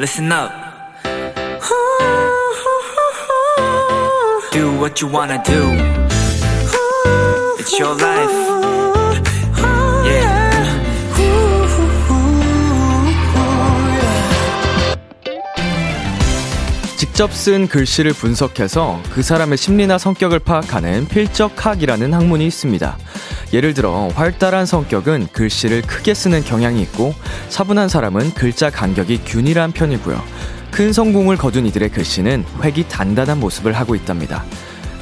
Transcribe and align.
listen 0.00 0.32
up. 0.32 0.50
Do 4.50 4.72
what 4.80 5.02
you 5.02 5.08
wanna 5.12 5.42
do. 5.44 5.76
It's 7.58 7.78
your 7.78 7.94
life. 7.94 8.32
Yeah. 10.06 10.40
직접 16.96 17.30
쓴 17.34 17.68
글씨를 17.68 18.14
분석해서 18.14 19.02
그 19.12 19.22
사람의 19.22 19.58
심리나 19.58 19.98
성격을 19.98 20.38
파악하는 20.38 21.08
필적학이라는 21.08 22.14
학문이 22.14 22.46
있습니다. 22.46 22.96
예를 23.52 23.74
들어 23.74 24.08
활달한 24.14 24.64
성격은 24.66 25.28
글씨를 25.32 25.82
크게 25.82 26.14
쓰는 26.14 26.42
경향이 26.42 26.80
있고 26.82 27.14
차분한 27.48 27.88
사람은 27.88 28.34
글자 28.34 28.70
간격이 28.70 29.22
균일한 29.24 29.72
편이고요. 29.72 30.22
큰 30.70 30.92
성공을 30.92 31.36
거둔 31.36 31.66
이들의 31.66 31.90
글씨는 31.90 32.44
획이 32.62 32.88
단단한 32.88 33.40
모습을 33.40 33.72
하고 33.72 33.94
있답니다. 33.94 34.44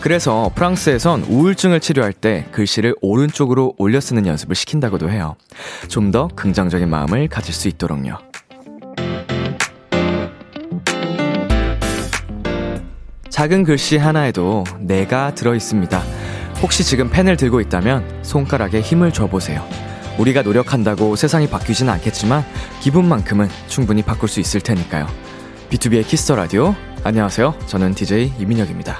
그래서 0.00 0.50
프랑스에선 0.54 1.24
우울증을 1.24 1.80
치료할 1.80 2.12
때 2.12 2.46
글씨를 2.52 2.94
오른쪽으로 3.02 3.74
올려 3.78 4.00
쓰는 4.00 4.26
연습을 4.26 4.54
시킨다고도 4.54 5.10
해요. 5.10 5.36
좀 5.88 6.12
더 6.12 6.28
긍정적인 6.34 6.88
마음을 6.88 7.28
가질 7.28 7.52
수 7.52 7.68
있도록요. 7.68 8.16
작은 13.28 13.64
글씨 13.64 13.98
하나에도 13.98 14.64
내가 14.80 15.34
들어 15.34 15.54
있습니다. 15.54 16.02
혹시 16.62 16.82
지금 16.82 17.08
펜을 17.08 17.36
들고 17.36 17.60
있다면 17.60 18.24
손가락에 18.24 18.80
힘을 18.80 19.12
줘보세요. 19.12 19.64
우리가 20.18 20.42
노력한다고 20.42 21.14
세상이 21.14 21.48
바뀌진 21.48 21.88
않겠지만 21.88 22.42
기분만큼은 22.80 23.48
충분히 23.68 24.02
바꿀 24.02 24.28
수 24.28 24.40
있을 24.40 24.60
테니까요. 24.60 25.06
B2B의 25.70 26.04
키스터 26.06 26.34
라디오. 26.34 26.74
안녕하세요. 27.04 27.54
저는 27.66 27.94
DJ 27.94 28.32
이민혁입니다. 28.40 28.98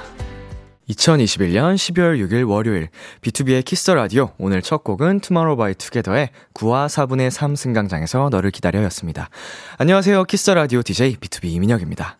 2021년 0.87 1.75
12월 1.75 2.25
6일 2.25 2.49
월요일 2.49 2.89
B2B의 3.21 3.65
키스터 3.65 3.93
라디오 3.93 4.31
오늘 4.37 4.61
첫 4.61 4.83
곡은 4.83 5.19
TOMORROW 5.19 5.57
X 5.57 5.73
TOGETHER의 5.75 6.29
9와 6.53 6.87
4분의 6.87 7.29
3 7.29 7.55
승강장에서 7.55 8.29
너를 8.31 8.51
기다려였습니다. 8.51 9.29
안녕하세요. 9.77 10.23
키스터 10.23 10.53
라디오 10.53 10.81
DJ 10.81 11.17
B2B 11.17 11.45
이민혁입니다. 11.45 12.17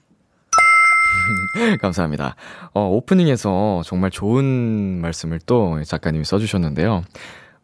감사합니다. 1.82 2.36
어, 2.74 2.88
오프닝에서 2.88 3.82
정말 3.86 4.12
좋은 4.12 5.02
말씀을 5.02 5.40
또 5.46 5.82
작가님이 5.84 6.26
써주셨는데요. 6.26 7.04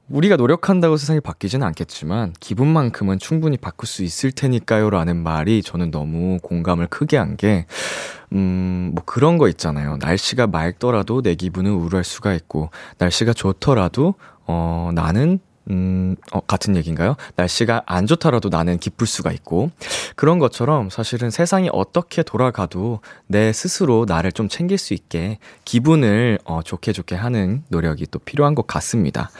우리가 0.08 0.36
노력한다고 0.36 0.98
세상이 0.98 1.20
바뀌진 1.20 1.64
않겠지만 1.64 2.34
기분만큼은 2.40 3.18
충분히 3.18 3.58
바꿀 3.58 3.88
수 3.88 4.04
있을 4.04 4.32
테니까요 4.32 4.92
라는 4.92 5.18
말이 5.18 5.64
저는 5.64 5.90
너무 5.90 6.38
공감을 6.44 6.88
크게 6.88 7.18
한 7.18 7.38
게, 7.38 7.66
음, 8.32 8.92
뭐 8.94 9.04
그런 9.04 9.38
거 9.40 9.48
있잖아요. 9.50 9.98
날씨가 9.98 10.48
맑더라도 10.48 11.23
내 11.23 11.34
기분은 11.34 11.72
우울할 11.72 12.04
수가 12.04 12.34
있고, 12.36 12.70
날씨가 13.00 13.34
좋더라도, 13.34 14.14
어, 14.46 14.92
나는 14.94 15.40
음, 15.69 16.16
어, 16.31 16.41
같은 16.41 16.75
얘기인가요? 16.75 17.16
날씨가 17.35 17.83
안 17.85 18.05
좋더라도 18.08 18.49
나는 18.49 18.77
기쁠 18.77 19.08
수가 19.08 19.31
있고, 19.31 19.71
그런 20.16 20.39
것처럼 20.39 20.89
사실은 20.89 21.30
세상이 21.30 21.69
어떻게 21.71 22.23
돌아가도 22.23 22.99
내 23.27 23.52
스스로 23.52 24.05
나를 24.08 24.31
좀 24.31 24.47
챙길 24.47 24.77
수 24.77 24.93
있게 24.93 25.39
기분을 25.66 26.39
어, 26.45 26.61
좋게 26.63 26.93
좋게 26.93 27.16
하는 27.16 27.63
노력이 27.69 28.08
또 28.11 28.19
필요한 28.19 28.55
것 28.55 28.67
같습니다. 28.67 29.31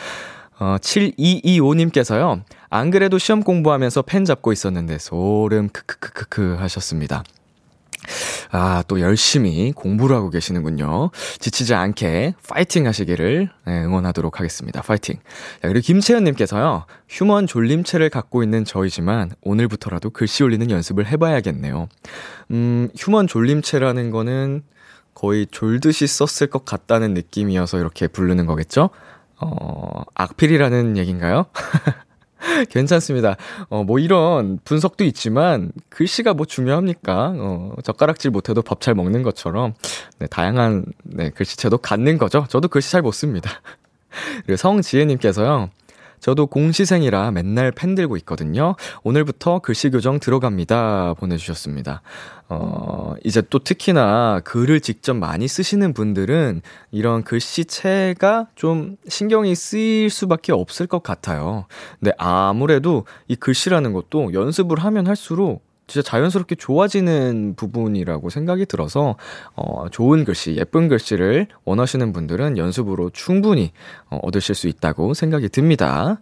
어, 0.60 0.78
7225님께서요, 0.80 2.42
안 2.70 2.92
그래도 2.92 3.18
시험 3.18 3.44
공부하면서 3.44 4.04
펜 4.04 4.26
잡고 4.26 4.54
있었는데 4.54 4.98
소름 5.00 5.70
크크크크크 5.70 6.56
하셨습니다. 6.60 7.24
아, 8.52 8.84
또 8.88 9.00
열심히 9.00 9.72
공부를 9.72 10.16
하고 10.16 10.30
계시는군요. 10.30 11.12
지치지 11.40 11.74
않게 11.74 12.36
파이팅 12.48 12.88
하시기를 12.88 13.50
네, 13.66 13.84
응원하도록 13.84 14.40
하겠습니다. 14.40 14.82
파이팅. 14.82 15.16
자, 15.62 15.68
그리고 15.68 15.82
김채연님께서요, 15.82 16.86
휴먼 17.10 17.48
졸림체를 17.48 18.10
갖고 18.10 18.44
있는 18.44 18.66
저이지만 18.66 19.32
오늘부터라도 19.42 20.12
글씨 20.12 20.44
올리는 20.44 20.70
연습을 20.70 21.08
해봐야겠네요. 21.08 21.88
음, 22.52 22.90
휴먼 22.98 23.28
졸림체라는 23.28 24.12
거는 24.12 24.64
거의 25.14 25.48
졸듯이 25.50 26.08
썼을 26.08 26.50
것 26.50 26.66
같다는 26.66 27.14
느낌이어서 27.14 27.80
이렇게 27.80 28.08
부르는 28.08 28.46
거겠죠? 28.46 28.90
어, 29.40 30.04
악필이라는 30.14 30.98
얘기인가요? 30.98 31.46
괜찮습니다. 32.70 33.36
어, 33.70 33.84
뭐 33.84 34.00
이런 34.00 34.60
분석도 34.64 35.04
있지만 35.06 35.72
글씨가 35.90 36.34
뭐 36.34 36.46
중요합니까? 36.46 37.34
어, 37.38 37.76
젓가락질 37.84 38.32
못해도 38.32 38.62
밥 38.62 38.80
잘 38.82 38.94
먹는 38.94 39.24
것처럼 39.24 39.74
네, 40.20 40.28
다양한 40.28 40.86
네, 41.04 41.30
글씨체도 41.32 41.80
갖는 41.80 42.18
거죠. 42.20 42.46
저도 42.50 42.68
글씨 42.68 42.92
잘 42.92 43.02
못 43.02 43.12
씁니다. 43.14 43.50
그리고 44.46 44.58
성지혜님께서요. 44.58 45.70
저도 46.20 46.48
공시생이라 46.48 47.32
맨날 47.32 47.72
펜 47.72 47.96
들고 47.96 48.18
있거든요. 48.18 48.76
오늘부터 49.04 49.60
글씨 49.60 49.90
교정 49.90 50.20
들어갑니다. 50.20 51.16
보내주셨습니다. 51.18 52.02
어, 52.48 53.16
이제 53.24 53.42
또 53.50 53.60
특히나 53.60 54.42
글을 54.44 54.80
직접 54.80 55.16
많이 55.16 55.48
쓰시는 55.48 55.94
분들은 55.94 56.62
이런 56.92 57.24
글씨체가 57.24 58.48
좀 58.56 58.98
신경이 59.08 59.56
쓰일 59.56 60.10
수밖에 60.10 60.52
없을 60.52 60.88
것 60.88 61.02
같아요. 61.02 61.66
근데 62.00 62.12
아무래도 62.18 63.06
이 63.28 63.36
글씨라는 63.36 63.94
것도 63.94 64.34
연습을 64.34 64.80
하면 64.80 65.08
할수록 65.08 65.64
진짜 65.88 66.08
자연스럽게 66.08 66.56
좋아지는 66.56 67.56
부분이라고 67.56 68.30
생각이 68.30 68.66
들어서 68.66 69.16
어, 69.56 69.88
좋은 69.90 70.26
글씨, 70.26 70.56
예쁜 70.56 70.88
글씨를 70.88 71.48
원하시는 71.64 72.12
분들은 72.12 72.58
연습으로 72.58 73.12
충분히 73.12 73.72
어, 74.10 74.20
얻으실 74.24 74.56
수 74.56 74.68
있다고 74.68 75.14
생각이 75.14 75.50
듭니다. 75.50 76.20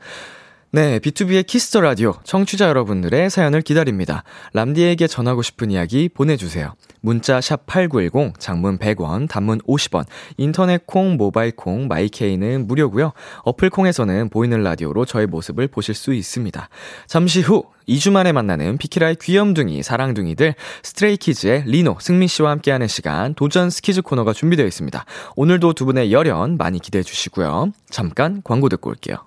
네, 0.76 0.98
B2B의 0.98 1.46
키스터 1.46 1.82
라디오 1.82 2.16
청취자 2.24 2.68
여러분들의 2.68 3.30
사연을 3.30 3.62
기다립니다. 3.62 4.24
람디에게 4.54 5.06
전하고 5.06 5.44
싶은 5.44 5.70
이야기 5.70 6.10
보내주세요. 6.10 6.74
문자 7.00 7.40
샵 7.42 7.68
#8910 7.68 8.40
장문 8.40 8.80
100원, 8.80 9.30
단문 9.30 9.60
50원, 9.68 10.06
인터넷 10.38 10.88
콩, 10.88 11.16
모바일 11.16 11.56
콩, 11.56 11.88
my 11.88 12.10
K는 12.10 12.66
무료고요. 12.66 13.12
어플 13.44 13.70
콩에서는 13.70 14.30
보이는 14.30 14.64
라디오로 14.64 15.06
저의 15.06 15.28
모습을 15.28 15.68
보실 15.68 15.94
수 15.94 16.12
있습니다. 16.12 16.68
잠시 17.06 17.42
후 17.42 17.66
2주 17.88 18.12
만에 18.12 18.32
만나는 18.32 18.80
비키라의 18.80 19.18
귀염둥이, 19.22 19.84
사랑둥이들, 19.84 20.56
Stray 20.82 21.20
Kids의 21.20 21.66
리노, 21.68 21.98
승민 22.02 22.28
씨와 22.28 22.50
함께하는 22.50 22.88
시간 22.88 23.36
도전 23.36 23.70
스키즈 23.70 24.02
코너가 24.02 24.34
준비되어 24.34 24.66
있습니다. 24.66 25.06
오늘도 25.36 25.74
두 25.74 25.86
분의 25.86 26.12
열연 26.12 26.58
많이 26.58 26.80
기대해 26.80 27.04
주시고요. 27.04 27.74
잠깐 27.92 28.42
광고 28.44 28.70
듣고 28.70 28.90
올게요. 28.90 29.18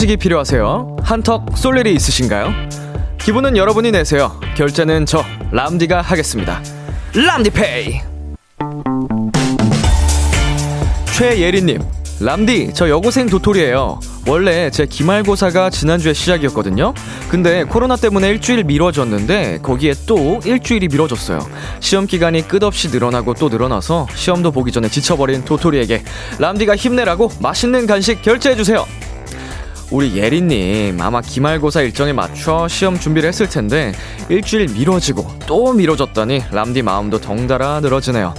간식이 0.00 0.16
필요하세요? 0.16 0.96
한턱 1.02 1.58
쏠 1.58 1.76
일이 1.76 1.92
있으신가요? 1.92 2.54
기분은 3.18 3.58
여러분이 3.58 3.90
내세요. 3.90 4.40
결제는 4.56 5.04
저 5.04 5.22
람디가 5.50 6.00
하겠습니다. 6.00 6.62
람디페이. 7.14 8.00
최예리님, 11.14 11.82
람디, 12.18 12.72
저 12.72 12.88
여고생 12.88 13.28
도토리예요. 13.28 14.00
원래 14.26 14.70
제 14.70 14.86
기말고사가 14.86 15.68
지난주에 15.68 16.14
시작이었거든요. 16.14 16.94
근데 17.28 17.64
코로나 17.64 17.96
때문에 17.96 18.30
일주일 18.30 18.64
미뤄졌는데 18.64 19.58
거기에 19.62 19.92
또 20.06 20.40
일주일이 20.46 20.88
미뤄졌어요. 20.88 21.40
시험 21.80 22.06
기간이 22.06 22.48
끝없이 22.48 22.88
늘어나고 22.88 23.34
또 23.34 23.50
늘어나서 23.50 24.06
시험도 24.14 24.52
보기 24.52 24.72
전에 24.72 24.88
지쳐버린 24.88 25.44
도토리에게 25.44 26.04
람디가 26.38 26.74
힘내라고 26.76 27.30
맛있는 27.42 27.86
간식 27.86 28.22
결제해 28.22 28.56
주세요. 28.56 28.86
우리 29.90 30.16
예린님, 30.16 31.00
아마 31.00 31.20
기말고사 31.20 31.80
일정에 31.82 32.12
맞춰 32.12 32.68
시험 32.68 32.98
준비를 32.98 33.28
했을 33.28 33.48
텐데, 33.48 33.92
일주일 34.28 34.68
미뤄지고 34.68 35.26
또 35.46 35.72
미뤄졌더니, 35.72 36.44
람디 36.52 36.82
마음도 36.82 37.20
덩달아 37.20 37.80
늘어지네요. 37.80 38.34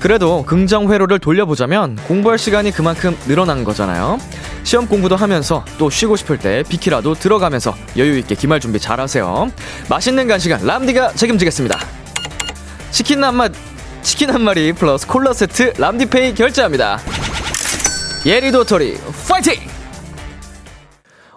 그래도 0.00 0.44
긍정 0.44 0.92
회로를 0.92 1.20
돌려보자면 1.20 1.96
공부할 2.08 2.38
시간이 2.38 2.72
그만큼 2.72 3.16
늘어난 3.26 3.62
거잖아요. 3.62 4.18
시험 4.64 4.88
공부도 4.88 5.14
하면서 5.14 5.64
또 5.78 5.88
쉬고 5.90 6.16
싶을 6.16 6.38
때 6.38 6.64
비키라도 6.68 7.14
들어가면서 7.14 7.74
여유 7.96 8.18
있게 8.18 8.34
기말 8.34 8.58
준비 8.58 8.80
잘 8.80 9.00
하세요. 9.00 9.50
맛있는 9.88 10.26
간식은 10.26 10.66
람디가 10.66 11.12
책임지겠습니다. 11.12 11.78
치킨 12.90 13.22
한 13.22 13.36
마, 13.36 13.48
치킨 14.02 14.30
한 14.30 14.42
마리 14.42 14.72
플러스 14.72 15.06
콜라 15.06 15.32
세트 15.32 15.74
람디페이 15.78 16.34
결제합니다. 16.34 16.98
혜리 18.26 18.50
도토리, 18.50 18.98
파이팅! 19.28 19.75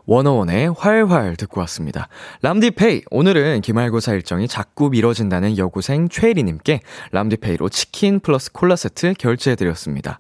Wanna 0.10 0.42
One의 0.42 0.74
활활 0.76 1.36
듣고 1.36 1.60
왔습니다. 1.62 2.08
람디페이, 2.42 3.04
오늘은 3.12 3.62
기말고사 3.62 4.14
일정이 4.14 4.48
자꾸 4.48 4.90
미뤄진다는 4.90 5.60
여고생 5.60 6.10
최혜리님께 6.10 6.80
람디페이로 7.12 7.70
치킨 7.70 8.20
플러스 8.20 8.52
콜라 8.52 8.76
세트 8.76 9.14
결제해드렸습니다. 9.20 10.18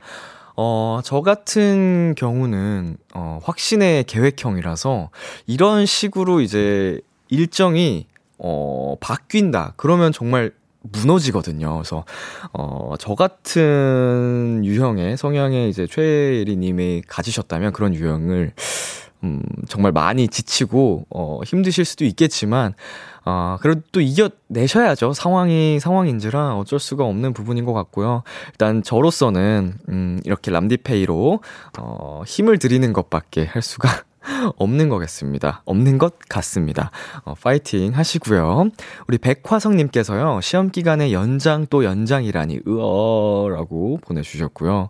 어, 0.56 1.00
저 1.04 1.22
같은 1.22 2.14
경우는, 2.16 2.98
어, 3.16 3.40
확신의 3.42 4.04
계획형이라서 4.04 5.10
이런 5.48 5.88
식으로 5.88 6.42
이제 6.42 7.02
일정이, 7.30 8.06
어, 8.38 8.96
바뀐다. 9.02 9.74
그러면 9.76 10.12
정말 10.12 10.52
무너지거든요. 10.84 11.74
그래서, 11.74 12.06
어, 12.54 12.94
저 13.00 13.16
같은 13.16 14.62
유형의 14.64 15.18
성향의 15.18 15.68
이제 15.72 15.88
최혜리님이 15.88 17.02
가지셨다면 17.08 17.74
그런 17.74 17.96
유형을, 17.96 18.54
음, 19.24 19.42
정말 19.68 19.92
많이 19.92 20.28
지치고, 20.28 21.06
어, 21.10 21.42
힘드실 21.46 21.86
수도 21.86 22.06
있겠지만, 22.06 22.74
아, 23.26 23.58
그래도 23.62 23.82
또 23.92 24.02
이겨내셔야죠. 24.02 25.14
상황이 25.14 25.80
상황인지라 25.80 26.56
어쩔 26.56 26.80
수가 26.80 27.04
없는 27.06 27.34
부분인 27.34 27.66
것 27.66 27.74
같고요. 27.74 28.24
일단 28.52 28.82
저로서는, 28.82 29.74
음, 29.90 30.22
이렇게 30.24 30.52
람디페이로, 30.52 31.42
어, 31.80 32.24
힘을 32.26 32.60
드리는 32.60 32.92
것밖에 32.94 33.46
할 33.46 33.62
수가 33.62 34.04
없는 34.58 34.90
거겠습니다. 34.90 35.62
없는 35.66 35.98
것 35.98 36.16
같습니다. 36.30 36.92
어, 37.24 37.34
파이팅 37.36 37.96
하시고요. 37.96 38.70
우리 39.08 39.18
백화성님께서요, 39.18 40.42
시험 40.42 40.70
기간에 40.70 41.12
연장 41.12 41.66
또 41.70 41.84
연장이라니, 41.84 42.62
으어라고 42.68 44.00
보내주셨고요. 44.02 44.90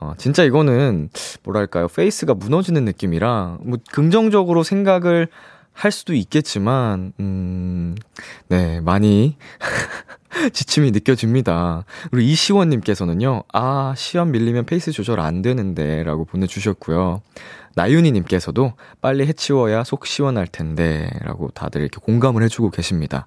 어, 0.00 0.12
진짜 0.16 0.44
이거는, 0.44 1.10
뭐랄까요, 1.42 1.88
페이스가 1.88 2.34
무너지는 2.34 2.84
느낌이라, 2.84 3.58
뭐, 3.62 3.78
긍정적으로 3.92 4.62
생각을 4.62 5.28
할 5.72 5.92
수도 5.92 6.14
있겠지만, 6.14 7.12
음, 7.20 7.94
네, 8.48 8.80
많이 8.80 9.36
지침이 10.52 10.90
느껴집니다. 10.90 11.84
그리고 12.10 12.28
이시원님께서는요, 12.28 13.44
아, 13.52 13.94
시험 13.96 14.30
밀리면 14.30 14.64
페이스 14.64 14.90
조절 14.92 15.20
안 15.20 15.42
되는데, 15.42 16.02
라고 16.02 16.24
보내주셨고요. 16.24 17.20
나윤이님께서도 17.76 18.72
빨리 19.00 19.26
해치워야 19.26 19.84
속 19.84 20.06
시원할 20.06 20.46
텐데, 20.46 21.10
라고 21.24 21.48
다들 21.50 21.80
이렇게 21.82 21.98
공감을 22.00 22.42
해주고 22.44 22.70
계십니다. 22.70 23.26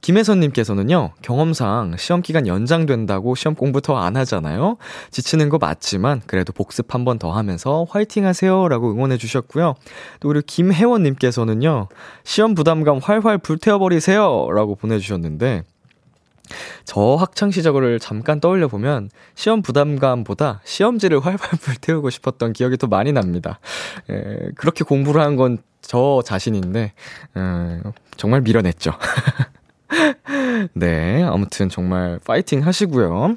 김혜선님께서는요, 0.00 1.10
경험상 1.22 1.96
시험 1.98 2.22
기간 2.22 2.46
연장된다고 2.46 3.34
시험 3.34 3.56
공부 3.56 3.80
더 3.80 3.98
안 3.98 4.16
하잖아요? 4.16 4.76
지치는 5.10 5.48
거 5.48 5.58
맞지만, 5.58 6.22
그래도 6.26 6.52
복습 6.52 6.94
한 6.94 7.04
번 7.04 7.18
더 7.18 7.32
하면서 7.32 7.84
화이팅 7.90 8.24
하세요. 8.24 8.68
라고 8.68 8.92
응원해 8.92 9.16
주셨고요. 9.16 9.74
또 10.20 10.28
우리 10.28 10.40
김혜원님께서는요, 10.42 11.88
시험 12.22 12.54
부담감 12.54 12.98
활활 12.98 13.38
불태워버리세요. 13.38 14.48
라고 14.52 14.76
보내주셨는데, 14.76 15.64
저 16.84 17.14
학창 17.16 17.50
시절을 17.50 17.98
잠깐 18.00 18.40
떠올려 18.40 18.68
보면 18.68 19.10
시험 19.34 19.62
부담감보다 19.62 20.60
시험지를 20.64 21.20
활활 21.20 21.38
불태우고 21.60 22.10
싶었던 22.10 22.52
기억이 22.52 22.76
더 22.76 22.86
많이 22.86 23.12
납니다. 23.12 23.60
에, 24.10 24.50
그렇게 24.56 24.84
공부를 24.84 25.20
한 25.20 25.36
건 25.36 25.58
저 25.80 26.20
자신인데 26.24 26.92
에, 27.36 27.80
정말 28.16 28.40
밀어냈죠. 28.42 28.92
네, 30.74 31.22
아무튼 31.22 31.68
정말 31.68 32.18
파이팅 32.26 32.66
하시고요. 32.66 33.36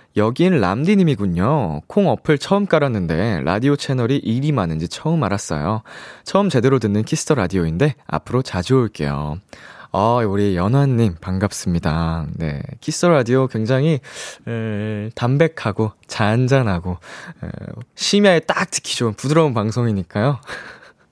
여긴 0.17 0.59
람디님이군요. 0.59 1.81
콩 1.87 2.09
어플 2.09 2.37
처음 2.37 2.65
깔았는데 2.65 3.41
라디오 3.43 3.75
채널이 3.75 4.17
이리 4.17 4.51
많은지 4.51 4.87
처음 4.87 5.23
알았어요. 5.23 5.83
처음 6.23 6.49
제대로 6.49 6.79
듣는 6.79 7.03
Kiss 7.03 7.21
the 7.21 7.35
Radio인데 7.35 7.95
앞으로 8.07 8.41
자주 8.41 8.75
올게요. 8.75 9.39
아, 9.93 10.21
우리 10.25 10.55
연화님 10.55 11.15
반갑습니다. 11.19 12.27
네. 12.35 12.61
키스 12.79 13.05
라디오 13.05 13.47
굉장히, 13.47 13.99
에, 14.47 15.09
담백하고, 15.15 15.91
잔잔하고, 16.07 16.97
에, 17.43 17.47
심야에 17.95 18.39
딱 18.41 18.71
듣기 18.71 18.95
좋은 18.95 19.13
부드러운 19.13 19.53
방송이니까요. 19.53 20.39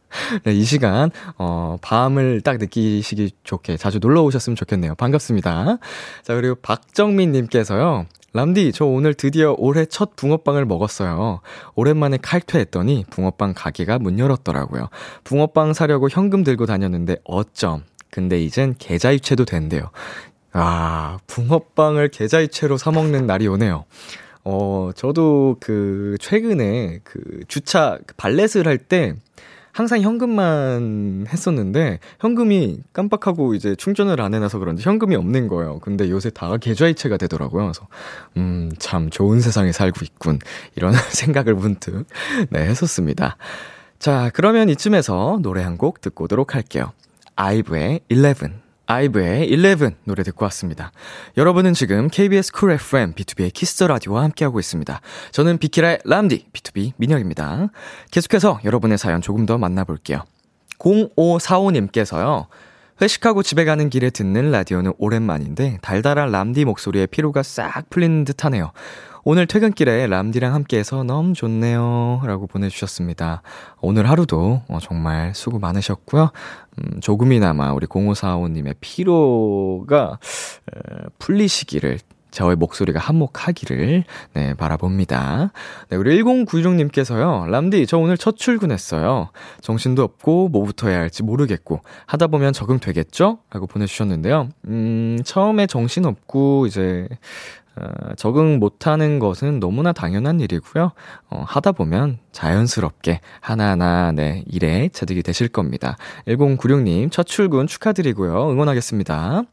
네, 0.44 0.54
이 0.54 0.64
시간, 0.64 1.12
어, 1.38 1.76
밤을 1.82 2.40
딱 2.40 2.58
느끼시기 2.58 3.32
좋게 3.44 3.76
자주 3.76 4.00
놀러 4.00 4.24
오셨으면 4.24 4.56
좋겠네요. 4.56 4.96
반갑습니다. 4.96 5.78
자, 6.24 6.36
그리고 6.36 6.56
박정민님께서요. 6.56 8.06
람디, 8.34 8.74
저 8.74 8.86
오늘 8.86 9.14
드디어 9.14 9.56
올해 9.58 9.86
첫 9.86 10.16
붕어빵을 10.16 10.66
먹었어요. 10.66 11.42
오랜만에 11.76 12.18
칼퇴했더니 12.22 13.06
붕어빵 13.10 13.54
가게가 13.56 14.00
문 14.00 14.20
열었더라고요. 14.20 14.90
붕어빵 15.24 15.74
사려고 15.74 16.10
현금 16.10 16.44
들고 16.44 16.66
다녔는데 16.66 17.18
어쩜. 17.24 17.84
근데 18.12 18.40
이젠 18.42 18.76
계좌이체도 18.78 19.46
된대요. 19.46 19.90
아, 20.52 21.18
붕어빵을 21.28 22.10
계좌이체로 22.10 22.78
사먹는 22.78 23.26
날이 23.28 23.48
오네요. 23.48 23.86
어, 24.44 24.92
저도 24.96 25.58
그, 25.60 26.16
최근에 26.20 27.00
그 27.04 27.42
주차, 27.48 28.00
그 28.06 28.16
발렛을 28.16 28.66
할 28.66 28.78
때 28.78 29.14
항상 29.80 30.02
현금만 30.02 31.28
했었는데 31.30 32.00
현금이 32.20 32.82
깜빡하고 32.92 33.54
이제 33.54 33.76
충전을 33.76 34.20
안 34.20 34.34
해놔서 34.34 34.60
그런지 34.60 34.84
현금이 34.84 35.16
없는 35.16 35.48
거예요. 35.48 35.80
근데 35.80 36.10
요새 36.10 36.30
다 36.30 36.58
계좌이체가 36.58 37.16
되더라고요. 37.16 37.64
그래서 37.64 37.88
음, 38.36 38.74
참 38.78 39.10
좋은 39.10 39.40
세상에 39.40 39.72
살고 39.72 40.02
있군. 40.04 40.40
이런 40.76 40.92
생각을 41.12 41.54
문득 41.56 42.06
네, 42.50 42.60
했었습니다. 42.66 43.38
자, 44.00 44.30
그러면 44.34 44.68
이쯤에서 44.68 45.40
노래 45.42 45.64
한 45.64 45.78
곡 45.78 46.02
듣고 46.02 46.26
오도록 46.26 46.56
할게요. 46.56 46.92
아이브의 47.38 48.02
11. 48.10 48.36
아이브의 48.90 49.50
11 49.52 49.92
노래 50.04 50.24
듣고 50.24 50.46
왔습니다. 50.46 50.92
여러분은 51.38 51.76
지금 51.76 52.08
KBS 52.08 52.52
쿨 52.52 52.72
FM 52.72 53.14
B2B의 53.14 53.54
키스터 53.54 53.86
라디오와 53.86 54.24
함께하고 54.24 54.60
있습니다. 54.60 55.00
저는 55.32 55.60
비키라의 55.60 56.00
람디 56.06 56.48
B2B 56.52 56.94
민혁입니다. 56.98 57.70
계속해서 58.10 58.62
여러분의 58.66 58.98
사연 58.98 59.22
조금 59.22 59.46
더 59.46 59.60
만나볼게요. 59.60 60.24
0545님께서요. 60.80 62.48
회식하고 63.00 63.44
집에 63.44 63.64
가는 63.64 63.92
길에 63.92 64.10
듣는 64.10 64.50
라디오는 64.50 64.94
오랜만인데 64.98 65.78
달달한 65.84 66.32
람디 66.32 66.66
목소리에 66.66 67.06
피로가 67.06 67.44
싹 67.44 67.92
풀리는 67.92 68.26
듯 68.26 68.44
하네요. 68.44 68.72
오늘 69.24 69.48
퇴근길에 69.48 70.08
람디랑 70.08 70.54
함께해서 70.54 71.04
너무 71.04 71.34
좋네요. 71.34 72.22
라고 72.26 72.48
보내주셨습니다. 72.48 73.42
오늘 73.82 74.10
하루도 74.10 74.62
어, 74.68 74.78
정말 74.82 75.34
수고 75.36 75.60
많으셨고요. 75.60 76.32
음, 76.78 77.00
조금이나마 77.02 77.74
우리 77.74 77.86
0545님의 77.88 78.76
피로가 78.80 80.20
풀리시기를 81.20 82.00
저의 82.32 82.56
목소리가 82.56 83.00
한몫하기를, 83.00 84.04
네, 84.34 84.54
바라봅니다. 84.54 85.52
네, 85.90 85.98
우리 85.98 86.22
1096님께서요, 86.22 87.50
람디, 87.50 87.88
저 87.88 87.98
오늘 87.98 88.18
첫 88.18 88.38
출근했어요. 88.38 89.30
정신도 89.62 90.04
없고, 90.04 90.50
뭐부터 90.50 90.90
해야 90.90 91.00
할지 91.00 91.24
모르겠고, 91.24 91.82
하다 92.06 92.28
보면 92.28 92.54
적응되겠죠? 92.54 93.40
라고 93.50 93.68
보내 93.68 93.86
주셨는데요. 93.88 94.50
음, 94.68 95.18
처음에 95.26 95.66
정신 95.66 96.06
없고, 96.06 96.68
이제, 96.68 97.08
어, 97.80 98.14
적응 98.16 98.60
못하는 98.60 99.20
것은 99.20 99.60
너무나 99.60 99.94
당연한 99.94 100.40
일이고요. 100.40 100.92
어, 101.30 101.44
하다 101.48 101.72
보면 101.74 102.20
자연스럽게 102.32 103.22
하나하나 103.40 104.12
네, 104.12 104.44
일에 104.48 104.90
체득이 104.90 105.24
되실 105.24 105.48
겁니다. 105.48 105.98
1096님 106.28 107.12
첫 107.12 107.26
출근 107.26 107.68
축하드리고요. 107.68 108.52
응원하겠습니다. 108.52 109.44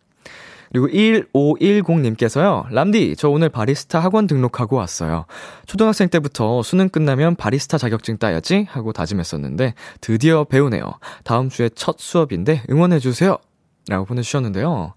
그리고 0.73 0.89
1510님께서요, 0.89 2.67
람디, 2.71 3.15
저 3.17 3.31
오늘 3.31 3.49
바리스타 3.49 4.01
학원 4.01 4.27
등록하고 4.27 4.77
왔어요. 4.77 5.27
초등학생 5.67 6.09
때부터 6.09 6.63
수능 6.65 6.89
끝나면 6.89 7.37
바리스타 7.37 7.79
자격증 7.79 8.19
따야지 8.19 8.67
하고 8.69 8.93
다짐했었는데, 8.93 9.75
드디어 10.01 10.45
배우네요. 10.45 10.99
다음 11.25 11.49
주에 11.49 11.71
첫 11.75 11.99
수업인데 11.99 12.65
응원해주세요. 12.69 13.39
라고 13.89 14.05
보내주셨는데요. 14.05 14.95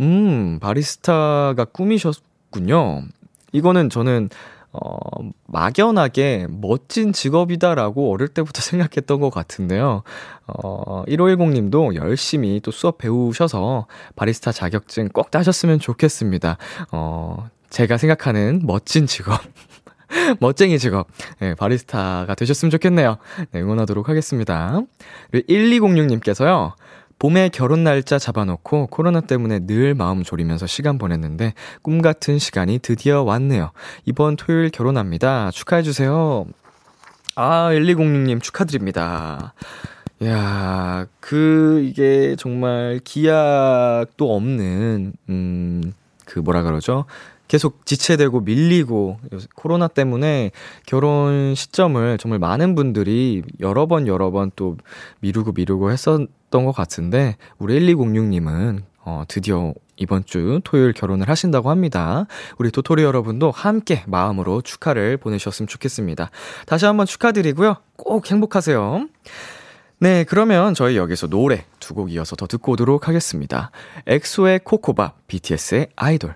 음, 0.00 0.58
바리스타가 0.60 1.66
꿈이셨 1.66 2.29
군요. 2.50 3.02
이거는 3.52 3.90
저는, 3.90 4.28
어, 4.72 4.96
막연하게 5.46 6.46
멋진 6.48 7.12
직업이다라고 7.12 8.12
어릴 8.12 8.28
때부터 8.28 8.60
생각했던 8.62 9.20
것 9.20 9.30
같은데요. 9.30 10.02
어, 10.46 11.04
1510님도 11.08 11.94
열심히 11.96 12.60
또 12.60 12.70
수업 12.70 12.98
배우셔서 12.98 13.86
바리스타 14.16 14.52
자격증 14.52 15.08
꼭 15.08 15.30
따셨으면 15.30 15.80
좋겠습니다. 15.80 16.56
어, 16.92 17.48
제가 17.70 17.96
생각하는 17.98 18.62
멋진 18.64 19.06
직업. 19.06 19.40
멋쟁이 20.40 20.78
직업. 20.78 21.06
네, 21.38 21.54
바리스타가 21.54 22.34
되셨으면 22.34 22.70
좋겠네요. 22.70 23.18
네, 23.52 23.60
응원하도록 23.60 24.08
하겠습니다. 24.08 24.80
1206님께서요. 25.32 26.72
봄에 27.20 27.50
결혼 27.50 27.84
날짜 27.84 28.18
잡아놓고 28.18 28.86
코로나 28.86 29.20
때문에 29.20 29.66
늘 29.66 29.94
마음 29.94 30.22
졸이면서 30.22 30.66
시간 30.66 30.96
보냈는데 30.96 31.52
꿈 31.82 32.00
같은 32.00 32.38
시간이 32.38 32.78
드디어 32.78 33.22
왔네요. 33.22 33.72
이번 34.06 34.36
토요일 34.36 34.70
결혼합니다. 34.70 35.50
축하해주세요. 35.50 36.46
아, 37.36 37.70
1206님 37.72 38.42
축하드립니다. 38.42 39.52
야, 40.24 41.06
그, 41.20 41.82
이게 41.84 42.36
정말 42.38 43.00
기약도 43.04 44.34
없는, 44.34 45.12
음, 45.28 45.92
그 46.24 46.38
뭐라 46.38 46.62
그러죠? 46.62 47.04
계속 47.48 47.84
지체되고 47.84 48.40
밀리고 48.40 49.18
코로나 49.56 49.88
때문에 49.88 50.52
결혼 50.86 51.54
시점을 51.54 52.16
정말 52.18 52.38
많은 52.38 52.74
분들이 52.76 53.42
여러 53.58 53.86
번 53.86 54.06
여러 54.06 54.30
번 54.30 54.52
또 54.54 54.76
미루고 55.18 55.52
미루고 55.52 55.90
했었 55.90 56.28
던 56.50 56.64
것 56.64 56.72
같은데 56.72 57.36
우리 57.58 57.78
1206님은 57.80 58.82
어 59.04 59.22
드디어 59.28 59.72
이번 59.96 60.24
주 60.24 60.60
토요일 60.64 60.92
결혼을 60.92 61.28
하신다고 61.28 61.70
합니다. 61.70 62.26
우리 62.58 62.70
도토리 62.70 63.02
여러분도 63.02 63.50
함께 63.50 64.02
마음으로 64.06 64.62
축하를 64.62 65.16
보내셨으면 65.18 65.68
좋겠습니다. 65.68 66.30
다시 66.66 66.86
한번 66.86 67.06
축하드리고요. 67.06 67.76
꼭 67.96 68.30
행복하세요. 68.30 69.06
네, 69.98 70.24
그러면 70.24 70.72
저희 70.74 70.96
여기서 70.96 71.26
노래 71.28 71.64
두 71.78 71.94
곡 71.94 72.10
이어서 72.12 72.34
더 72.36 72.46
듣고 72.46 72.72
오도록 72.72 73.08
하겠습니다. 73.08 73.70
EXO의 74.06 74.60
Ko 74.64 74.76
Ko 74.76 74.88
Bop, 74.88 75.12
BTS의 75.26 75.88
아이돌. 75.96 76.34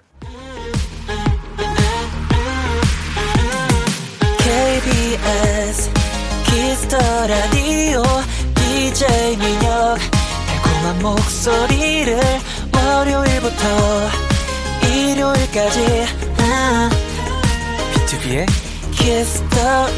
KBS 4.55 5.91
Kiss 6.45 6.74
the 6.74 6.97
Radio 7.27 8.03
DJ 8.95 9.37
민혁 9.39 9.99
달콤한 10.47 11.03
목소리를 11.03 12.17
월요일부터 12.73 14.09
일요일까지. 14.87 16.07
아, 16.39 16.91
B2B의 17.93 18.47
키스터 18.93 19.89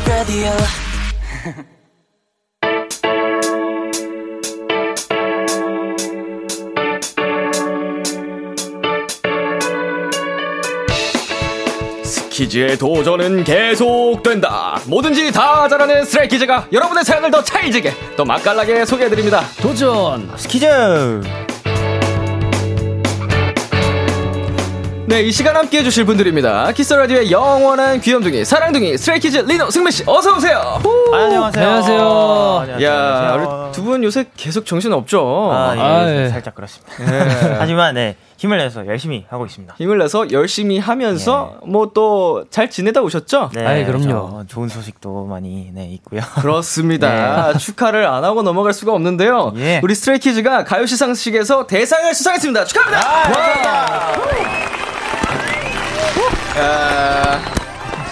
스키즈의 12.46 12.78
도전은 12.78 13.44
계속된다. 13.44 14.80
뭐든지 14.86 15.32
다 15.32 15.68
잘하는 15.68 16.04
Stray 16.04 16.33
Kids가 16.33 16.68
여러분의 16.72 17.04
사연을 17.04 17.30
더 17.30 17.42
차지게, 17.42 17.92
더 18.16 18.24
맛깔나게 18.24 18.84
소개해드립니다. 18.84 19.42
도전 19.60 20.30
스키즈 20.36 20.66
네, 25.08 25.22
이 25.22 25.30
시간 25.30 25.56
함께 25.56 25.78
해주실 25.78 26.04
분들입니다. 26.04 26.72
키스라디오의 26.72 27.30
영원한 27.30 28.00
귀염둥이, 28.00 28.44
사랑둥이, 28.44 28.98
스트레이키즈 28.98 29.38
리노 29.38 29.70
승민씨, 29.70 30.02
어서오세요! 30.06 30.80
안녕하세요 31.12 31.62
안녕하세요. 31.64 32.82
야, 32.82 33.36
우리 33.38 33.65
두 33.76 33.84
분 33.84 34.02
요새 34.02 34.24
계속 34.36 34.66
정신 34.66 34.92
없죠? 34.92 35.50
아, 35.52 35.74
예, 35.76 35.80
아, 35.80 36.08
예. 36.24 36.28
살짝 36.28 36.54
그렇습니다. 36.54 36.92
네. 36.98 37.56
하지만 37.60 37.94
네 37.94 38.16
힘을 38.38 38.58
내서 38.58 38.86
열심히 38.86 39.24
하고 39.28 39.46
있습니다. 39.46 39.74
힘을 39.78 39.98
내서 39.98 40.30
열심히 40.32 40.78
하면서 40.78 41.58
뭐 41.66 41.92
또 41.94 42.44
잘 42.50 42.68
지내다 42.70 43.00
오셨죠? 43.02 43.50
네, 43.54 43.66
아이, 43.66 43.84
그럼요. 43.84 44.44
좋은 44.48 44.68
소식도 44.68 45.26
많이 45.26 45.70
네 45.72 45.86
있고요. 45.94 46.20
그렇습니다. 46.40 47.52
축하를 47.56 48.06
안 48.06 48.24
하고 48.24 48.42
넘어갈 48.42 48.72
수가 48.72 48.92
없는데요. 48.92 49.52
예. 49.56 49.80
우리 49.82 49.94
Stray 49.94 50.26
Kids가 50.26 50.64
가요 50.64 50.84
시상식에서 50.86 51.66
대상을 51.66 52.12
수상했습니다. 52.14 52.64
축하합니다. 52.64 53.08
와! 53.08 54.26
야, 56.58 57.40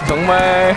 정말 0.06 0.76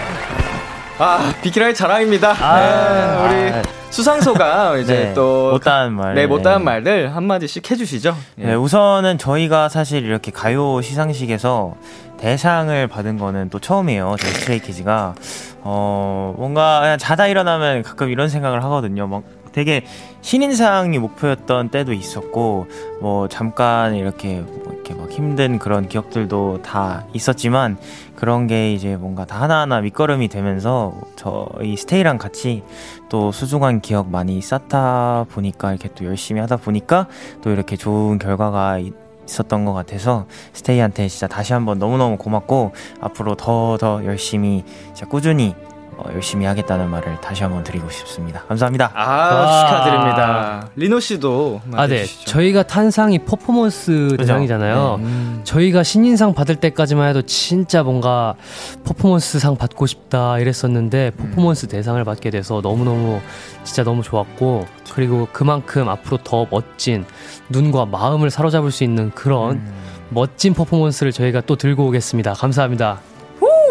아 0.99 1.33
비키라의 1.41 1.75
자랑입니다. 1.75 2.31
아, 2.39 2.59
네, 2.59 3.35
우리 3.35 3.51
아. 3.53 3.61
수상소가 3.89 4.77
이제 4.79 4.93
네, 4.93 5.13
또 5.13 5.51
못다한 5.51 5.93
말. 5.93 6.13
네, 6.15 6.27
못다한 6.27 6.59
네. 6.59 6.65
말들 6.65 7.15
한 7.15 7.23
마디씩 7.23 7.69
해주시죠. 7.69 8.15
예. 8.39 8.45
네, 8.45 8.53
우선은 8.55 9.17
저희가 9.17 9.69
사실 9.69 10.05
이렇게 10.05 10.31
가요 10.31 10.81
시상식에서 10.81 11.75
대상을 12.17 12.87
받은 12.87 13.17
거는 13.17 13.49
또 13.49 13.59
처음이에요. 13.59 14.15
저희 14.19 14.31
스트레이키즈가 14.31 15.15
어 15.61 16.33
뭔가 16.37 16.79
그냥 16.81 16.97
자다 16.97 17.27
일어나면 17.27 17.83
가끔 17.83 18.09
이런 18.09 18.29
생각을 18.29 18.63
하거든요. 18.63 19.07
막 19.07 19.23
되게 19.51 19.83
신인상이 20.21 20.99
목표였던 20.99 21.69
때도 21.69 21.93
있었고 21.93 22.67
뭐 23.01 23.27
잠깐 23.27 23.95
이렇게 23.95 24.41
뭐 24.41 24.71
이렇게 24.73 24.93
막 24.93 25.09
힘든 25.09 25.57
그런 25.57 25.87
기억들도 25.87 26.61
다 26.61 27.05
있었지만 27.13 27.77
그런 28.17 28.47
게 28.47 28.73
이제 28.73 28.97
뭔가 28.97 29.25
다 29.25 29.39
하나하나 29.41 29.79
밑거름이 29.79 30.27
되면서 30.27 30.99
저희 31.15 31.77
스테이랑 31.77 32.17
같이 32.17 32.63
또 33.09 33.31
소중한 33.31 33.79
기억 33.79 34.09
많이 34.09 34.41
쌓다 34.41 35.25
보니까 35.29 35.69
이렇게 35.71 35.87
또 35.95 36.03
열심히 36.03 36.41
하다 36.41 36.57
보니까 36.57 37.07
또 37.41 37.51
이렇게 37.51 37.77
좋은 37.77 38.17
결과가 38.17 38.79
있- 38.79 38.93
있었던 39.27 39.65
것 39.65 39.73
같아서 39.73 40.25
스테이한테 40.53 41.07
진짜 41.09 41.27
다시 41.27 41.53
한번 41.53 41.79
너무너무 41.79 42.17
고맙고 42.17 42.71
앞으로 43.01 43.35
더 43.35 43.77
더 43.79 44.03
열심히 44.05 44.63
꾸준히 45.09 45.53
어, 45.63 45.76
열심히 46.13 46.45
하겠다는 46.45 46.89
말을 46.89 47.19
다시 47.21 47.43
한번 47.43 47.63
드리고 47.63 47.89
싶습니다. 47.89 48.43
감사합니다. 48.47 48.91
아, 48.93 49.33
와. 49.33 49.65
축하드립니다. 49.67 50.69
리노 50.75 50.99
씨도 50.99 51.61
아, 51.73 51.87
네. 51.87 52.05
저희가 52.05 52.63
탄 52.63 52.91
상이 52.91 53.19
퍼포먼스 53.19 54.15
대상이잖아요. 54.17 54.99
음. 55.01 55.41
저희가 55.43 55.83
신인상 55.83 56.33
받을 56.33 56.55
때까지만 56.55 57.09
해도 57.09 57.21
진짜 57.21 57.83
뭔가 57.83 58.35
퍼포먼스 58.83 59.39
상 59.39 59.55
받고 59.55 59.85
싶다 59.85 60.39
이랬었는데 60.39 61.11
퍼포먼스 61.11 61.67
대상을 61.67 62.03
받게 62.03 62.29
돼서 62.29 62.61
너무너무 62.61 63.19
진짜 63.63 63.83
너무 63.83 64.03
좋았고 64.03 64.65
그리고 64.93 65.27
그만큼 65.31 65.89
앞으로 65.89 66.17
더 66.23 66.45
멋진 66.49 67.05
눈과 67.49 67.85
마음을 67.85 68.29
사로잡을 68.29 68.71
수 68.71 68.83
있는 68.83 69.11
그런 69.11 69.57
음. 69.57 69.73
멋진 70.09 70.53
퍼포먼스를 70.53 71.11
저희가 71.11 71.41
또 71.41 71.55
들고 71.55 71.87
오겠습니다. 71.87 72.33
감사합니다. 72.33 72.99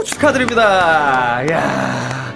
오, 0.07 0.09
축하드립니다. 0.09 1.43
야 1.51 2.33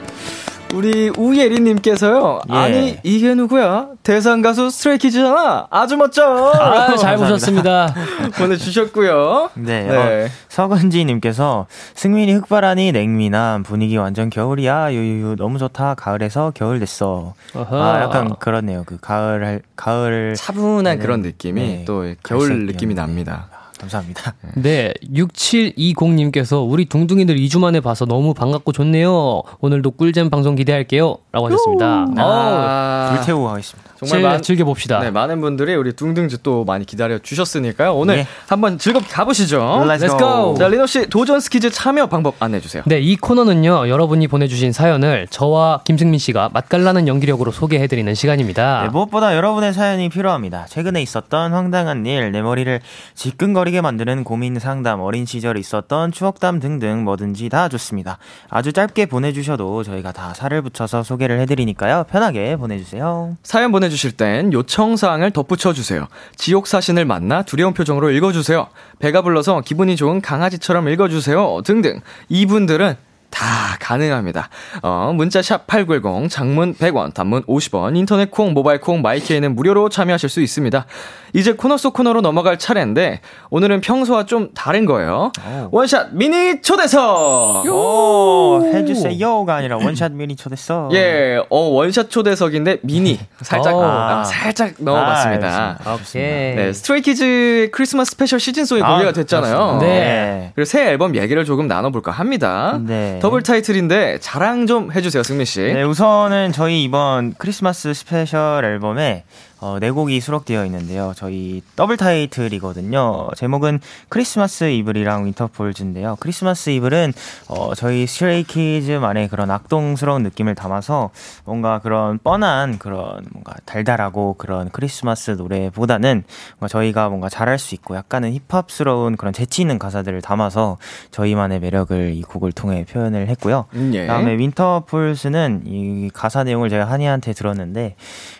우리 0.75 1.09
우예리님께서요. 1.17 2.41
예. 2.51 2.55
아니 2.55 2.99
이게 3.05 3.35
누구야? 3.35 3.89
대상 4.03 4.43
가수 4.43 4.71
스트레이키즈잖아. 4.71 5.69
아주 5.71 5.97
멋져. 5.97 6.53
아, 6.53 6.97
잘. 6.97 7.17
보셨습니다. 7.17 7.95
보내주셨고요. 8.39 9.51
네, 9.55 9.83
네. 9.85 10.25
어, 10.25 10.29
서건지님께서 10.49 11.67
승민이 11.95 12.33
흑바라니 12.35 12.91
냉미남 12.93 13.63
분위기 13.63 13.97
완전 13.97 14.31
겨울이야 14.31 14.93
유유유 14.93 15.37
너무 15.39 15.59
좋다 15.59 15.95
가을에서 15.95 16.53
겨울 16.55 16.81
됐어 16.81 17.35
어허. 17.55 17.83
아 17.83 18.03
약간 18.03 18.35
그렇네요 18.39 18.83
그 18.87 18.99
가을 19.01 19.45
할 19.45 19.63
가을 19.77 20.35
차분한 20.37 20.99
네, 20.99 21.03
그런 21.03 21.23
느낌이 21.23 21.61
네. 21.61 21.85
또 21.87 22.05
겨울 22.25 22.67
느낌이. 22.67 22.95
납니다. 22.95 23.49
아, 23.81 23.83
감사합니다 23.83 24.35
네, 24.57 24.93
6720님께서 25.15 26.69
우리 26.69 26.85
둥둥이들 26.85 27.37
2주 27.37 27.59
만에 27.61 27.81
봐서 27.81 28.05
너무 28.05 28.35
반갑고 28.35 28.73
좋네요. 28.73 29.43
오늘도 29.61 29.93
꿀잼 29.93 30.29
방송 30.31 30.55
기대할게요. 30.55 31.17
라고 31.33 31.47
하셨습니다. 31.47 32.07
아, 32.19 33.13
불태우고 33.17 33.47
가겠습니다 33.49 33.91
정말 34.01 34.19
즐- 34.19 34.23
많, 34.23 34.43
즐겨봅시다. 34.43 34.99
네, 35.01 35.11
많은 35.11 35.41
분들이 35.43 35.75
우리 35.75 35.93
둥둥지 35.95 36.39
또 36.43 36.65
많이 36.65 36.87
기다려 36.87 37.19
주셨으니까요. 37.19 37.95
오늘 37.95 38.19
예. 38.19 38.27
한번 38.49 38.79
즐겁게 38.79 39.09
가보시죠. 39.09 39.59
Let's 39.87 40.01
Let's 40.07 40.19
go. 40.19 40.55
자, 40.59 40.69
리노 40.69 40.87
씨 40.87 41.07
도전 41.09 41.39
스키즈 41.41 41.71
참여 41.71 42.07
방법 42.07 42.35
안내해 42.41 42.61
주세요. 42.63 42.83
네, 42.87 42.99
이 42.99 43.17
코너는요, 43.17 43.89
여러분이 43.89 44.27
보내주신 44.29 44.73
사연을 44.73 45.27
저와 45.31 45.83
김승민 45.85 46.19
씨가 46.19 46.49
맛깔나는 46.53 47.09
연기력으로 47.09 47.53
소개해드리는 47.53 48.15
시간입니다. 48.15 48.83
네, 48.85 48.89
무엇보다 48.89 49.37
여러분의 49.37 49.73
사연이 49.75 50.09
필요합니다 50.09 50.67
최근에 50.69 51.03
있었던 51.03 51.53
황당한 51.53 52.05
일 52.07 52.31
내 52.33 52.43
머리를 52.43 52.81
지끈거리게 53.15 53.70
어리게 53.71 53.81
만드는 53.81 54.25
고민 54.25 54.59
상담, 54.59 55.01
어린 55.01 55.25
시절 55.25 55.57
있었던 55.57 56.13
추억담 56.13 56.59
등등 56.59 57.05
뭐든지 57.05 57.49
다 57.49 57.69
좋습니다. 57.69 58.19
아주 58.49 58.73
짧게 58.73 59.07
보내주셔도 59.07 59.83
저희가 59.85 60.13
다 60.13 60.35
살을 60.35 60.63
붙여서 60.63 61.05
소개를 61.05 61.41
해드리니까요. 61.41 62.05
편하게 62.11 62.57
보내주세요. 62.57 63.37
사연 63.43 63.71
보내주실 63.71 64.13
땐 64.13 64.53
요청사항을 64.53 65.31
덧붙여주세요. 65.31 66.09
지옥 66.37 66.67
사신을 66.67 67.05
만나 67.05 67.43
두려운 67.43 67.73
표정으로 67.73 68.11
읽어주세요. 68.11 68.67
배가 68.99 69.23
불러서 69.23 69.61
기분이 69.61 69.97
좋은 69.97 70.21
강아지처럼 70.21 70.89
읽어주세요. 70.89 71.63
등등. 71.65 72.01
이분들은 72.29 72.97
다 73.31 73.77
가능합니다. 73.81 74.49
어, 74.83 75.13
문자 75.15 75.41
샵 75.43 75.67
8910 75.67 76.31
장문 76.31 76.75
100원, 76.75 77.15
단문 77.15 77.43
50원, 77.45 77.97
인터넷 77.97 78.31
콩, 78.31 78.53
모바일 78.53 78.81
콩, 78.81 79.03
마이케이는 79.03 79.55
무료로 79.55 79.89
참여하실 79.89 80.29
수 80.29 80.41
있습니다. 80.41 80.87
이제 81.33 81.53
코너 81.53 81.77
속 81.77 81.93
코너로 81.95 82.21
넘어갈 82.23 82.59
차례인데 82.59 83.21
오늘은 83.51 83.81
평소와 83.83 84.27
좀 84.27 84.51
다른 84.55 84.85
거예요. 84.85 85.31
오. 85.47 85.69
원샷 85.71 86.09
미니 86.13 86.61
초대석. 86.61 87.67
오, 87.67 88.63
해주세요가 88.75 89.55
아니라 89.55 89.77
원샷 89.77 90.13
미니 90.13 90.35
초대석. 90.35 90.93
예, 90.95 91.41
어 91.49 91.59
원샷 91.61 92.11
초대석인데 92.11 92.79
미니 92.83 93.19
살짝 93.43 93.75
아. 93.77 94.25
살짝 94.25 94.75
넣어봤습니다. 94.79 95.79
아, 95.85 95.95
오케이. 95.95 96.23
네, 96.57 96.73
스트레이키즈 96.73 97.71
크리스마스 97.73 98.11
스페셜 98.13 98.41
시즌 98.41 98.65
송이 98.65 98.83
아, 98.83 98.91
공개가 98.91 99.13
됐잖아요. 99.13 99.79
네. 99.81 100.51
그리고 100.57 100.65
새 100.65 100.89
앨범 100.89 101.15
얘기를 101.15 101.45
조금 101.45 101.69
나눠볼까 101.69 102.11
합니다. 102.11 102.79
네. 102.85 103.20
더블 103.21 103.43
타이틀인데 103.43 104.19
자랑 104.21 104.67
좀 104.67 104.93
해주세요, 104.93 105.23
승민 105.23 105.45
씨. 105.45 105.61
네, 105.61 105.83
우선은 105.83 106.53
저희 106.53 106.83
이번 106.83 107.35
크리스마스 107.37 107.93
스페셜 107.93 108.65
앨범에 108.65 109.25
어, 109.61 109.79
네 109.79 109.91
곡이 109.91 110.21
수록되어 110.21 110.65
있는데요. 110.67 111.13
저희 111.15 111.63
더블 111.77 111.97
타이틀이거든요. 111.97 113.29
제목은 113.37 113.81
크리스마스 114.09 114.65
이블이랑 114.65 115.27
윈터폴즈인데요. 115.27 116.17
크리스마스 116.19 116.71
이블은 116.71 117.13
어, 117.49 117.75
저희 117.75 118.07
스트레이키즈만의 118.07 119.29
그런 119.29 119.51
악동스러운 119.51 120.23
느낌을 120.23 120.55
담아서 120.55 121.11
뭔가 121.45 121.79
그런 121.81 122.19
뻔한 122.19 122.79
그런 122.79 123.27
뭔가 123.33 123.55
달달하고 123.67 124.35
그런 124.39 124.71
크리스마스 124.71 125.33
노래보다는 125.33 126.25
뭔가 126.59 126.69
저희가 126.69 127.09
뭔가 127.11 127.29
잘할 127.29 127.59
수 127.59 127.75
있고 127.75 127.97
약간은 127.97 128.33
힙합스러운 128.49 129.17
그런 129.17 129.35
재치 129.35 129.61
있는 129.61 129.79
가사들을 129.79 130.23
담아서 130.23 130.79
저희만의 131.11 131.61
매력을 131.61 132.15
이 132.15 132.23
곡을 132.23 132.53
통해 132.53 132.87
표현을 132.91 133.29
했고요. 133.29 133.67
음, 133.75 133.93
예. 133.95 134.03
그다음에 134.03 134.39
윈터폴즈는 134.39 135.65
이 135.67 136.11
가사 136.15 136.45
내용을 136.45 136.71
제가 136.71 136.87
한이한테 136.87 137.35
들었는데 137.35 137.97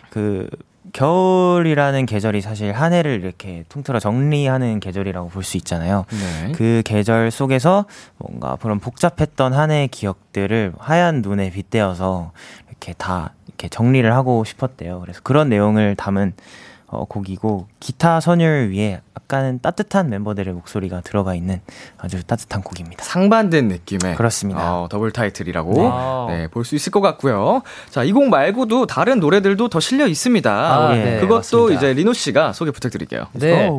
그 0.09 0.49
겨울이라는 0.93 2.05
계절이 2.05 2.41
사실 2.41 2.71
한 2.73 2.93
해를 2.93 3.21
이렇게 3.21 3.63
통틀어 3.69 3.99
정리하는 3.99 4.79
계절이라고 4.79 5.29
볼 5.29 5.43
수 5.43 5.57
있잖아요. 5.57 6.05
네. 6.09 6.51
그 6.53 6.81
계절 6.85 7.31
속에서 7.31 7.85
뭔가 8.17 8.57
그런 8.61 8.79
복잡했던 8.79 9.53
한 9.53 9.71
해의 9.71 9.87
기억들을 9.87 10.73
하얀 10.77 11.21
눈에 11.21 11.51
빗대어서 11.51 12.31
이렇게 12.69 12.93
다 12.93 13.33
이렇게 13.47 13.69
정리를 13.69 14.11
하고 14.13 14.43
싶었대요. 14.43 14.99
그래서 15.01 15.21
그런 15.23 15.49
내용을 15.49 15.95
담은 15.95 16.33
어, 16.91 17.05
곡이고 17.05 17.67
기타 17.79 18.19
선율 18.19 18.71
위에 18.73 19.01
약간은 19.17 19.59
따뜻한 19.61 20.09
멤버들의 20.09 20.53
목소리가 20.53 21.01
들어가 21.01 21.33
있는 21.35 21.61
아주 21.97 22.21
따뜻한 22.23 22.61
곡입니다. 22.61 23.03
상반된 23.03 23.69
느낌의 23.69 24.15
그렇습니다. 24.15 24.75
어, 24.81 24.87
더블 24.89 25.11
타이틀이라고 25.11 26.27
네. 26.29 26.37
네, 26.37 26.47
볼수 26.47 26.75
있을 26.75 26.91
것 26.91 26.99
같고요. 27.01 27.61
자, 27.89 28.03
이 28.03 28.11
곡 28.11 28.27
말고도 28.29 28.87
다른 28.87 29.19
노래들도 29.21 29.69
더 29.69 29.79
실려 29.79 30.05
있습니다. 30.05 30.51
아, 30.51 30.93
네, 30.93 31.15
그것도 31.21 31.35
맞습니다. 31.37 31.73
이제 31.75 31.93
리노 31.93 32.11
씨가 32.13 32.51
소개 32.53 32.71
부탁드릴게요. 32.71 33.25
네. 33.33 33.69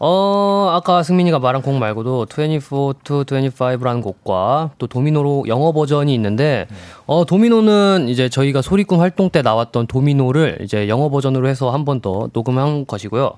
어, 0.00 0.70
아까 0.72 1.02
승민이가 1.02 1.38
말한 1.38 1.62
곡 1.62 1.74
말고도 1.76 2.26
24 2.26 2.94
to 3.04 3.22
25라는 3.24 4.02
곡과 4.02 4.72
또 4.78 4.86
도미노로 4.86 5.44
영어 5.48 5.72
버전이 5.72 6.12
있는데, 6.14 6.66
어, 7.06 7.24
도미노는 7.24 8.08
이제 8.08 8.28
저희가 8.28 8.60
소리꾼 8.60 8.98
활동 8.98 9.30
때 9.30 9.40
나왔던 9.42 9.86
도미노를 9.86 10.58
이제 10.62 10.88
영어 10.88 11.08
버전으로 11.08 11.48
해서 11.48 11.70
한 11.70 11.84
번 11.84 12.00
더 12.00 12.28
녹음한 12.32 12.86
것이고요. 12.86 13.32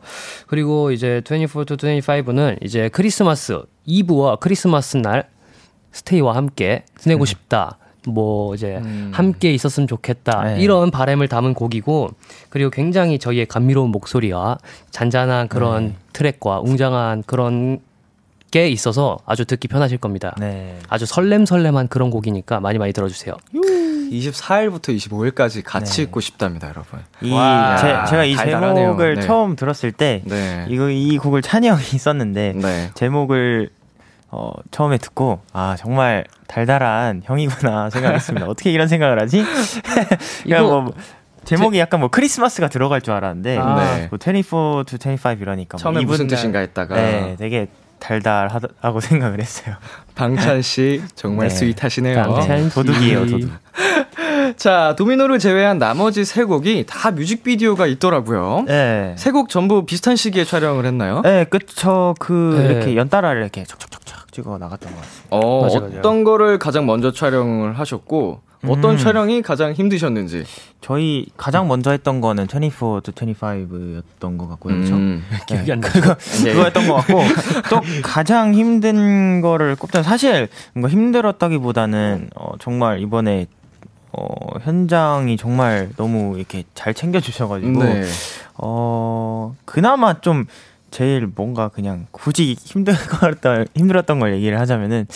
그리고 0.47 0.91
이제 0.93 1.21
24 1.25 1.65
to 1.65 1.77
25는 1.77 2.57
이제 2.65 2.89
크리스마스 2.89 3.61
이브와 3.85 4.37
크리스마스 4.37 4.97
날 4.97 5.29
스테이와 5.93 6.35
함께 6.35 6.85
지내고 6.99 7.25
음. 7.25 7.27
싶다. 7.27 7.79
뭐 8.07 8.55
이제 8.55 8.77
음. 8.77 9.11
함께 9.13 9.53
있었으면 9.53 9.87
좋겠다 9.87 10.45
네. 10.45 10.61
이런 10.61 10.91
바램을 10.91 11.29
담은 11.29 11.55
곡이고 11.55 12.11
그리고 12.49 12.71
굉장히 12.71 13.19
저희의 13.19 13.47
감미로운 13.47 13.91
목소리와 13.91 14.59
잔잔한 14.91 15.49
그런 15.49 15.87
네. 15.87 15.97
트랙과 16.13 16.61
웅장한 16.61 17.25
그런 17.27 17.81
게 18.51 18.69
있어서 18.69 19.19
아주 19.27 19.45
듣기 19.45 19.69
편하실 19.69 19.99
겁니다. 19.99 20.35
네. 20.39 20.79
아주 20.89 21.05
설렘설렘한 21.05 21.89
그런 21.89 22.11
곡이니까 22.11 22.61
많이 22.61 22.79
많이 22.79 22.93
들어주세요. 22.93 23.35
24일부터 24.11 24.97
25일까지 24.97 25.63
같이 25.65 25.97
네. 25.97 26.03
읽고 26.05 26.21
싶답니다, 26.21 26.69
여러분. 26.69 27.01
이 27.21 27.33
와, 27.33 27.77
제, 27.77 28.11
제가 28.11 28.25
이 28.25 28.35
달달하네요. 28.35 28.75
제목을 28.75 29.15
네. 29.17 29.21
처음 29.23 29.57
들었을 29.57 29.93
때 29.93 30.23
네. 30.25 30.65
이거 30.69 30.91
이 30.91 31.19
곡을 31.19 31.43
찬이 31.43 31.69
형이 31.69 31.83
썼는데 31.83 32.55
네. 32.57 32.91
제목을 32.95 33.71
어, 34.37 34.53
처음에 34.71 34.99
듣고, 34.99 35.41
아, 35.55 35.77
정말 35.79 36.25
달달한 36.47 37.23
형이구나 37.25 37.89
생각했습니다. 37.89 38.47
어떻게 38.51 38.71
이런 38.71 38.87
생각을 38.87 39.19
하지? 39.19 39.43
그냥 40.45 40.65
뭐, 40.65 40.93
제목이 41.45 41.77
제... 41.77 41.81
약간 41.81 42.01
뭐 42.01 42.11
크리스마스가 42.11 42.69
들어갈 42.69 43.01
줄 43.01 43.15
알았는데, 43.15 43.57
아. 43.57 43.77
네. 43.77 44.09
뭐 44.11 44.19
24 44.19 44.85
to 44.85 44.99
25 44.99 45.41
이러니까. 45.41 45.77
뭐 45.77 45.81
처음에 45.81 46.01
뭐 46.01 46.13
무슨 46.13 46.27
뜻인가 46.27 46.59
했다가. 46.59 46.95
네, 46.97 47.37
되게 47.39 47.69
달달하다고 47.99 49.01
생각을 49.01 49.41
했어요. 49.41 49.77
방찬 50.15 50.61
씨, 50.61 51.03
정말 51.15 51.49
네. 51.49 51.55
스윗하시네요. 51.55 52.23
방찬 52.23 52.69
도둑이에요, 52.69 53.27
도둑. 53.27 53.51
자, 54.57 54.95
도미노를 54.99 55.39
제외한 55.39 55.79
나머지 55.79 56.25
세 56.27 56.45
곡이 56.45 56.85
다 56.87 57.11
뮤직비디오가 57.11 57.87
있더라고요. 57.87 58.65
네. 58.67 59.15
세곡 59.17 59.49
전부 59.49 59.87
비슷한 59.87 60.15
시기에 60.17 60.45
촬영을 60.45 60.85
했나요? 60.85 61.23
네, 61.23 61.45
그쵸. 61.45 62.15
그, 62.19 62.57
네. 62.59 62.75
이렇게 62.75 62.97
연달아 62.97 63.33
이렇게 63.33 63.65
촉촉촉촉 63.65 63.96
찍어 64.37 64.59
나갔던 64.59 64.93
것 64.93 65.01
같습니다. 65.01 65.29
어, 65.31 65.63
맞아, 65.63 65.81
맞아. 65.81 65.99
어떤 65.99 66.25
거를 66.25 66.59
가장 66.59 66.85
먼저 66.85 67.11
촬영을 67.11 67.79
하셨고, 67.79 68.41
어떤 68.69 68.93
음. 68.93 68.97
촬영이 68.99 69.43
가장 69.43 69.73
힘드셨는지? 69.73 70.45
저희 70.81 71.27
가장 71.37 71.69
먼저 71.69 71.91
했던 71.91 72.21
거는 72.21 72.47
24 72.47 73.01
to 73.01 73.15
25였던 73.15 74.37
것 74.39 74.49
같고요. 74.49 74.75
그렇죠? 74.75 74.95
음. 74.95 75.23
기억이 75.47 75.73
안 75.73 75.81
나죠. 75.81 76.01
그거, 76.01 76.15
네. 76.45 76.53
그거였던 76.53 76.89
것 76.89 76.95
같고 76.97 77.23
또 77.71 77.81
가장 78.03 78.53
힘든 78.55 79.41
거를 79.41 79.77
꼽자면 79.77 80.05
사실 80.05 80.49
뭔가 80.75 80.89
힘들었다기보다는 80.91 82.31
어, 82.35 82.53
정말 82.59 83.01
이번에 83.01 83.47
어, 84.13 84.59
현장이 84.63 85.37
정말 85.37 85.91
너무 85.97 86.37
이렇게 86.37 86.65
잘 86.75 86.95
챙겨주셔가지고, 86.95 87.85
네. 87.85 88.05
어, 88.55 89.55
그나마 89.65 90.21
좀 90.21 90.47
제일 90.97 91.27
뭔가 91.27 91.69
그냥 91.69 92.07
굳이 92.11 92.57
힘들었던, 92.59 93.67
힘들었던 93.77 94.19
걸 94.19 94.33
얘기를 94.33 94.59
하자면은, 94.59 95.07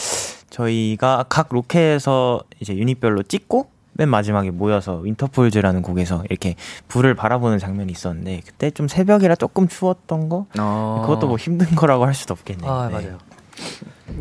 저희가 0.51 1.25
각 1.31 1.49
로켓에서 1.51 2.43
이제 2.61 2.77
유닛별로 2.77 3.23
찍고, 3.23 3.71
맨 3.95 4.11
마지막에 4.11 4.51
모여서 4.51 4.99
윈터폴즈라는 4.99 5.81
곡에서 5.81 6.23
이렇게 6.29 6.57
불을 6.89 7.15
바라보는 7.15 7.59
장면이 7.59 7.91
있었는데, 7.93 8.43
그때 8.45 8.71
좀 8.71 8.89
새벽이라 8.89 9.37
조금 9.37 9.69
추웠던 9.69 10.29
거? 10.29 10.45
어. 10.59 11.01
그것도 11.07 11.29
뭐 11.29 11.39
힘든 11.39 11.75
거라고 11.75 12.05
할 12.05 12.13
수도 12.13 12.35
없겠네요. 12.35 12.71
아, 12.71 12.89
네. 12.89 12.93
맞아요. 12.93 13.19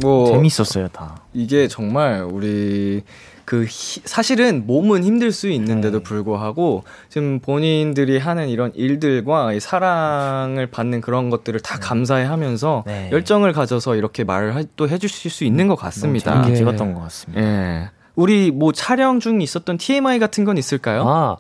뭐. 0.02 0.28
재밌었어요, 0.28 0.88
다. 0.88 1.24
이게 1.34 1.68
정말 1.68 2.22
우리 2.22 3.04
그 3.50 3.64
히, 3.64 4.00
사실은 4.06 4.68
몸은 4.68 5.04
힘들 5.04 5.32
수 5.32 5.50
있는데도 5.50 5.98
네. 5.98 6.04
불구하고 6.04 6.84
지금 7.10 7.40
본인들이 7.40 8.20
하는 8.20 8.48
이런 8.48 8.72
일들과 8.76 9.54
이 9.54 9.60
사랑을 9.60 10.68
받는 10.68 11.02
그런 11.02 11.32
것들을 11.32 11.60
다 11.62 11.80
네. 11.80 11.82
감사해 11.82 12.26
하면서 12.26 12.84
네. 12.86 13.10
열정을 13.12 13.54
가져서 13.54 13.96
이렇게 13.96 14.24
말을 14.24 14.66
또 14.76 14.88
해주실 14.88 15.32
수 15.32 15.46
있는 15.46 15.68
것 15.68 15.74
같습니다. 15.78 16.44
재밌게 16.44 16.58
찍었던 16.58 16.94
것 16.94 17.02
같습니다. 17.02 17.42
예. 17.42 17.90
우리 18.14 18.52
뭐 18.52 18.72
촬영 18.72 19.20
중 19.20 19.42
있었던 19.42 19.80
TMI 19.80 20.20
같은 20.20 20.46
건 20.46 20.60
있을까요? 20.60 21.10
아, 21.10 21.38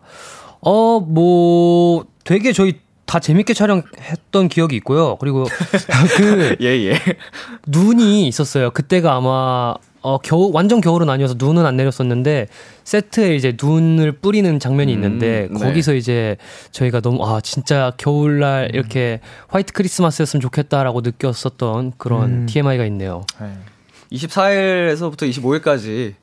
어, 0.62 1.00
뭐 1.00 2.08
되게 2.24 2.54
저희 2.54 2.80
다 3.06 3.20
재밌게 3.20 3.54
촬영했던 3.54 4.50
기억이 4.50 4.76
있고요. 4.78 5.16
그리고 5.18 5.46
그 6.18 6.56
예, 6.62 6.66
예. 6.66 7.00
눈이 7.68 8.28
있었어요. 8.28 8.72
그때가 8.72 9.14
아마 9.14 9.76
어, 10.02 10.18
겨우, 10.18 10.52
완전 10.54 10.82
겨울은 10.82 11.10
아니어서 11.10 11.36
눈은 11.38 11.66
안 11.66 11.76
내렸었는데, 11.76 12.48
세트에 12.84 13.36
이제 13.36 13.56
눈을 13.62 14.14
뿌리는 14.14 14.60
장면이 14.60 14.92
있는데, 14.94 15.48
음, 15.50 15.58
네. 15.58 15.66
거기서 15.66 15.94
이제 15.94 16.38
저희가 16.72 17.02
너무, 17.02 17.26
아, 17.26 17.42
진짜 17.42 17.92
겨울날 17.98 18.70
음. 18.72 18.76
이렇게 18.76 19.20
화이트 19.50 19.74
크리스마스였으면 19.74 20.42
좋겠다라고 20.42 21.02
느꼈었던 21.02 21.94
그런 21.98 22.24
음. 22.24 22.46
TMI가 22.46 22.86
있네요. 22.86 23.26
네. 23.42 23.52
24일에서부터 24.12 25.30
25일까지 25.30 26.16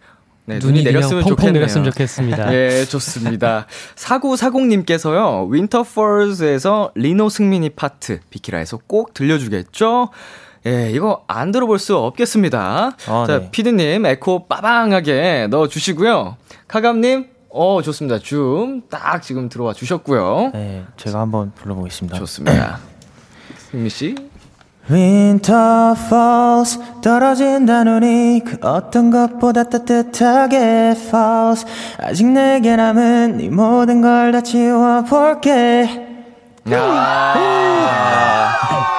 네, 0.49 0.61
눈이, 0.61 0.73
눈이 0.73 0.85
내렸으면 0.85 1.25
펑펑 1.25 1.53
내렸으면 1.53 1.85
좋겠습니다. 1.91 2.55
예, 2.55 2.85
좋습니다. 2.85 3.67
4940님께서요, 3.97 5.51
윈터폴즈에서 5.51 6.93
리노 6.95 7.29
승민이 7.29 7.71
파트, 7.71 8.21
비키라에서 8.31 8.79
꼭 8.87 9.13
들려주겠죠? 9.13 10.11
예, 10.67 10.91
이거 10.91 11.23
안 11.29 11.53
들어볼 11.53 11.79
수 11.79 11.97
없겠습니다. 11.97 12.91
어, 13.09 13.25
자, 13.27 13.39
네. 13.39 13.49
피디님, 13.51 14.05
에코 14.05 14.49
빠방하게 14.49 15.47
넣어주시고요. 15.51 16.37
카감님, 16.67 17.27
어, 17.51 17.81
좋습니다. 17.83 18.19
줌, 18.19 18.83
딱 18.91 19.23
지금 19.23 19.49
들어와 19.49 19.73
주셨고요. 19.73 20.51
네, 20.55 20.85
제가 20.97 21.21
한번 21.21 21.53
불러보겠습니다. 21.55 22.19
좋습니다. 22.19 22.79
승미 23.71 23.89
씨. 23.91 24.15
Winter 24.91 25.95
falls 26.07 26.79
떨어진다 27.03 27.83
눈이 27.85 28.43
그 28.47 28.57
어떤 28.67 29.11
것보다 29.11 29.65
따뜻하게 29.69 30.57
falls 30.97 31.67
아직 31.99 32.27
내게 32.27 32.77
남은 32.77 33.41
이 33.41 33.49
모든 33.49 34.01
걸 34.01 34.31
다 34.33 34.41
지워볼게 34.43 36.07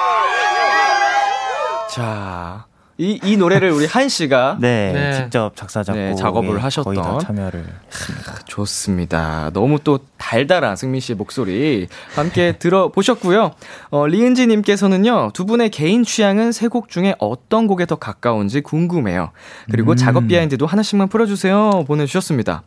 자, 1.98 2.66
이, 3.00 3.18
이 3.24 3.36
노래를 3.36 3.70
우리 3.70 3.86
한 3.86 4.08
씨가 4.08 4.58
네, 4.62 4.92
네. 4.92 5.12
직접 5.14 5.54
작사 5.56 5.82
작곡 5.82 5.98
네, 6.00 6.14
작업을 6.14 6.62
하셨던. 6.62 6.94
거의 6.94 7.04
다 7.04 7.18
참여를 7.18 7.64
했습니다. 7.92 8.34
좋습니다. 8.46 9.50
너무 9.52 9.78
또 9.82 9.98
달달한 10.16 10.74
승민 10.76 11.00
씨의 11.00 11.16
목소리 11.16 11.88
함께 12.14 12.52
들어보셨고요. 12.58 13.52
어, 13.90 14.06
리은지 14.06 14.46
님께서는요, 14.46 15.30
두 15.32 15.44
분의 15.46 15.70
개인 15.70 16.04
취향은 16.04 16.52
세 16.52 16.68
곡 16.68 16.88
중에 16.88 17.14
어떤 17.18 17.66
곡에 17.66 17.86
더 17.86 17.96
가까운지 17.96 18.60
궁금해요. 18.60 19.30
그리고 19.70 19.92
음. 19.92 19.96
작업 19.96 20.26
비하인드도 20.28 20.66
하나씩만 20.66 21.08
풀어 21.08 21.26
주세요. 21.26 21.84
보내 21.86 22.04
주셨습니다. 22.06 22.62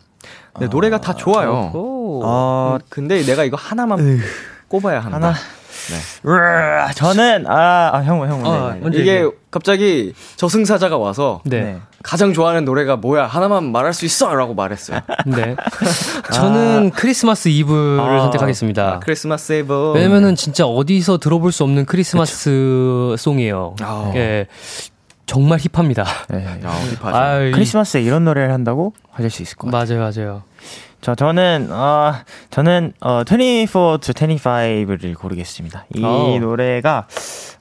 네, 0.60 0.68
노래가 0.68 1.00
다 1.02 1.14
좋아요. 1.16 1.72
오. 1.74 2.22
어, 2.24 2.78
음, 2.82 2.86
근데 2.90 3.24
내가 3.26 3.44
이거 3.44 3.58
하나만 3.58 4.20
꼽아야 4.68 5.00
한다. 5.02 5.16
하나. 5.18 5.34
으아, 6.26 6.92
저는 6.94 7.46
아, 7.48 7.92
아 7.94 8.04
형, 8.04 8.28
형, 8.28 8.46
어, 8.46 8.74
네, 8.74 8.90
네. 8.90 8.98
이게. 9.00 9.26
갑자기 9.52 10.14
저승사자가 10.38 10.98
와서 10.98 11.42
네. 11.44 11.62
네. 11.62 11.78
가장 12.04 12.32
좋아하는 12.34 12.64
노래가 12.64 12.96
뭐야? 12.96 13.26
하나만 13.28 13.72
말할 13.72 13.94
수 13.94 14.06
있어! 14.06 14.34
라고 14.34 14.54
말했어요. 14.54 15.02
네. 15.26 15.56
저는 16.34 16.92
크리스마스 16.92 17.50
이브를 17.50 18.00
아. 18.00 18.22
선택하겠습니다. 18.22 18.88
아, 18.94 19.00
크리스마스 19.00 19.52
이브. 19.54 19.92
왜냐면은 19.94 20.36
진짜 20.36 20.66
어디서 20.66 21.18
들어볼 21.18 21.52
수 21.52 21.64
없는 21.64 21.86
크리스마스 21.86 23.16
송이에요. 23.18 23.76
아. 23.82 24.12
예. 24.16 24.48
정말 25.26 25.60
힙합니다. 25.60 26.06
네. 26.30 26.46
야, 26.46 26.58
hip하죠. 27.02 27.16
아, 27.18 27.40
이- 27.42 27.52
크리스마스에 27.52 28.02
이런 28.02 28.24
노래를 28.26 28.54
한다고 28.54 28.94
하실 29.12 29.30
수 29.30 29.42
있을 29.44 29.58
것 29.58 29.70
같아요. 29.72 30.00
맞아요, 30.00 30.12
맞아요. 30.14 30.44
저 31.02 31.16
저는 31.16 31.70
어 31.72 32.14
저는 32.52 32.94
어 33.02 33.24
24 33.24 33.98
to 33.98 34.14
25를 34.14 35.18
고르겠습니다. 35.18 35.86
이 35.96 36.04
오. 36.04 36.40
노래가 36.40 37.08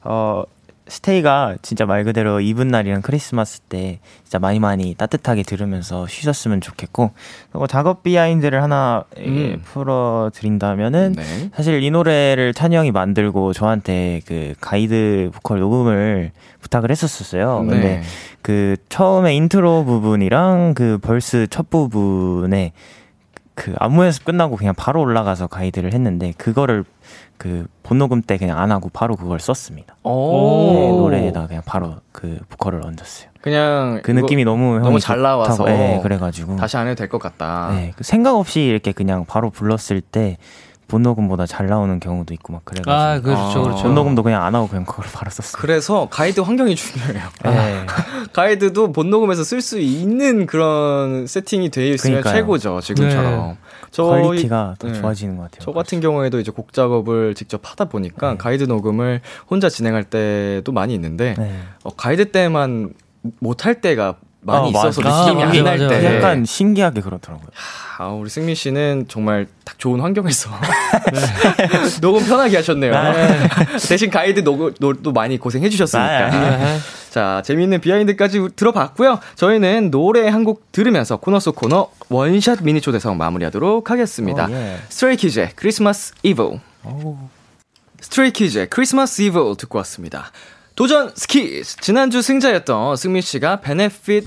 어 0.03 0.45
스테이가 0.91 1.57
진짜 1.63 1.87
말 1.87 2.05
그대로 2.05 2.41
이브 2.41 2.69
날이랑 2.69 3.01
크리스마스 3.01 3.61
때 3.61 4.01
진짜 4.25 4.39
많이 4.39 4.59
많이 4.59 4.95
따뜻하게 4.95 5.45
들으면서 5.45 6.07
쉬셨으면 6.07 6.61
좋겠고 6.61 7.13
그리고 7.51 7.67
작업 7.67 8.03
behind를 8.03 8.63
하나 8.63 9.05
예, 9.19 9.25
음. 9.25 9.63
풀어 9.65 10.31
드린다면은 10.35 11.13
네. 11.13 11.51
사실 11.55 11.83
이 11.83 11.91
노래를 11.91 12.53
찬이 12.55 12.77
형이 12.77 12.91
만들고 12.91 13.53
저한테 13.53 14.21
그 14.27 14.55
가이드 14.61 15.31
보컬 15.33 15.61
녹음을 15.61 16.33
부탁을 16.61 16.91
했었었어요. 16.91 17.61
근데 17.61 17.79
네. 17.79 18.03
그 18.43 18.77
처음에 18.89 19.35
인트로 19.35 19.85
부분이랑 19.85 20.75
그 20.75 20.99
verse 21.01 21.47
첫 21.51 21.71
부분에 21.71 22.73
그 23.61 23.75
안무 23.79 24.05
연습 24.07 24.25
끝나고 24.25 24.57
그냥 24.57 24.73
바로 24.75 25.03
올라가서 25.03 25.47
가이드를 25.49 25.93
했는데 25.93 26.33
그거를 26.39 26.83
그 27.37 27.67
본녹음 27.83 28.23
때 28.23 28.39
그냥 28.39 28.59
안 28.59 28.73
하고 28.73 28.89
바로 28.91 29.17
그걸 29.17 29.39
썼습니다. 29.39 29.97
오. 30.03 30.73
네, 30.73 30.89
노래에다 30.89 31.47
그냥 31.47 31.63
바로 31.67 31.97
그 32.11 32.39
보컬을 32.49 32.81
얹었어요. 32.83 33.29
그냥 33.43 34.01
그 34.03 34.13
느낌이 34.13 34.45
너무 34.45 34.79
너무 34.79 34.99
잘 34.99 35.21
나와서 35.21 35.65
네, 35.67 36.01
그래가지고 36.03 36.57
다시 36.57 36.79
안 36.79 36.87
해도 36.87 36.95
될 36.97 37.09
것 37.11 37.19
같다. 37.21 37.71
네, 37.75 37.93
그 37.97 38.03
생각 38.03 38.35
없이 38.37 38.63
이렇게 38.63 38.93
그냥 38.93 39.27
바로 39.27 39.51
불렀을 39.51 40.01
때 40.01 40.39
본녹음보다 40.91 41.47
잘 41.47 41.67
나오는 41.69 41.99
경우도 42.01 42.35
있고 42.35 42.53
막 42.53 42.65
그래가지고 42.65 42.93
아, 42.93 43.21
그렇죠, 43.21 43.61
아. 43.61 43.63
그렇죠. 43.63 43.83
본녹음도 43.85 44.23
그냥 44.23 44.43
안 44.45 44.55
하고 44.55 44.69
그냥 44.69 44.85
그걸 44.85 45.07
바로 45.13 45.31
썼어요. 45.31 45.61
그래서 45.61 46.09
가이드 46.11 46.41
환경이 46.41 46.75
중요해요. 46.75 47.29
네. 47.45 47.87
가이드도 48.33 48.93
본녹음에서 48.93 49.45
쓸 49.45 49.61
수 49.63 49.79
있는 49.79 50.47
그런 50.47 51.27
세팅이 51.27 51.71
돼 51.71 51.89
있으면 51.91 52.21
그러니까요. 52.21 52.35
최고죠. 52.43 52.81
지금처럼. 52.81 53.57
저희- 53.91 54.23
quality가 54.23 54.77
더 54.79 54.89
네. 54.89 54.95
좋아지는 54.95 55.37
것 55.37 55.45
같아요. 55.45 55.61
저 55.65 55.73
같은 55.73 56.01
경우에도 56.01 56.39
이제 56.39 56.51
곡 56.53 56.73
작업을 56.73 57.35
직접 57.35 57.61
하다 57.65 57.87
보니까 57.87 58.33
네. 58.33 58.37
가이드 58.37 58.65
녹음을 58.65 59.21
혼자 59.49 59.69
진행할 59.69 60.05
때도 60.05 60.71
많이 60.73 60.95
있는데 60.95 61.35
네. 61.39 61.59
어, 61.83 61.91
가이드 61.91 62.31
때만 62.31 62.93
못할 63.41 63.81
때가 63.81 64.17
많이 64.43 64.69
어, 64.69 64.71
있어서 64.71 65.03
맞아. 65.03 65.33
느낌이 65.33 65.61
아, 65.61 65.73
맞아, 65.73 65.89
때. 65.89 65.95
맞아. 65.97 66.17
약간 66.17 66.45
신기하게 66.45 67.01
그렇더라고요. 67.03 67.49
아, 67.99 68.07
우리 68.09 68.31
승민 68.31 68.55
씨는 68.55 69.07
정말 69.09 69.47
딱 69.65 69.79
좋은 69.79 70.01
환경에서 70.01 70.51
녹음 72.01 72.25
편하게 72.27 72.57
하셨네요. 72.57 72.93
대신 73.89 74.09
가이드 74.11 74.41
녹음도 74.41 75.13
많이 75.13 75.37
고생해 75.39 75.69
주셨으니까. 75.69 76.27
아, 76.27 76.31
네. 76.31 76.79
자, 77.11 77.43
재미있는 77.45 77.81
behind까지 77.81 78.49
들어봤고요. 78.57 79.19
저희는 79.37 79.91
노래 79.91 80.29
한 80.29 80.45
곡 80.45 80.73
들으면서 80.73 81.19
코너 81.19 81.39
속 81.39 81.57
코너 81.57 81.91
원샷 82.09 82.63
미니 82.63 82.81
초대석 82.81 83.17
마무리하도록 83.17 83.91
하겠습니다. 83.91 84.47
오, 84.47 84.53
예. 84.53 84.79
스트레이키즈의 84.89 85.51
Christmas 85.55 86.15
EveL. 86.23 86.59
스트레이키즈의 88.01 88.69
Christmas 88.71 89.21
EveL 89.23 89.57
듣고 89.59 89.79
왔습니다. 89.79 90.31
도전 90.81 91.13
스키즈! 91.15 91.77
지난주 91.83 92.23
승자였던 92.23 92.97
승민 92.97 93.21
씨가 93.21 93.61
benefit 93.61 94.27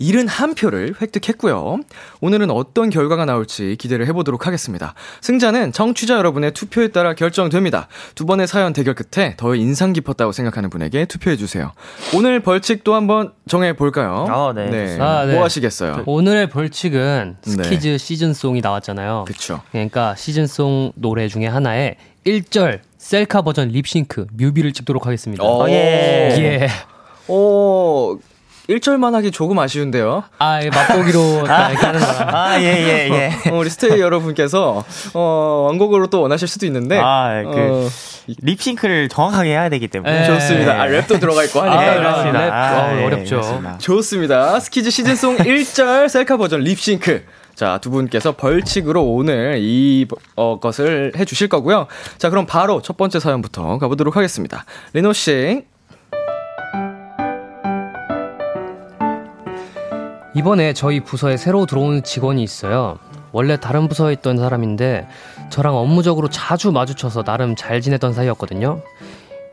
71표를 0.00 0.98
획득했고요. 0.98 1.80
오늘은 2.22 2.50
어떤 2.50 2.88
결과가 2.88 3.26
나올지 3.26 3.76
기대를 3.78 4.06
해보도록 4.06 4.46
하겠습니다. 4.46 4.94
승자는 5.20 5.72
청취자 5.72 6.16
여러분의 6.16 6.52
투표에 6.52 6.88
따라 6.88 7.12
결정됩니다. 7.12 7.88
두 8.14 8.24
번의 8.24 8.46
사연 8.46 8.72
대결 8.72 8.94
끝에 8.94 9.34
더 9.36 9.54
인상 9.54 9.92
깊었다고 9.92 10.32
생각하는 10.32 10.70
분에게 10.70 11.04
투표해주세요. 11.04 11.70
오늘 12.14 12.40
벌칙도 12.40 12.94
한번 12.94 13.34
정해볼까요? 13.46 14.26
아, 14.26 14.52
네, 14.54 14.70
좋습니다. 14.70 15.04
아, 15.04 15.26
네. 15.26 15.34
뭐 15.34 15.44
하시겠어요? 15.44 16.04
오늘의 16.06 16.48
벌칙은 16.48 17.36
네. 17.44 17.62
스키즈 17.62 17.98
시즌송이 17.98 18.62
나왔잖아요. 18.62 19.26
그쵸. 19.26 19.60
그러니까 19.70 20.14
시즌송 20.16 20.92
노래 20.94 21.28
중에 21.28 21.46
하나에 21.46 21.96
1절 22.26 22.80
셀카 22.98 23.42
버전 23.42 23.68
립싱크 23.68 24.26
뮤비를 24.32 24.72
찍도록 24.72 25.06
하겠습니다. 25.06 25.42
어, 25.44 25.68
예. 25.68 26.34
예. 26.38 26.68
오, 27.28 28.18
1절만 28.68 29.12
하기 29.14 29.30
조금 29.30 29.58
아쉬운데요. 29.58 30.24
아, 30.38 30.60
이게 30.60 30.70
맛보기로 30.70 31.44
다 31.48 31.70
이렇게 31.70 31.86
하는 31.86 32.00
거라. 32.00 32.28
아, 32.32 32.60
예, 32.60 32.64
예, 32.64 33.10
예. 33.10 33.50
어, 33.50 33.56
우리 33.56 33.70
스테이 33.70 34.00
여러분께서, 34.00 34.84
어, 35.14 35.64
원곡으로 35.68 36.06
또 36.08 36.20
원하실 36.22 36.46
수도 36.46 36.66
있는데. 36.66 37.00
아, 37.02 37.42
그, 37.42 37.50
어, 37.56 37.88
립싱크를 38.42 39.08
정확하게 39.08 39.50
해야 39.50 39.68
되기 39.70 39.88
때문에. 39.88 40.22
예. 40.22 40.24
좋습니다. 40.26 40.80
아, 40.80 40.86
랩도 40.86 41.18
들어가 41.20 41.42
있고 41.44 41.60
하니까. 41.62 41.78
아, 41.80 41.84
네, 41.84 41.96
그렇습니다. 41.96 42.38
랩, 42.44 42.52
아, 42.52 42.92
어, 42.92 42.96
예, 42.96 43.04
어렵죠. 43.06 43.36
그렇습니다. 43.36 43.78
좋습니다. 43.78 44.60
스키즈 44.60 44.90
시즌송 44.90 45.36
1절 45.38 46.08
셀카 46.08 46.36
버전 46.36 46.60
립싱크. 46.60 47.24
자, 47.60 47.76
두 47.76 47.90
분께서 47.90 48.32
벌칙으로 48.32 49.04
오늘 49.04 49.58
이 49.60 50.06
어, 50.34 50.58
것을 50.58 51.12
해 51.14 51.26
주실 51.26 51.48
거고요. 51.48 51.88
자, 52.16 52.30
그럼 52.30 52.46
바로 52.46 52.80
첫 52.80 52.96
번째 52.96 53.20
사연부터 53.20 53.76
가보도록 53.76 54.16
하겠습니다. 54.16 54.64
리노 54.94 55.12
씨. 55.12 55.66
이번에 60.34 60.72
저희 60.72 61.00
부서에 61.00 61.36
새로 61.36 61.66
들어온 61.66 62.02
직원이 62.02 62.42
있어요. 62.42 62.98
원래 63.30 63.58
다른 63.58 63.88
부서에 63.88 64.14
있던 64.14 64.38
사람인데 64.38 65.06
저랑 65.50 65.76
업무적으로 65.76 66.30
자주 66.30 66.72
마주쳐서 66.72 67.24
나름 67.24 67.56
잘 67.56 67.82
지냈던 67.82 68.14
사이였거든요. 68.14 68.80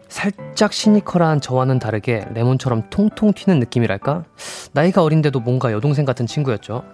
살짝 0.07 0.71
시니컬한 0.71 1.41
저와는 1.41 1.79
다르게 1.79 2.25
레몬처럼 2.33 2.83
통통 2.89 3.33
튀는 3.33 3.59
느낌이랄까? 3.59 4.23
나이가 4.71 5.03
어린데도 5.03 5.41
뭔가 5.41 5.73
여동생 5.73 6.05
같은 6.05 6.25
친구였죠. 6.25 6.85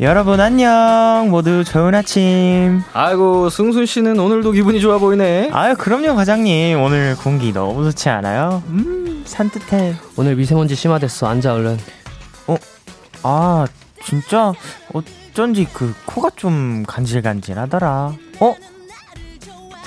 여러분 0.00 0.40
안녕. 0.40 1.28
모두 1.30 1.62
좋은 1.62 1.94
아침. 1.94 2.80
아이고, 2.94 3.50
승순 3.50 3.84
씨는 3.84 4.18
오늘도 4.18 4.52
기분이 4.52 4.80
좋아 4.80 4.96
보이네. 4.96 5.50
아유, 5.52 5.74
그럼요, 5.76 6.14
과장님. 6.14 6.80
오늘 6.80 7.14
공기 7.16 7.52
너무 7.52 7.84
좋지 7.84 8.08
않아요? 8.08 8.62
음, 8.68 9.22
산뜻해. 9.26 9.96
오늘 10.16 10.36
미세먼지 10.36 10.74
심하댔어. 10.74 11.26
앉아 11.26 11.52
얼른. 11.52 11.78
아, 13.22 13.66
진짜? 14.02 14.54
어쩐지 14.94 15.66
그 15.70 15.94
코가 16.06 16.30
좀 16.34 16.82
간질간질하더라. 16.86 18.14
어? 18.40 18.54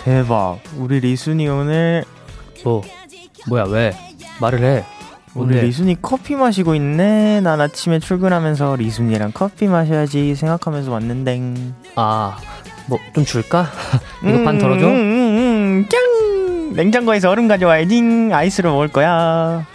대박. 0.03 0.59
우리 0.77 0.99
리순이 0.99 1.47
오늘 1.47 2.05
뭐? 2.63 2.83
뭐야 3.47 3.63
왜? 3.63 3.97
말을 4.39 4.61
해. 4.63 4.85
오늘 5.35 5.47
뭔데? 5.47 5.61
리순이 5.67 6.01
커피 6.01 6.35
마시고 6.35 6.75
있네. 6.75 7.41
난 7.41 7.59
아침에 7.59 7.99
출근하면서 7.99 8.75
리순이랑 8.77 9.31
커피 9.33 9.67
마셔야지 9.67 10.35
생각하면서 10.35 10.91
왔는데. 10.91 11.53
아, 11.95 12.37
뭐 12.87 12.99
좀 13.15 13.25
줄까? 13.25 13.67
이거 14.23 14.43
반 14.43 14.57
덜어줘? 14.57 14.85
음, 14.87 14.91
음, 14.91 14.95
음, 14.95 15.37
음, 15.37 15.85
짱! 15.89 16.73
냉장고에서 16.75 17.29
얼음 17.29 17.47
가져와야지. 17.47 18.29
아이스로 18.31 18.71
먹을 18.73 18.87
거야. 18.87 19.65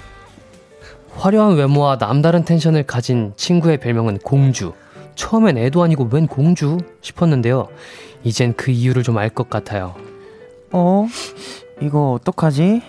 화려한 1.16 1.57
외모와 1.57 1.99
남다른 1.99 2.44
텐션을 2.44 2.85
가진 2.85 3.33
친구의 3.37 3.79
별명은 3.79 4.18
공주. 4.18 4.73
처음엔 5.16 5.59
애도 5.59 5.83
아니고 5.83 6.09
웬 6.12 6.29
공주 6.29 6.79
싶었는데요. 7.01 7.68
이젠 8.23 8.55
그 8.57 8.71
이유를 8.71 9.03
좀 9.03 9.16
알 9.18 9.31
것 9.31 9.51
같아요. 9.51 9.94
어? 10.71 11.07
이거 11.81 12.12
어떡하지? 12.12 12.83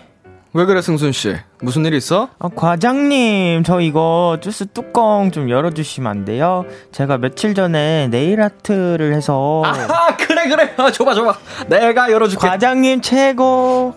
왜 0.54 0.66
그래 0.66 0.82
승순 0.82 1.12
씨? 1.12 1.36
무슨 1.62 1.86
일 1.86 1.94
있어? 1.94 2.30
아, 2.40 2.50
과장님, 2.56 3.64
저 3.64 3.80
이거 3.82 4.38
주스 4.42 4.66
뚜껑 4.66 5.30
좀 5.32 5.48
열어주시면 5.50 6.10
안 6.10 6.26
돼요? 6.26 6.66
제가 6.92 7.20
며칠 7.20 7.54
전에 7.54 8.08
네일 8.10 8.42
아트를 8.42 9.14
해서. 9.14 9.62
아 9.64 10.18
그래 10.18 10.48
그래. 10.50 10.74
아, 10.78 10.92
줘봐 10.92 11.14
줘봐. 11.14 11.38
내가 11.68 12.12
열어줄게. 12.12 12.48
과장님 12.48 13.02
최고. 13.02 13.94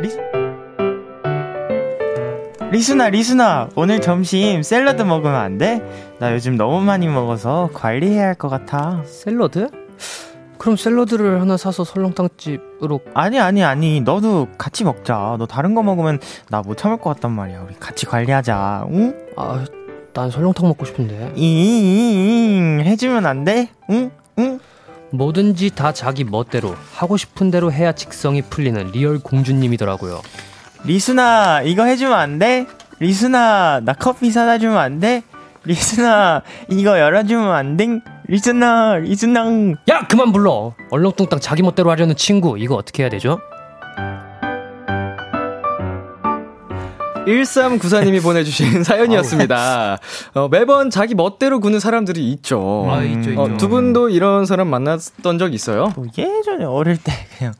리... 0.00 0.10
리순아, 2.70 3.08
리순아, 3.08 3.70
오늘 3.76 4.00
점심 4.00 4.62
샐러드 4.62 5.02
먹으면 5.02 5.34
안 5.34 5.56
돼? 5.58 5.82
나 6.20 6.32
요즘 6.34 6.56
너무 6.56 6.80
많이 6.82 7.08
먹어서 7.08 7.70
관리해야 7.72 8.26
할 8.26 8.34
것 8.34 8.48
같아. 8.48 9.02
샐러드? 9.06 9.70
그럼 10.58 10.76
샐러드를 10.76 11.40
하나 11.40 11.56
사서 11.56 11.84
설렁탕집으로 11.84 13.00
아니, 13.14 13.38
아니, 13.38 13.62
아니. 13.62 14.00
너도 14.00 14.48
같이 14.58 14.84
먹자. 14.84 15.36
너 15.38 15.46
다른 15.46 15.74
거 15.74 15.82
먹으면 15.82 16.18
나 16.50 16.62
못 16.62 16.76
참을 16.76 16.98
것 16.98 17.14
같단 17.14 17.30
말이야. 17.32 17.62
우리 17.66 17.74
같이 17.78 18.04
관리하자. 18.06 18.86
응? 18.90 19.14
아, 19.36 19.64
난 20.12 20.30
설렁탕 20.30 20.66
먹고 20.68 20.84
싶은데. 20.84 21.32
잉, 21.36 22.80
해주면 22.84 23.24
안 23.26 23.44
돼? 23.44 23.68
응? 23.90 24.10
응? 24.38 24.58
뭐든지 25.10 25.70
다 25.70 25.92
자기 25.92 26.24
멋대로 26.24 26.74
하고 26.92 27.16
싶은 27.16 27.50
대로 27.50 27.72
해야 27.72 27.92
직성이 27.92 28.42
풀리는 28.42 28.90
real 28.92 29.18
공주님이더라고요. 29.20 30.20
리순아, 30.84 31.62
이거 31.62 31.84
해주면 31.84 32.12
안 32.18 32.38
돼? 32.38 32.66
리순아, 32.98 33.80
나 33.84 33.92
커피 33.94 34.30
사다 34.30 34.58
주면 34.58 34.76
안 34.76 35.00
돼? 35.00 35.22
리순아, 35.68 36.40
이거 36.70 36.98
열어주면 36.98 37.52
안 37.52 37.76
돼? 37.76 38.00
리순아, 38.26 38.96
리순아. 38.96 39.44
야, 39.90 40.06
그만 40.08 40.32
불러. 40.32 40.72
얼렁뚱땅 40.90 41.40
자기 41.40 41.60
멋대로 41.62 41.90
하려는 41.90 42.16
친구 42.16 42.58
이거 42.58 42.74
어떻게 42.74 43.02
해야 43.02 43.10
되죠? 43.10 43.38
1394님이 47.26 48.22
보내주신 48.24 48.82
사연이었습니다. 48.82 49.98
어, 50.34 50.48
매번 50.48 50.88
자기 50.88 51.14
멋대로 51.14 51.60
구는 51.60 51.78
사람들이 51.80 52.30
있죠. 52.32 52.86
아, 52.88 53.02
있죠, 53.02 53.30
있죠. 53.30 53.42
어, 53.42 53.56
두 53.58 53.68
분도 53.68 54.08
이런 54.08 54.46
사람 54.46 54.68
만났던 54.68 55.38
적 55.38 55.52
있어요? 55.52 55.92
뭐 55.94 56.06
예전에 56.16 56.64
어릴 56.64 56.96
때 56.96 57.12
그냥 57.36 57.52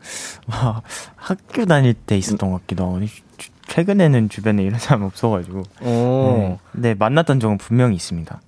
막 0.46 0.82
학교 1.16 1.66
다닐 1.66 1.92
때 1.92 2.16
있었던 2.16 2.50
것 2.50 2.60
같기도 2.62 2.84
하고 2.86 3.00
주- 3.36 3.50
최근에는 3.68 4.28
주변에 4.28 4.62
이런 4.62 4.78
사람 4.80 5.02
없어가지고 5.02 5.62
어, 5.80 6.58
네, 6.72 6.90
네, 6.90 6.94
만났던 6.94 7.40
적은 7.40 7.58
분명히 7.58 7.94
있습니다. 7.96 8.40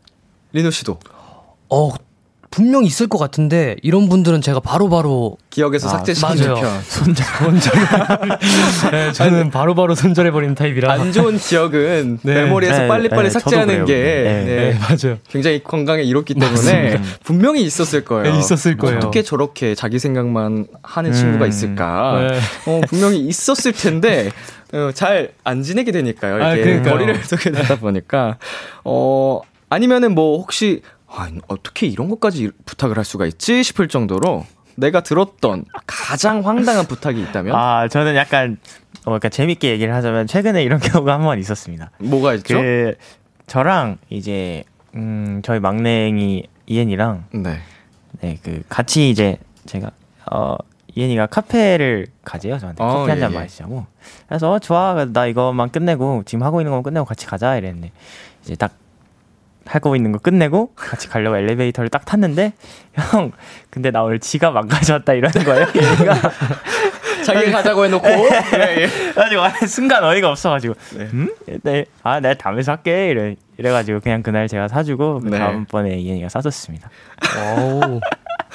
리노 0.53 0.71
씨도 0.71 0.99
어, 1.69 1.91
분명 2.51 2.85
있을 2.85 3.07
것 3.07 3.17
같은데 3.19 3.77
이런 3.81 4.09
분들은 4.09 4.41
제가 4.41 4.59
바로바로 4.59 5.37
기억에서 5.51 5.87
아, 5.89 5.91
삭제시키는. 5.99 6.55
편. 6.55 6.83
손자 6.83 7.25
네, 8.91 9.13
저는 9.13 9.51
바로 9.51 9.77
바로 9.77 9.95
손절해 9.95 10.33
버리는 10.33 10.55
타입이라. 10.57 10.93
안 10.93 11.13
좋은 11.13 11.39
기억은 11.39 12.19
네. 12.25 12.35
메모리에서 12.35 12.79
네, 12.81 12.89
빨리빨리 12.89 13.23
네, 13.25 13.31
삭제하는 13.31 13.85
게 13.85 13.95
그래요. 13.95 14.25
네, 14.25 14.45
네, 14.73 14.79
맞아요. 14.79 15.19
굉장히 15.29 15.63
건강에 15.63 16.03
이롭기 16.03 16.35
때문에 16.35 17.01
분명히 17.23 17.63
있었을 17.63 18.05
거예요. 18.05 18.33
네, 18.33 18.39
있었을 18.41 18.77
거예요. 18.77 18.97
어떻게 18.97 19.23
저렇게 19.23 19.77
자기 19.77 20.01
생각만 20.01 20.67
하는 20.83 21.13
친구가 21.13 21.47
있을까? 21.47 22.29
네. 22.33 22.41
어, 22.67 22.81
분명히 22.89 23.21
있었을 23.21 23.73
텐데 23.73 24.29
어, 24.29 24.60
잘 24.95 25.33
안 25.45 25.63
지내게 25.63 25.93
되니까요. 25.93 26.35
아, 26.43 26.53
이렇게 26.55 26.63
그러니까요. 26.63 26.95
거리를 26.95 27.21
두게 27.23 27.51
되다 27.51 27.77
보니까 27.77 28.39
어 28.85 29.41
아니면은 29.69 30.15
뭐 30.15 30.39
혹시 30.39 30.83
아, 31.09 31.29
어떻게 31.49 31.87
이런 31.87 32.09
것까지 32.09 32.45
이- 32.45 32.51
부탁을 32.67 32.97
할 32.97 33.05
수가 33.05 33.27
있지 33.27 33.63
싶을 33.65 33.89
정도로 33.89 34.47
내가 34.77 35.03
들었던 35.03 35.65
가장 35.87 36.47
황당한 36.47 36.87
부탁이 36.87 37.21
있다면 37.23 37.55
아 37.55 37.89
저는 37.89 38.15
약간 38.15 38.59
어, 39.01 39.05
그러니까 39.07 39.29
재밌게 39.29 39.71
얘기를 39.71 39.93
하자면 39.95 40.27
최근에 40.27 40.63
이런 40.63 40.79
경우가 40.81 41.15
한 41.15 41.23
번 41.23 41.39
있었습니다. 41.39 41.91
뭐가 41.99 42.35
있죠? 42.35 42.61
그 42.61 42.95
저랑 43.47 43.99
이제 44.09 44.65
음 44.95 45.41
저희 45.45 45.59
막내이 45.61 46.45
이엔이랑 46.67 47.25
네. 47.33 47.61
네, 48.21 48.39
그 48.45 48.63
같이 48.69 49.11
이제 49.11 49.37
제가 49.67 49.91
어 50.31 50.57
이엔이가 51.01 51.27
카페를 51.27 52.09
가재요 52.25 52.59
저한테 52.59 52.83
어, 52.83 52.89
커피 52.89 53.11
한잔 53.11 53.31
예, 53.31 53.35
예. 53.35 53.39
마시자고 53.39 53.87
그래서 54.29 54.53
어, 54.53 54.59
좋아 54.59 55.07
나 55.13 55.27
이것만 55.27 55.71
끝내고 55.71 56.23
지금 56.27 56.45
하고 56.45 56.61
있는 56.61 56.73
거 56.73 56.83
끝내고 56.83 57.07
같이 57.07 57.27
가자 57.27 57.57
이랬는데 57.57 57.93
이제 58.43 58.55
딱 58.57 58.73
하고 59.67 59.95
있는 59.95 60.13
거 60.13 60.19
끝내고 60.19 60.73
같이 60.75 61.09
가려고 61.09 61.37
엘리베이터를 61.37 61.91
딱 61.91 62.05
탔는데 62.05 62.53
형 62.95 63.33
근데 63.71 63.91
나 63.91 64.03
오늘 64.03 64.19
지갑 64.19 64.57
안 64.57 64.69
가져왔다 64.69 65.15
이러는 65.15 65.45
거예요 65.45 65.67
얘가 65.77 66.15
자기가 67.25 67.59
가자고 67.59 67.85
해놓고 67.85 68.09
예, 68.09 68.83
예. 68.83 68.89
아, 69.17 69.67
순간 69.67 70.05
어이가 70.05 70.31
없어가지고 70.31 70.75
음? 70.97 71.35
네. 71.63 71.85
아 72.03 72.21
내가 72.21 72.35
다음에 72.35 72.63
살게 72.63 73.11
이래 73.11 73.37
이래가지고 73.59 74.01
그냥 74.01 74.23
그날 74.23 74.49
제가 74.49 74.69
사주고 74.69 75.21
그 75.21 75.29
네. 75.29 75.39
다음번에 75.39 75.97
이엔이가 75.99 76.29
사줬습니다 76.29 76.91
오. 77.57 78.01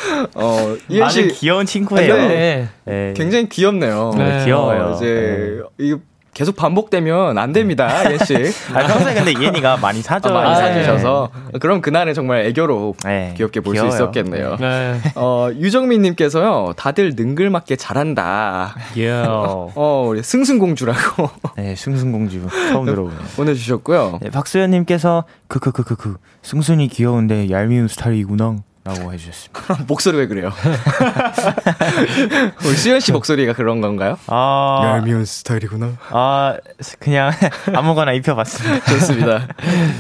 어, 0.36 0.76
이현 0.90 1.08
아주 1.08 1.30
씨 1.30 1.36
귀여운 1.40 1.66
친구예요 1.66 2.16
네. 2.16 2.28
네. 2.28 2.70
네. 2.86 3.14
굉장히 3.16 3.50
귀엽네요. 3.50 4.14
네, 4.18 4.46
귀여워요. 4.46 4.92
어, 4.92 4.96
이제 4.96 5.62
이거 5.78 6.00
계속 6.34 6.58
반복되면 6.58 7.38
안 7.38 7.54
됩니다, 7.54 8.04
이현 8.04 8.18
씨. 8.26 8.36
아, 8.76 8.86
평소에 8.86 9.14
근데 9.14 9.32
이엔이가 9.32 9.78
많이 9.78 10.02
사줘. 10.02 10.30
아, 10.30 10.34
많이 10.34 10.50
아, 10.52 10.56
사주셔서 10.56 11.30
그럼 11.62 11.80
그날은 11.80 12.14
정말 12.14 12.46
애교로 12.48 12.96
네, 13.06 13.34
귀엽게 13.38 13.62
볼 13.62 13.78
수. 13.78 13.88
있었겠네요. 13.88 14.58
네. 14.60 15.00
어, 15.16 15.50
유정민님께서요, 15.56 16.74
다들 16.76 17.14
능글맞게 17.16 17.78
잘한다. 17.78 18.76
예. 18.98 19.12
어, 19.26 20.06
우리 20.10 20.22
승승공주라고 20.22 21.30
네, 21.56 21.74
승승공주 21.78 22.48
처음 22.70 22.86
들어보네요. 22.86 23.20
보내주셨고요. 23.38 24.20
네, 24.22 24.30
박수현님께서 24.30 25.24
그그그그그 25.48 26.18
승순이 26.42 26.90
귀여운데 26.90 27.50
얄미운 27.50 27.88
스타일이구나. 27.88 28.58
라고 28.86 29.12
해주셨습니다. 29.12 29.84
목소리 29.88 30.18
왜 30.18 30.28
그래요? 30.28 30.52
우리 32.66 32.76
수현 32.76 33.00
씨 33.00 33.12
목소리가 33.12 33.54
그런 33.54 33.82
건가요? 33.82 34.20
아, 34.28 34.82
얄미운 34.84 35.26
스타일이구나. 35.26 35.94
아, 36.12 36.56
그냥 37.00 37.32
아무거나 37.74 38.14
입혀봤습니다. 38.14 38.86
좋습니다. 38.86 39.48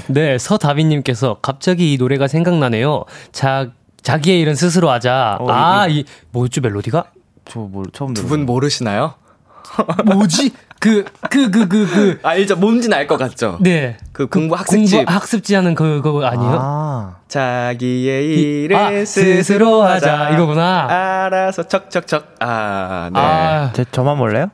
네, 0.07 0.37
서다빈님께서 0.37 1.39
갑자기 1.41 1.93
이 1.93 1.97
노래가 1.97 2.27
생각나네요. 2.27 3.05
자, 3.31 3.71
자기의 4.03 4.39
일은 4.41 4.53
스스로 4.53 4.91
하자. 4.91 5.37
어, 5.39 5.51
아, 5.51 5.87
이, 5.87 6.05
뭐였죠, 6.29 6.61
멜로디가? 6.61 7.05
저 7.45 7.59
뭘, 7.61 7.85
처음 7.91 8.13
두 8.13 8.21
들어요. 8.21 8.29
분 8.29 8.45
모르시나요? 8.45 9.15
뭐지? 10.05 10.53
그, 10.79 11.03
그, 11.29 11.49
그, 11.49 11.67
그, 11.67 11.87
그. 11.87 12.19
알죠? 12.21 12.55
뭔지는 12.57 12.95
알것 12.97 13.17
같죠? 13.17 13.57
네. 13.61 13.97
그 14.11 14.27
공부 14.27 14.55
학습집. 14.55 14.97
공부 14.97 15.11
학습지 15.11 15.55
하는 15.55 15.73
그거 15.73 16.23
아니에요? 16.25 16.59
아, 16.61 17.15
자기의 17.27 18.25
이- 18.27 18.63
일을 18.65 18.75
아, 18.75 19.05
스스로 19.05 19.81
하자. 19.83 20.31
이거구나. 20.31 20.87
알아서 21.25 21.63
척척척. 21.63 22.35
아, 22.39 23.09
네. 23.11 23.19
아, 23.19 23.71
제, 23.73 23.83
저만 23.91 24.17
몰라요? 24.17 24.47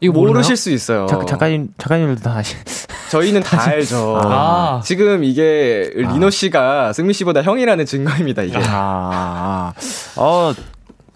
이거 0.00 0.12
모르실 0.12 0.34
모르실 0.34 0.56
수 0.56 0.70
있어요. 0.70 1.06
작, 1.06 1.26
작가님, 1.26 1.68
작가님들도 1.78 2.22
다 2.22 2.36
아시. 2.38 2.56
저희는 3.10 3.42
다 3.42 3.62
알죠. 3.68 4.18
아. 4.22 4.80
지금 4.84 5.22
이게 5.24 5.90
리노 5.94 6.30
씨가 6.30 6.92
승민 6.92 7.12
씨보다 7.12 7.42
형이라는 7.42 7.84
증거입니다, 7.86 8.42
이게. 8.42 8.56
아, 8.58 8.62
아. 8.64 9.72
어, 10.16 10.52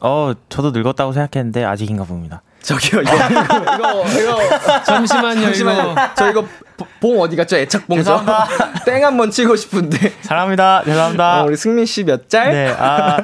어, 0.01 0.33
저도 0.49 0.71
늙었다고 0.73 1.13
생각했는데 1.13 1.65
아직인가 1.65 2.05
봅니다. 2.05 2.43
저기요, 2.63 3.03
이거, 3.03 3.13
이거, 3.15 4.05
이거, 4.09 4.21
이거. 4.21 4.83
잠시만요, 4.85 5.41
잠시만요. 5.43 5.93
이거. 5.93 5.95
저 6.17 6.31
이거 6.31 6.45
보- 6.77 6.87
봉 7.01 7.21
어디 7.21 7.37
갔죠? 7.37 7.57
애착봉죠? 7.57 8.25
땡 8.85 9.05
한번 9.05 9.31
치고 9.31 9.55
싶은데. 9.57 10.13
사랑합니다. 10.23 10.83
죄송합니다. 10.85 11.43
어, 11.43 11.47
우리 11.47 11.57
승민 11.57 11.87
씨 11.87 12.03
몇 12.05 12.29
짤? 12.29 12.53
네, 12.53 12.75
아, 12.77 13.19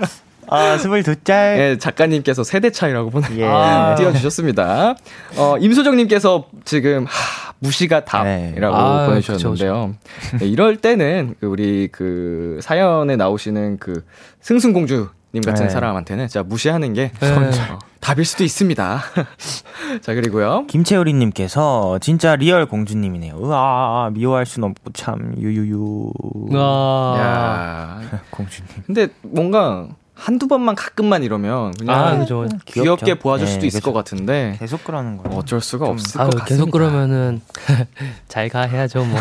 아, 0.49 0.79
스물두 0.79 1.17
짤. 1.25 1.57
네, 1.57 1.79
작가님께서 1.79 2.45
세대 2.45 2.71
차이라고 2.71 3.11
보내 3.11 3.27
예. 3.39 3.45
아. 3.45 3.95
띄워주셨습니다. 3.97 4.95
어, 5.37 5.57
임소정님께서 5.59 6.47
지금, 6.65 7.05
하, 7.07 7.53
무시가 7.59 8.01
네. 8.01 8.05
답이라고 8.53 8.77
아, 8.77 9.07
보내주셨는데요. 9.07 9.95
네, 10.41 10.47
이럴 10.47 10.77
때는 10.77 11.35
그 11.41 11.47
우리 11.47 11.89
그 11.91 12.59
사연에 12.63 13.17
나오시는 13.17 13.79
그 13.79 14.05
승승공주 14.41 15.09
님 15.35 15.43
같은 15.43 15.65
네. 15.67 15.71
사람한테는 15.71 16.29
진짜 16.29 16.43
무시하는 16.43 16.93
게 16.93 17.11
네. 17.19 17.31
어, 17.31 17.79
답일 18.01 18.25
수도 18.27 18.45
있습니다. 18.45 19.03
자, 20.03 20.15
그리고요. 20.15 20.67
김채우리님께서 20.67 21.99
진짜 22.01 22.37
real 22.37 22.67
공주님이네요. 22.67 23.37
으아, 23.43 24.11
미워할 24.13 24.45
순 24.45 24.65
없고 24.65 24.93
참, 24.93 25.35
유유유. 25.39 26.13
아, 26.55 28.01
야 28.13 28.21
공주님. 28.31 28.69
근데 28.87 29.09
뭔가 29.23 29.89
한두 30.15 30.47
번만 30.49 30.75
가끔만 30.75 31.23
이러면 31.23 31.73
그냥 31.79 31.97
아, 31.99 32.19
그죠. 32.19 32.47
귀엽게 32.67 33.07
귀엽죠. 33.07 33.15
보아줄 33.23 33.47
네, 33.47 33.53
수도 33.55 33.67
있을 33.67 33.81
그죠. 33.81 33.93
것 33.93 33.99
같은데 33.99 34.57
계속 34.61 34.85
그러는 34.85 35.17
거예요. 35.17 35.39
어쩔 35.39 35.61
수가 35.63 35.87
좀- 35.87 35.95
없을 35.95 36.21
아유, 36.21 36.29
것 36.31 36.41
같습니다. 36.41 36.45
계속 36.45 36.71
그러면은 36.71 37.41
잘 38.29 38.49
가 38.51 38.63
해야죠 38.63 39.05
뭐. 39.05 39.19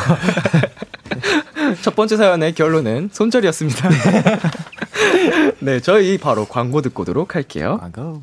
첫 1.84 1.95
번째 1.95 2.17
사연의 2.17 2.54
결론은 2.54 3.10
손절이었습니다. 3.13 3.89
네, 5.62 5.80
저희 5.80 6.17
바로 6.17 6.45
광고 6.45 6.82
듣고 6.82 7.04
오도록 7.04 7.36
할게요. 7.36 7.80
아고. 7.82 8.21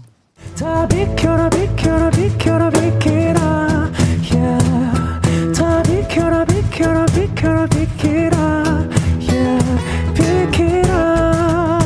다 0.58 0.86
비켜라 0.88 1.48
비켜라 1.50 2.10
비켜라 2.10 2.70
비켜라 2.70 3.90
yeah. 4.32 5.52
다 5.54 5.82
비켜라 5.82 6.44
비켜라 6.44 7.06
비켜라 7.06 7.66
비켜라 7.66 8.88
yeah. 9.20 10.14
비켜라 10.14 11.78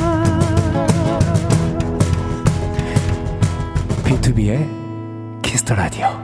B2B의 4.05 5.43
키스터 5.43 5.75
라디오 5.75 6.22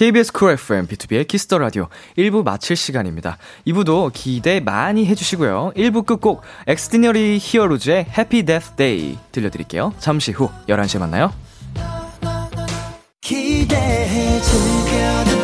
KBS 0.00 0.32
쿨 0.32 0.52
FM, 0.52 0.86
B2B의 0.86 1.28
키스터 1.28 1.58
라디오 1.58 1.88
1부 2.16 2.42
마칠 2.42 2.74
시간입니다. 2.74 3.36
2부도 3.66 4.10
기대 4.14 4.58
많이 4.58 5.04
해주시고요. 5.04 5.72
1부 5.76 6.06
끝곡 6.06 6.40
엑스디너리 6.66 7.36
히어로즈의 7.38 8.06
Happy 8.16 8.44
Death 8.44 8.70
Day 8.76 9.18
들려드릴게요. 9.30 9.92
잠시 9.98 10.32
후 10.32 10.48
11시에 10.68 11.00
만나요. 11.00 11.34
기대해 13.20 14.40
즐겨 14.40 15.39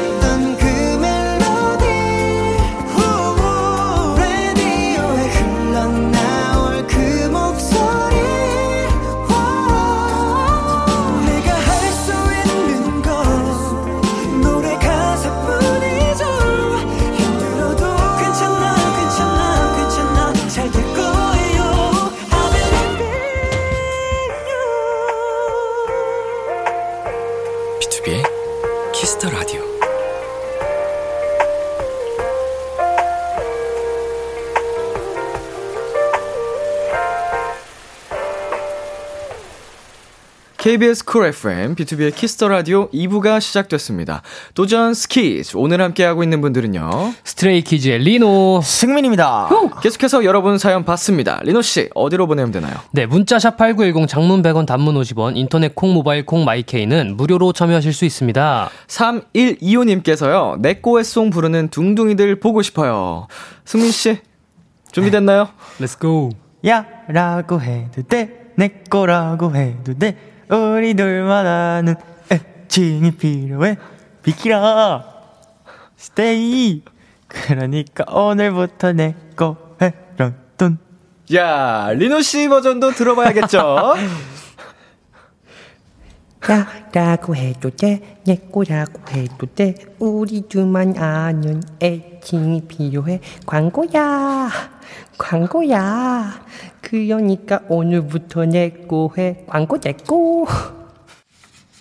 KBS 40.66 41.04
쿨 41.04 41.26
FM, 41.26 41.76
BTOB의 41.76 42.12
키스 42.12 42.35
더 42.35 42.48
라디오 42.48 42.90
2부가 42.90 43.40
시작됐습니다. 43.40 44.22
도전 44.52 44.94
스키즈. 44.94 45.56
오늘 45.56 45.80
함께하고 45.80 46.24
있는 46.24 46.40
분들은요. 46.40 47.14
스트레이 47.22 47.62
키즈의 47.62 48.00
리노. 48.00 48.62
승민입니다. 48.64 49.48
계속해서 49.80 50.24
여러분 50.24 50.58
사연 50.58 50.84
받습니다. 50.84 51.38
리노씨, 51.44 51.90
어디로 51.94 52.26
보내면 52.26 52.50
되나요? 52.50 52.74
네, 52.90 53.06
문자샵 53.06 53.56
8910 53.56 54.08
장문 54.08 54.42
100원 54.42 54.66
단문 54.66 54.96
50원 54.96 55.36
인터넷 55.36 55.72
콩 55.72 55.94
모바일 55.94 56.26
콩 56.26 56.44
마이케이는 56.44 57.16
무료로 57.16 57.52
참여하실 57.52 57.92
수 57.92 58.04
있습니다. 58.04 58.68
3125님께서요, 58.88 60.58
내꼬해 60.58 61.04
song 61.04 61.30
부르는 61.30 61.68
둥둥이들 61.68 62.40
보고 62.40 62.62
싶어요. 62.62 63.28
승민씨, 63.66 64.18
준비됐나요? 64.90 65.48
Let's 65.78 66.00
go. 66.00 66.30
야, 66.66 66.84
라고 67.06 67.60
해도 67.60 68.02
돼. 68.02 68.50
내 68.56 68.82
거라고 68.90 69.54
해도 69.54 69.94
돼. 69.96 70.34
우리 70.48 70.94
둘만 70.94 71.46
아는 71.46 71.94
애칭이 72.30 73.12
필요해. 73.12 73.76
비키라. 74.22 75.04
스테이. 75.96 76.82
그러니까 77.28 78.04
오늘부터 78.12 78.92
내거 78.92 79.56
해랑 79.80 80.36
돈. 80.56 80.78
야, 81.34 81.90
리노 81.92 82.20
씨 82.20 82.48
버전도 82.48 82.92
들어봐야겠죠? 82.92 83.94
야라고 86.52 87.34
해도 87.36 87.70
돼, 87.70 88.18
내 88.24 88.36
거라고 88.36 89.00
해도 89.10 89.46
돼. 89.54 89.74
우리 89.98 90.42
둘만 90.42 90.96
아는 90.98 91.62
애칭이 91.82 92.62
필요해. 92.68 93.20
광고야, 93.46 94.50
광고야. 95.18 96.44
그러니까 96.80 97.60
오늘부터 97.68 98.44
내 98.46 98.70
거 98.88 99.10
해. 99.18 99.44
광고 99.48 99.78
내 99.78 99.92
거. 99.92 100.46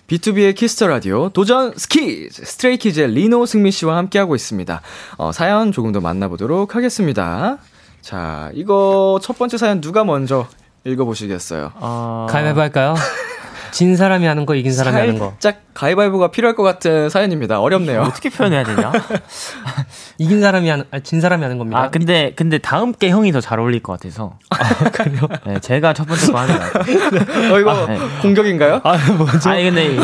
BTOB의 0.08 0.54
키스 0.54 0.74
더 0.74 0.86
라디오 0.86 1.30
도전 1.30 1.72
스키즈 1.76 2.44
스트레이키즈의 2.44 3.08
리노 3.08 3.44
승민 3.46 3.72
씨와 3.72 3.96
함께하고 3.96 4.36
있습니다. 4.36 4.80
어, 5.18 5.32
사연 5.32 5.72
조금 5.72 5.90
더 5.92 6.00
만나보도록 6.00 6.76
하겠습니다. 6.76 7.58
자, 8.02 8.50
이거 8.54 9.18
첫 9.20 9.36
번째 9.36 9.58
사연 9.58 9.80
누가 9.80 10.04
먼저 10.04 10.46
읽어보시겠어요? 10.84 11.72
어... 11.74 12.26
가위바위보 12.30 12.60
할까요? 12.60 12.94
진 13.72 13.96
사람이 13.96 14.26
하는 14.26 14.46
거, 14.46 14.54
이긴 14.54 14.72
사람이 14.72 14.96
하는 14.98 15.18
거. 15.18 15.34
살짝 15.40 15.62
가위바위보가 15.74 16.30
필요할 16.30 16.54
것 16.56 16.62
같은 16.62 17.10
사연입니다. 17.10 17.60
어렵네요. 17.60 18.00
어떻게 18.02 18.30
표현해야 18.30 18.64
되냐? 18.64 18.92
이긴 20.18 20.40
사람이 20.40 20.68
하는, 20.68 20.84
아, 20.90 21.00
진 21.00 21.20
사람이 21.20 21.42
하는 21.42 21.58
겁니다. 21.58 21.78
아, 21.78 21.90
근데, 21.90 22.32
근데 22.34 22.56
다음 22.58 22.92
게 22.92 23.10
형이 23.10 23.30
더 23.32 23.40
잘 23.40 23.60
어울릴 23.60 23.82
것 23.82 23.92
같아서. 23.92 24.38
아, 24.50 24.58
그래요? 24.90 25.20
네, 25.46 25.60
제가 25.60 25.92
첫 25.92 26.06
번째 26.06 26.32
거 26.32 26.38
하는 26.38 26.58
거. 26.58 27.54
어, 27.54 27.60
이거 27.60 27.70
아, 27.70 27.86
네. 27.86 27.98
공격인가요? 28.22 28.80
아, 28.84 28.96
아니, 29.44 29.64
근데 29.64 29.94
이, 29.94 29.98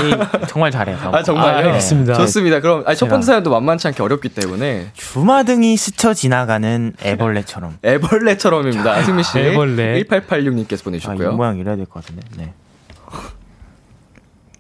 정말 0.48 0.70
잘해요. 0.70 0.98
정말요? 1.24 1.46
아, 1.46 1.56
알겠습니다. 1.68 2.14
좋습니다. 2.14 2.60
그럼 2.60 2.84
아니, 2.86 2.96
첫 2.96 3.08
번째 3.08 3.26
사연도 3.26 3.50
만만치 3.50 3.88
않게 3.88 4.02
어렵기 4.02 4.28
때문에 4.28 4.90
주마등이 4.92 5.76
스쳐 5.78 6.12
지나가는 6.12 6.92
애벌레처럼. 7.02 7.78
애벌레처럼입니다. 7.82 9.02
승민 9.04 9.22
씨. 9.24 9.38
애벌레. 9.38 10.02
1886님께서 10.04 10.72
아, 10.72 10.80
이 10.80 10.84
보내주셨고요. 10.84 11.32
모양 11.32 11.56
이래야 11.58 11.76
될 11.76 11.86
것 11.86 12.04
같은데. 12.04 12.22
네. 12.36 12.52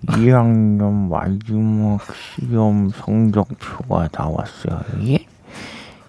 2학년 0.06 1.08
마지막 1.08 2.00
시험 2.14 2.90
성적표가 2.90 4.08
나왔어요. 4.12 4.80
예? 5.06 5.26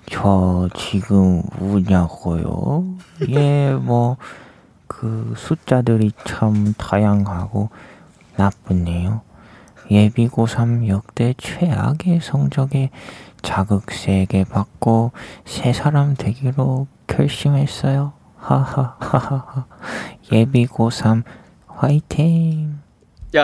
저 0.09 0.67
지금 0.75 1.41
우냐고요? 1.59 2.85
예, 3.29 3.73
뭐, 3.73 4.17
그 4.87 5.33
숫자들이 5.37 6.11
참 6.25 6.73
다양하고 6.77 7.69
나쁘네요. 8.35 9.21
예비고 9.89 10.47
3 10.47 10.87
역대 10.87 11.33
최악의 11.37 12.21
성적에 12.21 12.89
자극 13.41 13.91
세게 13.91 14.45
받고 14.45 15.11
새 15.45 15.73
사람 15.73 16.15
되기로 16.15 16.87
결심했어요. 17.07 18.13
하하하하. 18.37 19.65
예비고 20.31 20.89
3 20.89 21.23
화이팅. 21.67 22.82
야 23.35 23.41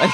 아니, 0.00 0.10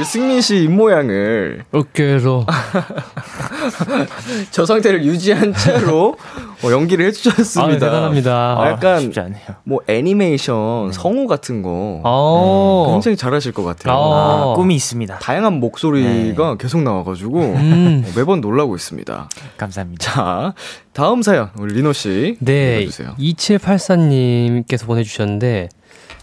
이 0.00 0.04
승민 0.04 0.40
씨 0.40 0.62
입모양을 0.64 1.64
어깨에서. 1.70 2.46
저 4.50 4.64
상태를 4.64 5.04
유지한 5.04 5.52
채로 5.52 6.16
어, 6.64 6.70
연기를 6.70 7.04
해주셨습니다. 7.06 7.76
아, 7.76 7.78
대단합니다. 7.78 8.56
아, 8.58 8.70
약간 8.70 9.00
쉽지 9.00 9.20
않네요. 9.20 9.42
뭐 9.64 9.80
애니메이션 9.86 10.92
성우 10.92 11.26
같은 11.26 11.60
거 11.60 12.00
어. 12.04 12.86
굉장히 12.90 13.18
잘하실 13.18 13.52
것 13.52 13.64
같아요. 13.64 13.94
어. 13.94 14.52
아, 14.52 14.56
꿈이 14.56 14.74
있습니다. 14.74 15.18
다양한 15.18 15.60
목소리가 15.60 16.56
계속 16.56 16.82
나와가지고 16.82 17.38
음. 17.40 18.04
어, 18.06 18.10
매번 18.16 18.40
놀라고 18.40 18.74
있습니다. 18.76 19.28
감사합니다. 19.58 20.02
자, 20.02 20.54
다음 20.94 21.20
사연 21.22 21.50
우리 21.58 21.74
리노 21.74 21.92
씨 21.92 22.36
네, 22.40 22.80
읽어주세요. 22.82 23.14
2784님께서 23.18 24.86
보내주셨는데, 24.86 25.68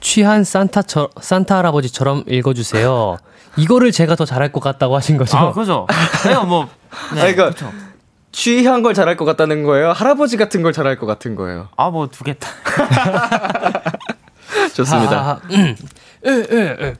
취한 0.01 0.43
산타 0.43 0.83
처, 0.83 1.09
산타 1.19 1.57
할아버지처럼 1.57 2.23
읽어주세요. 2.27 3.17
이거를 3.57 3.91
제가 3.91 4.15
더 4.15 4.25
잘할 4.25 4.51
것 4.51 4.59
같다고 4.61 4.95
하신 4.95 5.17
거죠? 5.17 5.37
아, 5.37 5.51
그죠? 5.51 5.87
내가 6.25 6.43
뭐, 6.43 6.67
네, 7.13 7.21
아니, 7.21 7.35
그러니까 7.35 7.49
그쵸. 7.49 7.71
취한 8.31 8.83
걸 8.83 8.93
잘할 8.93 9.17
것 9.17 9.25
같다는 9.25 9.63
거예요. 9.63 9.91
할아버지 9.91 10.37
같은 10.37 10.61
걸 10.61 10.71
잘할 10.71 10.97
것 10.97 11.05
같은 11.07 11.35
거예요. 11.35 11.67
아, 11.75 11.89
뭐, 11.89 12.07
두 12.07 12.23
개 12.23 12.33
다. 12.37 12.47
좋습니다. 14.73 15.17
아, 15.19 15.39
음. 15.51 15.75
에, 16.25 16.31
에, 16.31 16.77
에. 16.87 16.95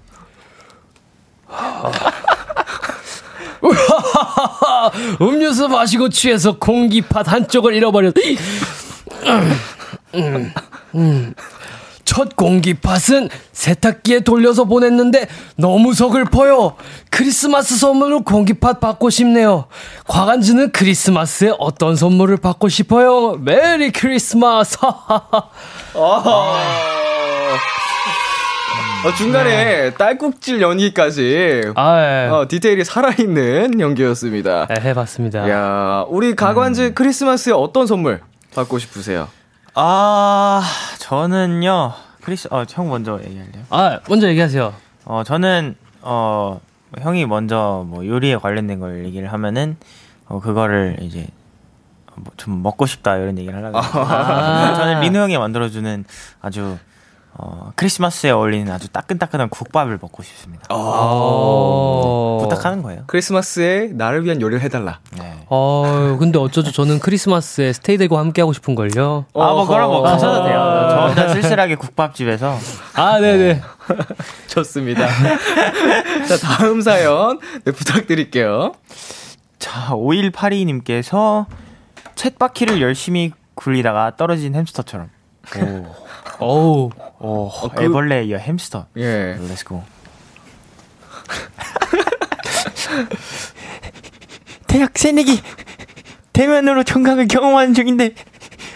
음료수 5.22 5.68
마시고 5.68 6.10
취해서 6.10 6.58
공기팟 6.58 7.24
한쪽을 7.26 7.74
잃어버렸. 7.74 8.14
음, 9.26 9.54
음, 10.16 10.54
음. 10.96 11.34
첫 12.10 12.36
공기팟은 12.36 13.30
세탁기에 13.52 14.22
돌려서 14.22 14.66
보냈는데 14.66 15.28
너무 15.58 15.94
서글퍼요. 15.94 16.74
크리스마스 17.12 17.78
선물로 17.78 18.24
공기팟 18.24 18.80
받고 18.80 19.12
싶네요. 19.12 19.66
과간지는 20.08 20.72
크리스마스에 20.72 21.52
어떤 21.60 21.96
선물을 21.96 22.38
받고 22.38 22.68
싶어요? 22.68 23.34
메리 23.34 23.92
크리스마스! 23.92 24.80
어, 24.82 26.56
중간에 29.16 29.92
딸꾹질 29.94 30.62
연기까지 30.64 31.62
아, 31.76 32.00
예. 32.02 32.28
어, 32.30 32.48
디테일이 32.50 32.86
살아있는 32.86 33.80
연기였습니다. 33.80 34.66
네, 34.66 34.82
해봤습니다. 34.82 35.48
야, 35.48 36.06
우리 36.10 36.36
가관즈 36.36 36.96
크리스마스에 36.96 37.54
어떤 37.54 37.86
선물 37.86 38.22
받고 38.56 38.80
싶으세요? 38.80 39.28
아, 39.82 40.62
저는요, 40.98 41.94
크리스, 42.22 42.50
어, 42.52 42.66
형 42.70 42.90
먼저 42.90 43.18
얘기할래요? 43.24 43.64
아, 43.70 44.00
먼저 44.10 44.28
얘기하세요. 44.28 44.74
어, 45.06 45.24
저는, 45.26 45.76
어, 46.02 46.60
형이 47.00 47.26
먼저 47.26 47.86
뭐 47.88 48.06
요리에 48.06 48.36
관련된 48.36 48.82
걸 48.82 49.06
얘기를 49.06 49.32
하면은, 49.32 49.78
어, 50.28 50.42
그거를 50.42 50.98
이제, 51.00 51.28
뭐 52.16 52.34
좀 52.36 52.62
먹고 52.62 52.86
싶다 52.86 53.16
이런 53.16 53.38
얘기를 53.38 53.56
하려고. 53.58 53.78
아~ 53.78 54.74
저는 54.76 55.00
리노 55.00 55.18
형이 55.20 55.38
만들어주는 55.38 56.04
아주, 56.42 56.78
어, 57.36 57.72
크리스마스에 57.78 58.32
어울리는 58.32 58.70
아주 58.74 58.90
따끈따끈한 58.90 59.48
국밥을 59.48 59.98
먹고 60.02 60.24
싶습니다. 60.24 60.66
어. 60.70 62.40
부탁하는 62.42 62.84
거예요. 62.84 63.04
크리스마스에 63.08 63.92
나를 63.94 64.26
위한 64.26 64.42
요리를 64.42 64.62
해달라. 64.62 65.00
네. 65.18 65.29
어, 65.52 66.16
근데 66.20 66.38
어쩌죠. 66.38 66.72
저는 66.72 67.00
크리스마스에 67.00 67.74
스테이들하고 67.74 68.18
함께 68.18 68.42
하고 68.42 68.54
싶은 68.54 68.76
걸요. 68.76 69.26
아, 69.34 69.54
뭐, 69.54 69.66
그럼 69.66 69.90
뭐, 69.90 70.02
가셔도 70.04 70.44
돼요. 70.44 70.60
아. 70.60 70.90
저 70.90 71.08
혼자 71.08 71.30
쓸쓸하게 71.34 71.76
국밥집에서. 71.76 72.58
아, 72.94 73.20
네네. 73.20 73.62
좋습니다. 74.48 75.08
자, 76.28 76.38
다음 76.38 76.82
사연 76.82 77.40
네, 77.66 77.72
부탁드릴게요. 77.72 78.74
자, 79.58 79.90
5182님께서 79.92 81.46
쳇바퀴를 82.16 82.80
열심히 82.82 83.32
굴리다가 83.56 84.16
떨어진 84.18 84.54
햄스터처럼. 84.56 85.10
오. 85.58 85.86
어우. 86.40 86.90
오, 87.20 87.50
그- 87.76 87.84
애벌레 87.84 88.26
이어 88.26 88.38
햄스터. 88.38 88.86
예. 88.98 89.36
let's 89.50 89.71
go. 89.71 89.84
대학 94.70 94.98
새내기 94.98 95.42
대면으로 96.32 96.84
청강을 96.84 97.28
경험하는 97.28 97.74
중인데 97.74 98.14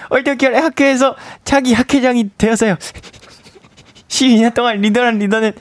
얼떨결에 0.10 0.58
학교에서 0.58 1.16
자기 1.46 1.74
학회장이 1.74 2.32
되어서요. 2.38 2.78
12년 4.08 4.54
동안 4.54 4.82
리더란 4.82 5.20
리더는 5.20 5.54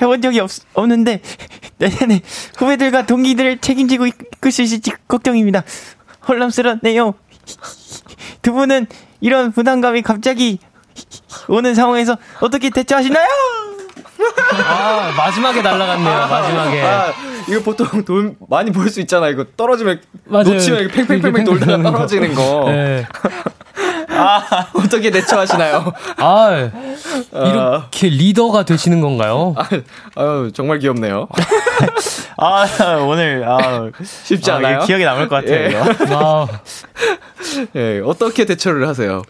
해본 0.00 0.22
적이 0.22 0.40
없, 0.40 0.50
없는데 0.72 1.20
내년에 1.78 2.20
후배들과 2.56 3.06
동기들을 3.06 3.58
책임지고 3.58 4.06
이끌 4.06 4.50
수 4.50 4.62
있을지 4.62 4.90
걱정입니다. 5.06 5.62
혼란스럽네요. 6.26 7.14
두 8.42 8.52
분은 8.52 8.86
이런 9.20 9.52
부담감이 9.52 10.02
갑자기 10.02 10.58
오는 11.48 11.74
상황에서 11.74 12.16
어떻게 12.40 12.70
대처하시나요? 12.70 13.53
아, 14.66 15.12
마지막에 15.16 15.62
날라갔네요. 15.62 16.26
마지막에. 16.28 16.82
아, 16.82 17.12
이거 17.48 17.60
보통 17.62 18.04
돈 18.04 18.36
많이 18.48 18.70
벌 18.72 18.88
수 18.88 19.00
있잖아. 19.00 19.28
이거 19.28 19.44
떨어지면 19.56 20.00
맞아요. 20.24 20.44
놓치면 20.54 20.80
이렇게 20.80 20.94
팽팽팽팽 21.06 21.44
돌다가 21.44 21.82
떨어지는 21.82 22.34
거. 22.34 22.64
네. 22.66 23.06
어떻게 24.74 25.10
대처하시나요? 25.10 25.92
아, 26.18 26.70
이렇게 27.32 28.08
리더가 28.08 28.64
되시는 28.64 29.00
건가요? 29.00 29.54
아유, 30.14 30.50
정말 30.54 30.78
귀엽네요. 30.78 31.28
아 32.36 32.66
오늘 33.06 33.44
아 33.46 33.90
쉽지 34.02 34.50
아, 34.50 34.56
않아요? 34.56 34.76
이게 34.78 34.86
기억에 34.86 35.04
남을 35.04 35.28
것 35.28 35.36
같아요. 35.36 35.64
예. 35.64 35.68
이거. 35.70 36.48
아, 36.50 36.60
예, 37.76 38.00
어떻게 38.04 38.44
대처를 38.44 38.86
하세요? 38.88 39.22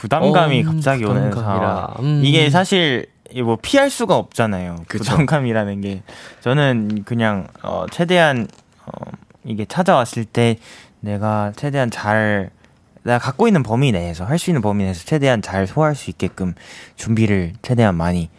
부담감이 0.00 0.62
어, 0.66 0.70
갑자기 0.70 1.04
오는 1.04 1.30
부담감이라. 1.30 1.66
상황. 1.66 1.94
음. 2.00 2.20
이게 2.24 2.50
사실 2.50 3.06
이 3.06 3.13
뭐 3.42 3.56
피할 3.60 3.90
수가 3.90 4.16
없잖아요. 4.16 4.76
그쵸. 4.88 5.04
부담감이라는 5.04 5.80
게 5.80 6.02
저는 6.40 7.04
그냥 7.04 7.48
어 7.62 7.86
최대한 7.90 8.46
어 8.86 9.10
이게 9.44 9.64
찾아왔을 9.64 10.24
때 10.24 10.58
내가 11.00 11.52
최대한 11.56 11.90
잘 11.90 12.50
내가 13.02 13.18
갖고 13.18 13.46
있는 13.46 13.62
범위 13.62 13.92
내에서 13.92 14.24
할 14.24 14.38
수 14.38 14.50
있는 14.50 14.62
범위 14.62 14.84
내에서 14.84 15.04
최대한 15.04 15.42
잘 15.42 15.66
소화할 15.66 15.94
수 15.94 16.10
있게끔 16.10 16.54
준비를 16.96 17.52
최대한 17.62 17.94
많이 17.96 18.30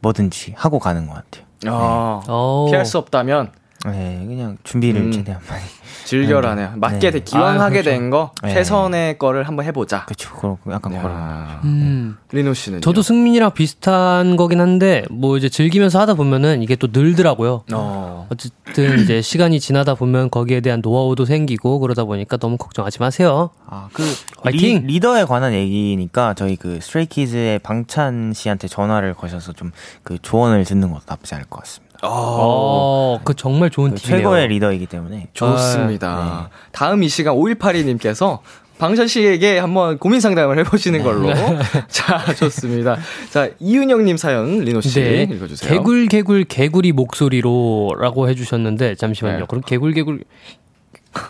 뭐든지 0.00 0.54
하고 0.56 0.78
가는 0.78 1.06
것 1.06 1.14
같아요. 1.14 1.44
아, 1.66 2.20
어. 2.26 2.66
피할 2.68 2.84
수 2.84 2.98
없다면 2.98 3.52
네, 3.86 4.24
그냥 4.26 4.56
준비를 4.62 5.00
음. 5.00 5.12
최대한 5.12 5.40
많이. 5.48 5.62
즐겨라네요. 6.04 6.70
네. 6.70 6.76
맞게 6.76 6.98
네. 6.98 7.10
돼. 7.10 7.20
기왕 7.20 7.60
아, 7.60 7.64
하게 7.64 7.82
그렇죠. 7.82 7.90
된거 7.90 8.30
네. 8.42 8.54
최선의 8.54 9.18
거를 9.18 9.44
한번 9.48 9.64
해보자. 9.66 10.04
그렇죠. 10.04 10.34
그렇고 10.34 10.72
약간 10.72 10.92
그런. 10.92 11.12
야, 11.14 11.60
음. 11.64 12.16
리노 12.32 12.54
씨는 12.54 12.80
저도 12.80 13.02
승민이랑 13.02 13.52
비슷한 13.54 14.36
거긴 14.36 14.60
한데, 14.60 15.04
뭐 15.10 15.36
이제 15.36 15.48
즐기면서 15.48 16.00
하다 16.00 16.14
보면은 16.14 16.62
이게 16.62 16.76
또 16.76 16.88
늘더라고요. 16.92 17.64
어. 17.72 18.28
어쨌든 18.30 18.98
이제 19.02 19.20
시간이 19.20 19.58
지나다 19.60 19.94
보면 19.94 20.30
거기에 20.30 20.60
대한 20.60 20.80
노하우도 20.82 21.24
생기고 21.24 21.80
그러다 21.80 22.04
보니까 22.04 22.36
너무 22.36 22.56
걱정하지 22.56 22.98
마세요. 23.00 23.50
아, 23.66 23.88
그 23.92 24.02
화이팅! 24.42 24.86
리, 24.86 24.94
리더에 24.94 25.24
관한 25.24 25.52
얘기니까 25.52 26.34
저희 26.34 26.56
그 26.56 26.78
스트레이키즈의 26.80 27.58
방찬 27.60 28.32
씨한테 28.32 28.68
전화를 28.68 29.14
거셔서 29.14 29.52
좀 29.52 29.72
그 30.02 30.18
조언을 30.20 30.64
듣는 30.64 30.90
것도 30.90 31.02
나쁘지 31.06 31.34
않을 31.34 31.46
것 31.46 31.60
같습니다. 31.60 31.91
어, 32.08 33.20
그 33.24 33.34
정말 33.34 33.70
좋은 33.70 33.90
그 33.90 33.96
팁이네요. 33.96 34.18
최고의 34.22 34.48
리더이기 34.48 34.86
때문에 34.86 35.28
좋습니다. 35.32 36.50
다음 36.72 37.02
이 37.02 37.08
시간 37.08 37.34
5182님께서 37.34 38.40
방찬 38.78 39.06
씨에게 39.06 39.60
한번 39.60 39.96
고민 39.98 40.18
상담을 40.20 40.58
해보시는 40.58 41.04
걸로. 41.04 41.32
자, 41.86 42.34
좋습니다. 42.34 42.96
자, 43.30 43.48
이윤영님 43.60 44.16
사연, 44.16 44.58
리노 44.58 44.80
씨 44.80 45.00
네. 45.00 45.22
읽어주세요. 45.22 45.70
개굴 45.70 46.08
개굴 46.08 46.42
개구리 46.44 46.90
목소리로 46.90 47.94
라고 48.00 48.28
해주셨는데 48.28 48.96
잠시만요. 48.96 49.38
네. 49.38 49.44
그럼 49.46 49.62
개굴 49.64 49.92
개굴 49.92 50.24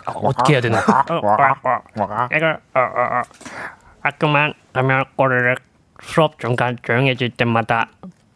아, 0.05 0.11
어떻게 0.15 0.53
해야 0.53 0.61
되나? 0.61 0.79
어, 0.79 1.15
어, 1.15 2.07
어. 2.79 3.21
학교만 4.01 4.53
가면 4.73 5.05
꼬르륵 5.15 5.59
수업 6.01 6.39
중간 6.39 6.77
조용해질 6.81 7.31
때마다 7.31 7.89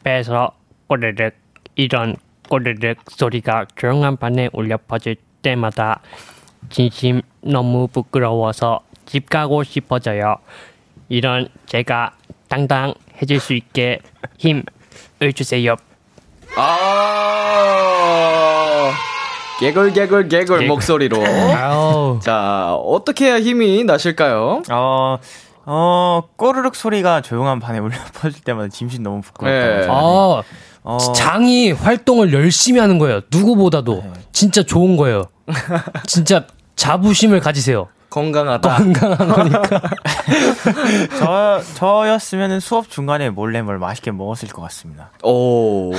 배에서 0.04 0.52
꼬르륵 0.88 1.34
이런 1.76 2.16
꼬르륵 2.48 2.98
소리가 3.10 3.66
조용한 3.76 4.18
반에 4.18 4.50
울려 4.54 4.78
퍼질 4.78 5.16
때마다 5.42 6.00
진심 6.70 7.22
너무 7.42 7.88
부끄러워서 7.88 8.82
집 9.06 9.30
가고 9.30 9.64
싶어져요. 9.64 10.36
이런 11.10 11.48
제가 11.66 12.12
당당해질 12.50 13.40
수 13.40 13.54
있게 13.54 14.00
힘을 14.38 14.64
주세요. 15.34 15.76
아, 16.56 16.68
개굴, 19.60 19.94
개굴, 19.94 20.28
개굴. 20.28 20.68
목소리로. 20.68 21.24
자, 22.22 22.74
어떻게 22.76 23.26
해야 23.28 23.40
힘이 23.40 23.84
나실까요? 23.84 24.62
어, 24.70 25.18
어, 25.66 26.22
꼬르륵 26.36 26.76
소리가 26.76 27.22
조용한 27.22 27.60
반에 27.60 27.80
울려 27.80 27.98
퍼질 28.16 28.44
때마다 28.44 28.68
짐신 28.70 29.04
너무 29.04 29.22
부끄럽다. 29.22 29.82
네. 29.82 29.88
아, 29.90 30.44
어, 30.90 30.98
장이 31.12 31.74
활동을 31.74 32.32
열심히 32.32 32.80
하는 32.80 32.98
거예요. 32.98 33.20
누구보다도 33.30 34.04
네. 34.06 34.14
진짜 34.32 34.64
좋은 34.64 34.96
거예요. 34.96 35.26
진짜 36.06 36.48
자부심을 36.78 37.42
가지세요. 37.42 37.90
건강하다. 38.10 38.74
건강한 38.78 39.28
거니까. 39.28 39.82
저, 41.20 41.62
저였으면 41.76 42.62
수업 42.62 42.90
중간에 42.90 43.30
몰래 43.30 43.62
뭘 43.62 43.80
맛있게 43.80 44.12
먹었을 44.12 44.48
것 44.48 44.62
같습니다. 44.62 45.12
오. 45.24 45.92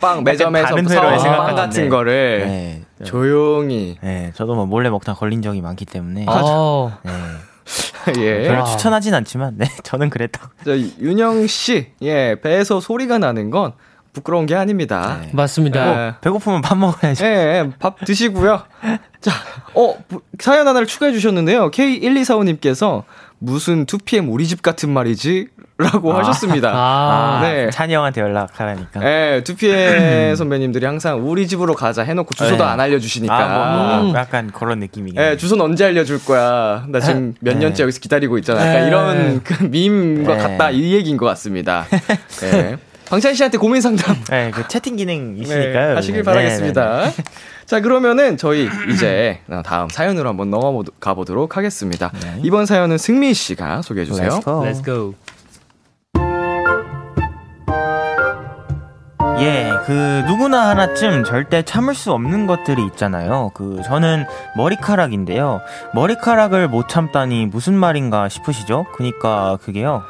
빵, 0.00 0.22
매점에서 0.22 0.68
다른 0.68 0.88
회로의 0.88 1.18
생각 1.18 1.38
같은 1.38 1.56
같은데. 1.56 1.88
거를 1.88 2.44
네. 2.46 2.82
조용히. 3.04 3.98
네, 4.02 4.30
저도 4.36 4.54
뭐 4.54 4.66
몰래 4.66 4.88
먹다 4.88 5.14
걸린 5.14 5.42
적이 5.42 5.62
많기 5.62 5.84
때문에. 5.84 6.26
어, 6.28 6.96
네. 7.02 7.12
예. 8.18 8.46
별로 8.46 8.60
와. 8.60 8.64
추천하진 8.66 9.12
않지만, 9.14 9.54
네, 9.56 9.66
저는 9.82 10.10
그랬다고. 10.10 10.48
자, 10.64 10.78
윤영 10.78 11.48
씨, 11.48 11.88
예, 12.02 12.36
배에서 12.40 12.78
소리가 12.78 13.18
나는 13.18 13.50
건 13.50 13.72
부끄러운 14.16 14.46
게 14.46 14.54
아닙니다. 14.54 15.18
네. 15.20 15.28
맞습니다. 15.34 16.06
예. 16.08 16.14
배고프면 16.22 16.62
밥 16.62 16.78
먹어야죠. 16.78 17.24
예, 17.26 17.28
예, 17.28 17.70
밥 17.78 18.02
드시고요. 18.02 18.62
자, 19.20 19.30
어, 19.74 19.94
부- 20.08 20.22
사연 20.40 20.66
하나를 20.66 20.86
추가해 20.86 21.12
주셨는데요. 21.12 21.70
K1245님께서 21.70 23.02
무슨 23.38 23.84
2PM 23.84 24.32
우리 24.32 24.46
집 24.46 24.62
같은 24.62 24.88
말이지? 24.90 25.48
라고 25.78 26.14
하셨습니다. 26.14 26.72
아, 26.74 27.40
네. 27.42 27.68
찬이 27.68 27.92
형한테 27.92 28.22
연락하라니까. 28.22 28.98
네, 29.00 29.44
두피의 29.44 30.34
선배님들이 30.34 30.86
항상 30.86 31.28
우리 31.28 31.46
집으로 31.46 31.74
가자 31.74 32.02
해놓고 32.02 32.34
주소도 32.34 32.64
네. 32.64 32.70
안 32.70 32.80
알려주시니까. 32.80 33.34
아, 33.36 33.76
뭐, 33.76 34.02
뭐 34.04 34.18
약간 34.18 34.50
그런 34.50 34.78
느낌이긴 34.80 35.20
예, 35.20 35.26
해. 35.32 35.36
주소는 35.36 35.62
언제 35.62 35.84
알려줄 35.84 36.24
거야? 36.24 36.86
나 36.88 36.98
지금 36.98 37.34
몇 37.40 37.58
년째 37.58 37.82
여기서 37.82 38.00
기다리고 38.00 38.38
있잖아. 38.38 38.66
약간 38.66 38.80
네. 38.80 38.86
이런 38.86 39.42
그 39.44 39.64
밈과 39.64 40.34
네. 40.36 40.42
같다 40.42 40.70
이 40.70 40.94
얘기인 40.94 41.18
것 41.18 41.26
같습니다. 41.26 41.84
네. 42.40 42.78
방찬 43.08 43.34
씨한테 43.34 43.58
고민 43.58 43.80
상담 43.80 44.16
네, 44.28 44.50
그 44.52 44.66
채팅 44.68 44.96
기능 44.96 45.36
네, 45.36 45.42
있으니까요. 45.42 45.96
하시길 45.96 46.22
네, 46.22 46.24
바라겠습니다. 46.24 47.00
네, 47.00 47.10
네. 47.10 47.22
자, 47.66 47.80
그러면은 47.80 48.36
저희 48.36 48.68
이제 48.90 49.40
다음 49.64 49.88
사연으로 49.88 50.28
한번 50.28 50.50
넘어가 50.50 51.14
보도록 51.14 51.56
하겠습니다. 51.56 52.10
네. 52.20 52.40
이번 52.42 52.66
사연은 52.66 52.98
승미 52.98 53.34
씨가 53.34 53.82
소개해 53.82 54.06
주세요. 54.06 54.28
Let's 54.28 54.44
go. 54.44 54.62
Let's 54.62 54.84
go. 54.84 55.14
예, 59.38 59.70
그 59.84 59.92
누구나 60.26 60.70
하나쯤 60.70 61.24
절대 61.24 61.62
참을 61.62 61.94
수 61.94 62.12
없는 62.12 62.46
것들이 62.46 62.82
있잖아요. 62.86 63.50
그 63.54 63.82
저는 63.84 64.24
머리카락인데요. 64.56 65.60
머리카락을 65.92 66.68
못 66.68 66.88
참다니 66.88 67.46
무슨 67.46 67.74
말인가 67.74 68.30
싶으시죠? 68.30 68.86
그니까 68.94 69.58
그게요. 69.62 70.02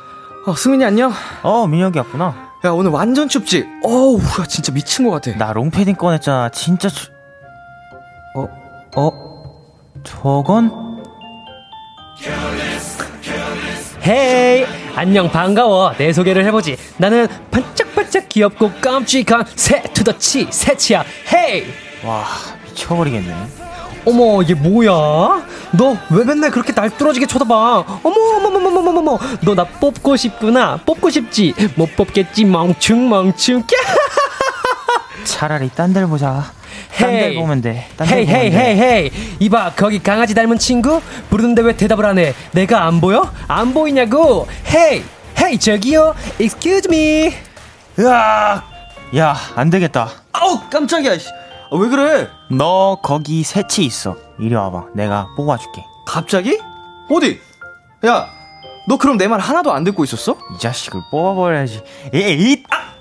어, 0.47 0.55
승민이 0.55 0.85
안녕. 0.85 1.13
어, 1.43 1.67
민혁이 1.67 1.99
왔구나. 1.99 2.53
야, 2.65 2.71
오늘 2.71 2.91
완전 2.91 3.29
춥지? 3.29 3.65
어우, 3.83 4.19
야, 4.19 4.47
진짜 4.49 4.73
미친 4.73 5.05
것 5.09 5.11
같아. 5.13 5.37
나 5.37 5.53
롱패딩 5.53 5.95
꺼냈잖아. 5.97 6.49
진짜 6.51 6.89
추... 6.89 7.11
어, 8.35 8.49
어, 8.97 9.11
저건? 10.03 10.97
hey 14.07 14.65
안녕 14.95 15.29
반가워 15.31 15.93
내 15.99 16.13
소개를 16.13 16.45
해보지 16.47 16.77
나는 16.97 17.27
반짝반짝 17.51 18.29
귀엽고 18.29 18.71
깜찍한 18.81 19.45
새 19.57 19.83
to 19.93 20.08
the 20.08 20.32
치 20.32 20.47
새치야 20.51 21.05
hey 21.33 21.65
와, 22.05 22.25
미쳐버리겠네. 22.69 23.66
어머 24.07 24.41
이게 24.43 24.55
뭐야 24.55 24.91
너 25.73 25.97
왜 26.11 26.25
맨날 26.25 26.51
그렇게 26.51 26.73
날 26.73 26.89
뚫어지게 26.91 27.27
쳐다봐 27.27 27.55
어머 28.03 28.17
어머 28.37 28.49
어머 28.49 28.69
어머 28.81 29.01
어머 29.01 29.19
너 29.43 29.55
나 29.55 29.65
뽑고 29.65 30.17
싶구나 30.17 30.79
뽑고 30.87 31.11
싶지 31.11 31.55
못 31.75 31.95
뽑겠지 31.97 32.45
멍충 32.45 33.09
멍충 33.09 33.65
차라리 35.25 35.69
딴 35.75 35.93
데를 35.93 36.07
보자. 36.09 36.45
딴데 36.99 37.27
hey. 37.31 37.35
보면 37.37 37.61
돼. 37.61 37.87
딴데 37.97 38.15
hey 38.17 38.27
hey 38.27 38.51
돼. 38.51 38.57
hey 38.59 38.79
hey 38.81 39.11
이봐 39.41 39.73
거기 39.77 40.03
강아지 40.03 40.35
닮은 40.35 40.59
친구 40.59 41.01
부르는데 41.31 41.63
왜 41.63 41.77
대답을 41.77 42.07
안 42.07 42.19
해 42.19 42.33
내가 42.53 42.85
안 42.85 43.01
보여 43.01 43.31
안 43.49 43.75
보이냐고 43.75 44.47
hey 44.73 45.03
hey 45.43 45.59
저기요 45.59 46.15
excuse 46.41 46.89
me 46.89 47.35
으악! 47.99 48.63
야, 49.17 49.37
안 49.55 49.71
되겠다. 49.71 50.11
아우, 50.33 50.61
깜짝이야. 50.71 51.17
씨. 51.19 51.29
아, 51.71 51.77
왜 51.77 51.89
그래? 51.89 52.29
너 52.51 52.99
거기 53.03 53.43
새치 53.43 53.85
있어. 53.85 54.17
이리 54.39 54.55
와봐. 54.55 54.87
내가 54.95 55.29
뽑아줄게. 55.37 55.85
갑자기? 56.07 56.59
어디? 57.11 57.41
야, 58.07 58.29
너 58.89 58.97
그럼 58.99 59.17
내 59.17 59.27
말 59.27 59.41
하나도 59.41 59.73
안 59.73 59.83
듣고 59.85 60.05
있었어? 60.05 60.37
이 60.55 60.59
자식을 60.61 61.01
뽑아버려야지. 61.11 61.83
에잇! 62.15 62.65
아! 62.71 62.95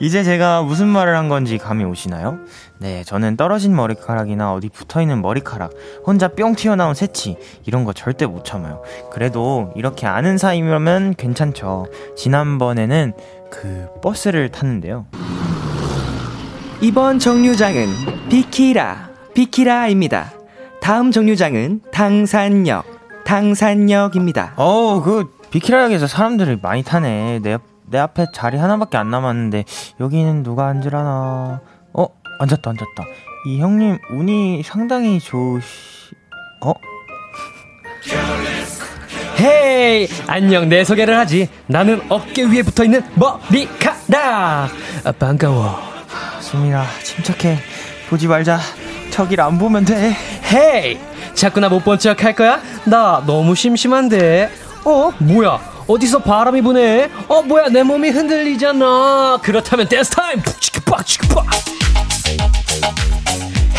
이제 0.00 0.24
제가 0.24 0.62
무슨 0.62 0.88
말을 0.88 1.16
한 1.16 1.28
건지 1.28 1.56
감이 1.56 1.84
오시나요? 1.84 2.38
네, 2.78 3.04
저는 3.04 3.36
떨어진 3.36 3.76
머리카락이나 3.76 4.52
어디 4.52 4.68
붙어 4.68 5.00
있는 5.00 5.22
머리카락, 5.22 5.70
혼자 6.04 6.28
뿅 6.28 6.56
튀어나온 6.56 6.94
새치, 6.94 7.36
이런 7.64 7.84
거 7.84 7.92
절대 7.92 8.26
못 8.26 8.44
참아요. 8.44 8.82
그래도 9.12 9.72
이렇게 9.76 10.06
아는 10.08 10.36
사이면 10.36 11.14
괜찮죠. 11.14 11.86
지난번에는 12.16 13.12
그 13.52 13.86
버스를 14.02 14.50
탔는데요. 14.50 15.06
이번 16.84 17.18
정류장은 17.18 18.28
비키라, 18.28 19.08
비키라입니다. 19.32 20.34
다음 20.82 21.10
정류장은 21.12 21.80
당산역, 21.90 23.24
당산역입니다. 23.24 24.52
어우, 24.56 25.00
그 25.00 25.34
비키라역에서 25.50 26.06
사람들이 26.06 26.58
많이 26.60 26.82
타네. 26.82 27.40
내, 27.42 27.56
내 27.86 27.98
앞에 27.98 28.26
자리 28.34 28.58
하나밖에 28.58 28.98
안 28.98 29.10
남았는데 29.10 29.64
여기는 29.98 30.42
누가 30.42 30.66
앉으라나. 30.66 31.62
어, 31.94 32.06
앉았다, 32.40 32.68
앉았다. 32.68 33.04
이 33.46 33.60
형님 33.60 33.96
운이 34.10 34.62
상당히 34.62 35.20
좋으시. 35.20 35.66
어? 36.66 36.74
hey 39.40 40.06
안녕 40.26 40.68
내 40.68 40.84
소개를 40.84 41.16
하지 41.16 41.48
나는 41.66 42.02
어깨 42.10 42.44
위에 42.44 42.62
붙어있는 42.62 43.02
머리카락 43.14 44.70
아, 45.04 45.12
반가워 45.18 45.93
승민아, 46.48 46.84
침착해. 47.02 47.58
보지 48.10 48.28
말자. 48.28 48.60
저길 49.10 49.40
안 49.40 49.58
보면 49.58 49.84
돼. 49.84 50.14
hey! 50.52 50.98
자꾸 51.34 51.58
나 51.60 51.68
못 51.68 51.80
본 51.82 51.98
척 51.98 52.22
할 52.22 52.34
거야? 52.34 52.60
나 52.84 53.22
너무 53.26 53.54
심심한데. 53.54 54.50
어? 54.84 55.10
뭐야? 55.18 55.58
어디서 55.86 56.18
바람이 56.18 56.60
부네? 56.62 57.10
어 57.28 57.42
뭐야? 57.42 57.68
내 57.68 57.82
몸이 57.82 58.10
흔들리잖아. 58.10 59.38
그렇다면 59.42 59.88
댄스 59.88 60.10
타임! 60.10 60.40
북치기 60.42 60.80
박치기 60.80 61.28
박 61.28 61.46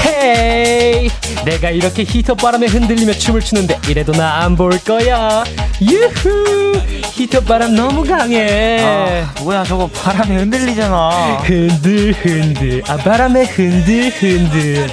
헤이 0.05 1.09
내가 1.45 1.69
이렇게 1.69 2.03
히터 2.03 2.35
바람에 2.35 2.67
흔들리며 2.67 3.13
춤을 3.13 3.41
추는데 3.41 3.79
이래도 3.87 4.11
나 4.13 4.41
안 4.41 4.55
볼 4.55 4.77
거야. 4.79 5.43
유후! 5.81 6.73
히터 7.13 7.41
바람 7.41 7.75
너무 7.75 8.03
강해. 8.03 8.79
아, 8.81 9.33
뭐야, 9.43 9.63
저거 9.63 9.87
바람에 9.87 10.35
흔들리잖아. 10.37 11.37
흔들 11.43 12.13
흔들. 12.13 12.81
아 12.87 12.97
바람에 12.97 13.43
흔들 13.45 14.09
흔들. 14.09 14.87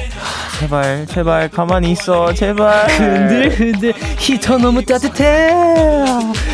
제발, 0.60 1.06
제발, 1.06 1.48
가만히 1.48 1.92
있어. 1.92 2.32
제발. 2.34 2.86
흔들 2.90 3.50
흔들. 3.58 3.92
히터 4.18 4.58
너무 4.58 4.84
따뜻해 4.84 5.50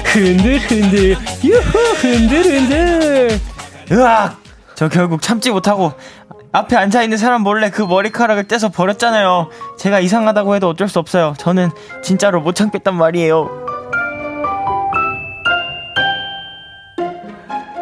흔들 0.05 0.59
흔들. 0.61 1.17
유후! 1.45 1.79
흔들 1.97 2.45
흔들. 2.45 3.41
으악! 3.93 4.41
저 4.75 4.89
결국 4.89 5.21
참지 5.21 5.51
못하고 5.51 5.93
앞에 6.53 6.77
앉아 6.77 7.03
있는 7.03 7.19
사람 7.19 7.43
몰래 7.43 7.71
그 7.71 7.83
머리카락을 7.83 8.49
떼서 8.49 8.71
버렸잖아요. 8.71 9.49
제가 9.79 10.01
이상하다고 10.01 10.55
해도 10.55 10.69
어쩔 10.69 10.89
수 10.89 10.99
없어요. 10.99 11.35
저는 11.39 11.71
진짜로 12.03 12.41
못 12.41 12.55
참겠단 12.55 12.95
말이에요. 12.95 13.78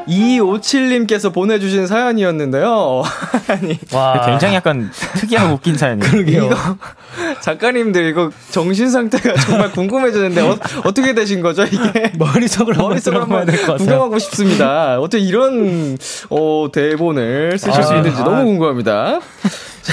257님께서 0.08 1.32
보내주신 1.32 1.86
사연이었는데요. 1.86 3.02
아니, 3.48 3.78
와 3.92 4.26
굉장히 4.26 4.54
약간 4.54 4.90
특이하고 5.14 5.54
웃긴 5.54 5.76
사연이에요. 5.76 6.44
이거 6.44 6.56
작가님들 7.40 8.06
이거 8.06 8.30
정신 8.50 8.90
상태가 8.90 9.34
정말 9.40 9.70
궁금해지는데 9.72 10.40
어, 10.42 10.58
어떻게 10.84 11.14
되신 11.14 11.40
거죠 11.40 11.64
이게? 11.64 12.12
머릿속으로 12.18 12.76
머릿속으로 12.88 13.22
한번 13.22 13.46
될것 13.46 13.66
같아요 13.66 13.78
구경하고 13.78 14.18
싶습니다. 14.18 15.00
어떻게 15.00 15.22
이런 15.22 15.96
어, 16.30 16.68
대본을 16.72 17.58
쓰실 17.58 17.82
수 17.82 17.92
아, 17.92 17.96
있는지 17.96 18.20
아. 18.20 18.24
너무 18.24 18.44
궁금합니다. 18.44 19.20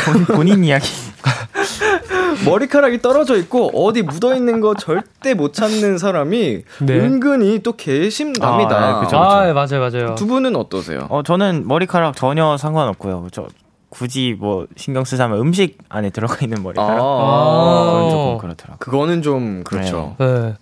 본, 0.05 0.25
본인 0.25 0.63
이야기. 0.63 0.87
머리카락이 2.45 3.01
떨어져 3.01 3.37
있고 3.37 3.69
어디 3.73 4.01
묻어 4.01 4.35
있는 4.35 4.59
거 4.59 4.73
절대 4.75 5.33
못 5.33 5.53
찾는 5.53 5.97
사람이 5.97 6.63
네. 6.81 6.99
은근히 6.99 7.59
또 7.59 7.73
개심납니다. 7.73 8.77
아, 8.77 8.99
네, 8.99 9.05
그죠, 9.05 9.17
아 9.17 9.53
맞아요 9.53 9.79
맞아요 9.79 10.15
두 10.15 10.27
분은 10.27 10.55
어떠세요? 10.55 11.07
어, 11.09 11.23
저는 11.23 11.67
머리카락 11.67 12.15
전혀 12.15 12.57
상관없고요. 12.57 13.27
저 13.31 13.47
굳이 13.89 14.35
뭐 14.37 14.65
신경 14.75 15.03
쓰자면 15.05 15.39
음식 15.39 15.77
안에 15.89 16.09
들어가 16.09 16.37
있는 16.41 16.63
머리카락. 16.63 16.89
아, 16.89 16.95
그건 16.95 17.05
어. 17.05 18.09
조금 18.09 18.37
그렇더라고요. 18.39 18.77
그거는 18.79 19.21
좀 19.21 19.63
그렇죠. 19.63 20.15
네. 20.19 20.55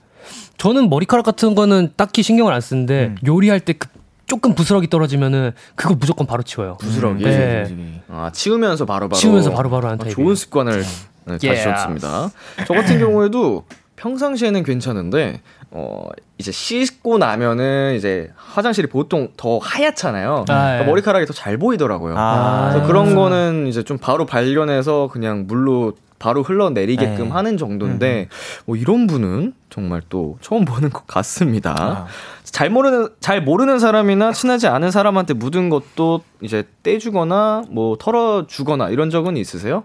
저는 0.57 0.89
머리카락 0.89 1.25
같은 1.25 1.55
거는 1.55 1.93
딱히 1.95 2.21
신경을 2.21 2.53
안 2.53 2.61
쓰는데 2.61 3.05
음. 3.05 3.17
요리할 3.25 3.61
때 3.61 3.73
그 3.73 3.88
조금 4.32 4.55
부스러기 4.55 4.89
떨어지면은 4.89 5.51
그거 5.75 5.93
무조건 5.93 6.25
바로 6.25 6.41
치워요. 6.41 6.77
부스러기. 6.79 7.21
네. 7.25 8.01
아, 8.07 8.32
치우면서 8.34 8.86
바로 8.86 9.09
바로. 9.09 9.19
치우면서 9.19 9.51
바로 9.51 9.69
바로 9.69 9.89
한 9.89 9.95
아, 9.95 9.97
타입이에요. 9.97 10.15
좋은 10.15 10.36
습관을 10.36 10.86
네, 11.25 11.38
예. 11.43 11.47
가지셨습니다. 11.49 12.32
저 12.65 12.73
같은 12.73 12.97
경우에도 12.97 13.65
평상시에는 13.97 14.63
괜찮은데, 14.63 15.41
어, 15.69 16.05
이제 16.38 16.49
씻고 16.53 17.17
나면은 17.17 17.95
이제 17.97 18.32
화장실이 18.38 18.88
보통 18.88 19.27
더 19.36 19.57
하얗잖아요. 19.57 20.45
그러니까 20.47 20.79
예. 20.79 20.84
머리카락이 20.86 21.25
더 21.25 21.34
잘 21.34 21.57
보이더라고요. 21.57 22.15
아, 22.17 22.69
그래서 22.71 22.88
그런 22.88 23.13
거는 23.15 23.67
이제 23.67 23.84
좀 23.84 23.97
바로 23.97 24.25
발견해서 24.25 25.09
그냥 25.11 25.43
물로 25.45 25.91
바로 26.22 26.43
흘러내리게끔 26.43 27.26
네. 27.26 27.30
하는 27.32 27.57
정도인데, 27.57 28.28
뭐 28.65 28.76
이런 28.76 29.07
분은 29.07 29.53
정말 29.72 30.01
또 30.09 30.38
처음 30.41 30.65
보는 30.65 30.91
것 30.91 31.07
같습니다. 31.07 31.76
아. 31.78 32.05
잘 32.43 32.69
모르는 32.69 33.09
잘 33.19 33.41
모르는 33.41 33.80
사람이나 33.80 34.32
친하지 34.34 34.67
않은 34.67 34.91
사람한테 34.91 35.34
묻은 35.34 35.69
것도 35.69 36.22
이제 36.41 36.63
떼주거나 36.84 37.63
뭐 37.69 37.95
털어주거나 37.97 38.89
이런 38.89 39.09
적은 39.09 39.36
있으세요? 39.38 39.84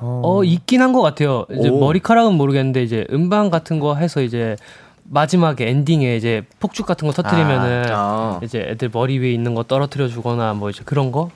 어 0.00 0.42
있긴 0.44 0.80
한 0.82 0.92
것 0.92 1.02
같아요. 1.02 1.44
이제 1.50 1.68
오. 1.68 1.78
머리카락은 1.80 2.34
모르겠는데 2.34 2.82
이제 2.82 3.06
음반 3.12 3.50
같은 3.50 3.78
거 3.80 3.94
해서 3.96 4.22
이제 4.22 4.56
마지막에 5.04 5.68
엔딩에 5.68 6.16
이제 6.16 6.42
폭죽 6.60 6.86
같은 6.86 7.06
거 7.08 7.12
터트리면은 7.14 7.86
아. 7.90 8.40
이제 8.42 8.60
애들 8.70 8.90
머리 8.92 9.18
위에 9.18 9.32
있는 9.32 9.54
거 9.54 9.62
떨어뜨려 9.64 10.08
주거나 10.08 10.54
뭐 10.54 10.70
이제 10.70 10.82
그런 10.84 11.12
거 11.12 11.30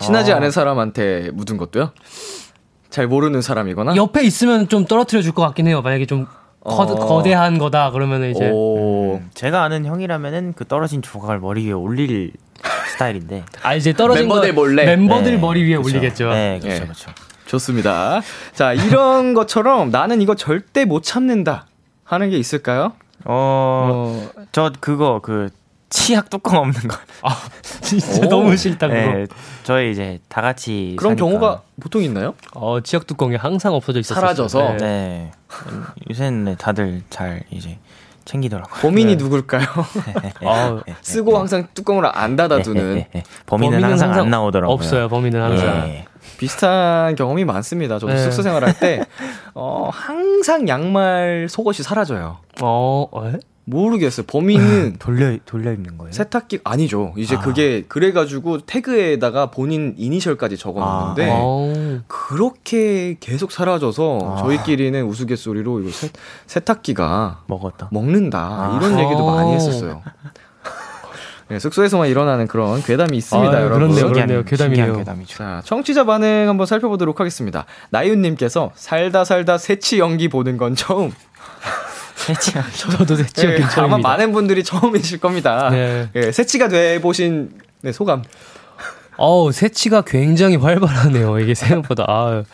친하지 0.00 0.32
어. 0.32 0.36
않은 0.36 0.50
사람한테 0.50 1.30
묻은 1.32 1.56
것도요? 1.56 1.90
잘 2.98 3.06
모르는 3.06 3.42
사람이거나? 3.42 3.94
옆에 3.94 4.24
있으면 4.24 4.66
좀 4.66 4.84
떨어뜨려 4.84 5.22
줄 5.22 5.32
것 5.32 5.42
같긴 5.42 5.68
해요. 5.68 5.82
만약에 5.82 6.04
좀 6.06 6.26
거, 6.58 6.82
어. 6.82 6.84
거대한 6.84 7.56
거다 7.58 7.92
그러면은 7.92 8.32
이제 8.32 8.50
오. 8.52 9.20
제가 9.34 9.62
아는 9.62 9.86
형이라면은 9.86 10.54
그 10.56 10.66
떨어진 10.66 11.00
조각을 11.00 11.38
머리 11.38 11.64
위에 11.66 11.72
올릴 11.72 12.32
스타일인데. 12.92 13.44
아 13.62 13.76
이제 13.76 13.92
떨어진 13.92 14.24
멤버들 14.24 14.48
거 14.52 14.60
몰래? 14.62 14.84
멤버들 14.84 15.30
네, 15.34 15.38
머리 15.38 15.62
위에 15.62 15.76
그쵸. 15.76 15.86
올리겠죠. 15.88 16.30
네, 16.30 16.58
그렇죠, 16.60 16.76
예. 16.76 16.84
그렇죠. 16.86 17.10
좋습니다. 17.46 18.20
자, 18.52 18.72
이런 18.72 19.32
것처럼 19.34 19.90
나는 19.92 20.20
이거 20.20 20.34
절대 20.34 20.84
못 20.84 21.04
참는다 21.04 21.66
하는 22.02 22.30
게 22.30 22.36
있을까요? 22.36 22.94
어, 23.24 24.26
어, 24.26 24.28
저 24.50 24.72
그거 24.80 25.20
그 25.22 25.50
치약 25.90 26.28
뚜껑 26.30 26.56
없는 26.58 26.82
거. 26.88 26.96
진짜 27.80 28.26
오. 28.26 28.28
너무 28.28 28.56
싫다 28.56 28.88
그거. 28.88 28.98
네, 29.00 29.26
저희 29.62 29.90
이제 29.90 30.18
다 30.28 30.42
같이 30.42 30.94
그런 30.98 31.12
사니까. 31.16 31.24
경우가 31.26 31.62
보통 31.80 32.02
있나요? 32.02 32.34
어 32.54 32.80
지역 32.80 33.06
뚜껑이 33.06 33.36
항상 33.36 33.72
없어져 33.74 34.00
있었어요. 34.00 34.20
사라져서? 34.20 34.76
네. 34.78 35.30
요새는 36.10 36.44
네, 36.44 36.54
다들 36.56 37.02
잘 37.10 37.42
이제 37.50 37.78
챙기더라고요. 38.26 38.82
범인이 38.82 39.16
네. 39.16 39.22
누굴까요? 39.24 39.64
아, 40.44 40.82
쓰고 41.00 41.38
항상 41.38 41.66
뚜껑을 41.72 42.04
안 42.14 42.36
닫아두는 42.36 42.94
네, 42.96 43.08
네. 43.14 43.22
범인은, 43.46 43.82
항상, 43.82 44.12
안 44.12 44.28
나오더라고요. 44.28 44.74
없어요. 44.74 45.08
범인은 45.08 45.40
항상. 45.40 45.88
예. 45.88 46.04
비슷한 46.36 47.14
경험이 47.16 47.44
많습니다. 47.46 47.98
저도 47.98 48.12
네. 48.12 48.18
숙소 48.22 48.42
생활할 48.42 48.78
때 48.78 49.04
어, 49.54 49.88
항상 49.90 50.68
양말 50.68 51.46
속옷이 51.48 51.76
사라져요. 51.82 52.36
어, 52.60 53.08
에? 53.24 53.38
모르겠어요. 53.68 54.26
범인은 54.26 54.96
돌려 55.00 55.36
돌려 55.44 55.72
입는 55.72 55.98
거예요? 55.98 56.12
세탁기 56.12 56.60
아니죠. 56.64 57.12
이제 57.16 57.36
아. 57.36 57.40
그게 57.40 57.84
그래 57.88 58.12
가지고 58.12 58.58
태그에다가 58.60 59.50
본인 59.50 59.94
이니셜까지 59.96 60.56
적어 60.56 60.80
놓는데 60.80 61.30
아, 61.30 61.34
어. 61.40 62.00
그렇게 62.06 63.16
계속 63.20 63.52
사라져서 63.52 64.18
아. 64.22 64.42
저희끼리는 64.42 65.04
우스갯소리로 65.04 65.80
이거 65.80 65.90
세, 65.90 66.08
세탁기가 66.46 67.42
먹었다. 67.46 67.88
먹는다 67.92 68.38
아. 68.38 68.78
이런 68.80 68.98
얘기도 68.98 69.26
어. 69.26 69.34
많이 69.36 69.52
했었어요. 69.52 70.02
네, 71.48 71.58
숙소에서만 71.58 72.08
일어나는 72.08 72.46
그런 72.46 72.82
괴담이 72.82 73.16
있습니다, 73.16 73.50
아유, 73.56 73.64
여러분. 73.64 73.88
그렇네요, 73.88 74.12
그렇네요. 74.12 74.44
괴담이네요. 74.44 74.96
괴담이죠. 74.98 75.38
자, 75.38 75.62
청취자 75.64 76.04
반응 76.04 76.46
한번 76.46 76.66
살펴보도록 76.66 77.20
하겠습니다. 77.20 77.64
나윤님께서 77.88 78.72
살다 78.74 79.24
살다 79.24 79.56
새치 79.56 79.98
연기 79.98 80.28
보는 80.28 80.58
건 80.58 80.74
처음. 80.74 81.10
세치야. 82.18 82.64
저도 82.76 83.16
대체 83.16 83.42
예, 83.42 83.46
아마 83.48 83.56
괜찮습니다. 83.58 83.98
많은 84.08 84.32
분들이 84.32 84.64
처음이실 84.64 85.20
겁니다. 85.20 85.70
네. 85.70 86.08
예, 86.14 86.32
새치가 86.32 86.68
돼 86.68 87.00
보신 87.00 87.50
네, 87.80 87.92
소감. 87.92 88.22
어우, 89.16 89.50
새치가 89.50 90.02
굉장히 90.02 90.56
활발하네요. 90.56 91.40
이게 91.40 91.54
생각보다. 91.54 92.04
아 92.06 92.44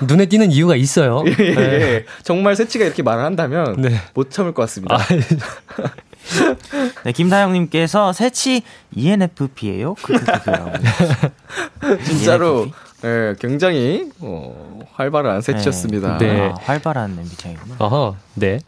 눈에 0.00 0.26
띄는 0.26 0.50
이유가 0.50 0.74
있어요. 0.74 1.22
예, 1.26 1.34
예, 1.38 1.54
예. 1.54 2.04
정말 2.22 2.56
새치가 2.56 2.84
이렇게 2.84 3.02
말을 3.02 3.24
한다면 3.24 3.76
네. 3.78 4.00
못 4.14 4.30
참을 4.30 4.54
것 4.54 4.62
같습니다. 4.62 4.96
아, 4.96 4.98
네, 7.04 7.12
김다영님께서 7.12 8.12
세치 8.12 8.56
E 8.94 8.94
ENFP예요? 8.94 9.96
진짜로 12.06 12.68
예, 13.04 13.34
굉장히 13.38 14.10
어, 14.20 14.80
활발한 14.92 15.40
새치였습니다. 15.40 16.18
네. 16.18 16.40
아, 16.40 16.54
활발한 16.60 17.16
MBTI구나. 17.18 17.76
어허, 17.78 18.16
네. 18.34 18.58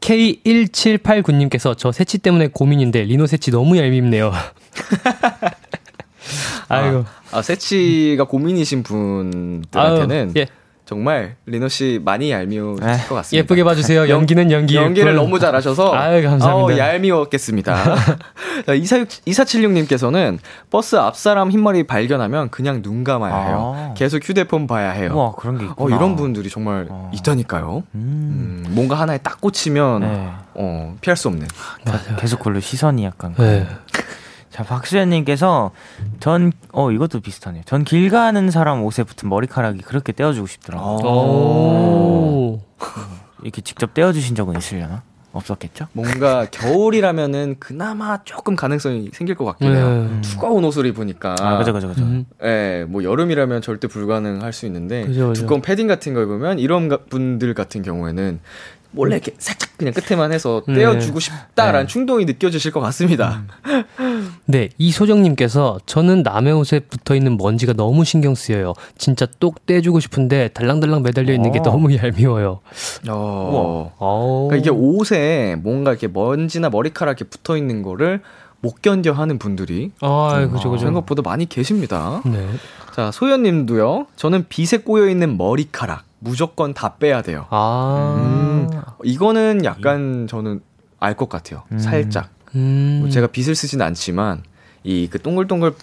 K1789님께서 0.00 1.76
저 1.76 1.90
새치 1.90 2.18
때문에 2.18 2.48
고민인데 2.48 3.04
리노 3.04 3.26
새치 3.26 3.50
너무 3.50 3.78
얄밉네요. 3.78 4.32
아이고. 6.68 7.04
아, 7.30 7.42
새치가 7.42 8.24
고민이신 8.24 8.82
분들한테는 8.82 10.28
아유, 10.28 10.32
예. 10.36 10.46
정말 10.88 11.36
리노 11.44 11.68
씨 11.68 12.00
많이 12.02 12.30
얄미우실 12.30 12.82
에, 12.88 12.96
것 13.06 13.14
같습니다. 13.16 13.42
예쁘게 13.44 13.62
봐주세요. 13.62 14.08
연기는 14.08 14.50
연기. 14.50 14.74
연기를 14.74 15.12
예쁜. 15.12 15.22
너무 15.22 15.38
잘하셔서 15.38 15.92
아유, 15.92 16.26
감사합니다. 16.26 16.74
어, 16.74 16.78
얄미웠겠습니다. 16.78 17.74
자, 18.64 18.72
24, 18.72 19.04
2476님께서는 19.04 20.38
버스 20.70 20.96
앞사람 20.96 21.50
흰머리 21.50 21.82
발견하면 21.82 22.48
그냥 22.48 22.80
눈 22.80 23.04
감아야 23.04 23.36
해요. 23.48 23.74
아. 23.76 23.94
계속 23.98 24.26
휴대폰 24.26 24.66
봐야 24.66 24.88
해요. 24.88 25.12
우와 25.14 25.32
그런 25.32 25.58
게 25.58 25.66
어, 25.66 25.68
있구나. 25.68 25.94
이런 25.94 26.16
분들이 26.16 26.48
정말 26.48 26.86
어. 26.88 27.10
있다니까요. 27.12 27.82
음. 27.94 28.64
음, 28.64 28.64
뭔가 28.70 28.94
하나에 28.94 29.18
딱 29.18 29.42
꽂히면 29.42 30.00
네. 30.00 30.30
어, 30.54 30.96
피할 31.02 31.18
수 31.18 31.28
없는. 31.28 31.46
계속 32.18 32.38
그걸로 32.38 32.60
시선이 32.60 33.04
약간. 33.04 33.34
네. 33.36 33.66
자 34.58 34.64
박수현님께서 34.64 35.70
전 36.20 36.50
어 36.72 36.90
이것도 36.90 37.20
비슷하네요. 37.20 37.62
전 37.64 37.84
길 37.84 38.10
가는 38.10 38.50
사람 38.50 38.82
옷에 38.82 39.04
붙은 39.04 39.28
머리카락이 39.28 39.82
그렇게 39.82 40.10
떼어주고 40.12 40.48
싶더라고. 40.48 40.98
요 41.04 41.06
오. 41.08 42.60
이렇게 43.44 43.62
직접 43.62 43.94
떼어주신 43.94 44.34
적은 44.34 44.56
있으려나? 44.58 45.02
없었겠죠? 45.32 45.86
뭔가 45.92 46.46
겨울이라면은 46.50 47.56
그나마 47.60 48.18
조금 48.24 48.56
가능성이 48.56 49.10
생길 49.12 49.36
것 49.36 49.44
같긴 49.44 49.76
해요. 49.76 50.08
네. 50.10 50.20
두꺼운 50.22 50.64
옷을 50.64 50.86
입으니까. 50.86 51.36
아 51.38 51.56
그죠 51.58 51.72
그죠 51.72 51.86
그죠. 51.88 52.02
음. 52.02 52.24
예, 52.42 52.84
뭐 52.88 53.04
여름이라면 53.04 53.62
절대 53.62 53.86
불가능할 53.86 54.52
수 54.52 54.66
있는데 54.66 55.06
그죠, 55.06 55.28
그죠. 55.28 55.42
두꺼운 55.42 55.62
패딩 55.62 55.86
같은 55.86 56.14
거 56.14 56.22
입으면 56.22 56.58
이런 56.58 56.88
가- 56.88 56.98
분들 57.08 57.54
같은 57.54 57.82
경우에는 57.82 58.40
몰래 58.90 59.16
이렇게 59.16 59.34
살짝 59.38 59.68
그냥 59.76 59.92
끝에만 59.94 60.32
해서 60.32 60.62
네. 60.66 60.74
떼어주고 60.76 61.20
싶다라는 61.20 61.80
네. 61.82 61.86
충동이 61.86 62.24
느껴지실 62.24 62.72
것 62.72 62.80
같습니다. 62.80 63.42
네, 64.50 64.70
이소정님께서 64.78 65.78
저는 65.84 66.22
남의 66.22 66.54
옷에 66.54 66.80
붙어 66.80 67.14
있는 67.14 67.36
먼지가 67.36 67.74
너무 67.74 68.02
신경 68.06 68.34
쓰여요. 68.34 68.72
진짜 68.96 69.26
똑 69.38 69.66
떼주고 69.66 70.00
싶은데 70.00 70.48
달랑달랑 70.48 71.02
매달려 71.02 71.34
있는 71.34 71.52
게 71.52 71.58
어. 71.58 71.62
너무 71.62 71.94
얄미워요. 71.94 72.60
어. 73.10 73.92
어. 73.98 74.46
그러니까 74.48 74.56
이게 74.56 74.70
옷에 74.70 75.56
뭔가 75.62 75.90
이렇게 75.90 76.08
먼지나 76.08 76.70
머리카락 76.70 77.20
이렇게 77.20 77.28
붙어 77.28 77.58
있는 77.58 77.82
거를 77.82 78.22
못 78.60 78.80
견뎌 78.80 79.12
하는 79.12 79.38
분들이 79.38 79.92
아, 80.00 80.48
그죠, 80.50 80.70
그죠. 80.70 80.86
생각보다 80.86 81.20
많이 81.20 81.44
계십니다. 81.46 82.22
네. 82.24 82.46
자, 82.94 83.10
소연 83.12 83.42
님도요. 83.42 84.06
저는 84.16 84.46
빗에 84.48 84.78
꼬여 84.78 85.08
있는 85.10 85.36
머리카락 85.36 86.04
무조건 86.20 86.72
다 86.72 86.94
빼야 86.98 87.20
돼요. 87.20 87.44
아. 87.50 88.16
음, 88.18 88.80
이거는 89.04 89.64
약간 89.64 90.26
저는 90.26 90.62
알 91.00 91.14
것 91.14 91.28
같아요. 91.28 91.64
음. 91.70 91.78
살짝. 91.78 92.30
음. 92.58 92.98
뭐 93.02 93.10
제가 93.10 93.28
빗을 93.28 93.54
쓰진 93.54 93.80
않지만 93.82 94.42
이 94.84 95.08
그 95.10 95.20
동글동글 95.20 95.74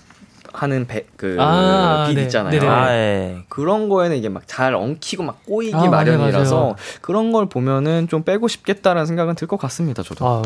하는 0.53 0.87
배, 0.87 1.05
그, 1.17 1.35
아, 1.37 2.05
빗 2.07 2.15
네. 2.15 2.23
있잖아요. 2.23 2.71
아 2.71 2.89
예. 2.93 3.43
그런 3.49 3.89
거에는 3.89 4.15
이게 4.15 4.29
막 4.29 4.43
잘 4.47 4.73
엉키고 4.73 5.23
막 5.23 5.45
꼬이기 5.45 5.75
아, 5.75 5.89
마련이라서 5.89 6.55
맞아요. 6.59 6.75
그런 7.01 7.33
걸 7.33 7.47
보면은 7.47 8.07
좀 8.07 8.23
빼고 8.23 8.47
싶겠다라는 8.47 9.05
생각은 9.05 9.35
들 9.35 9.47
것 9.49 9.57
같습니다, 9.57 10.01
저도. 10.01 10.25
아, 10.25 10.41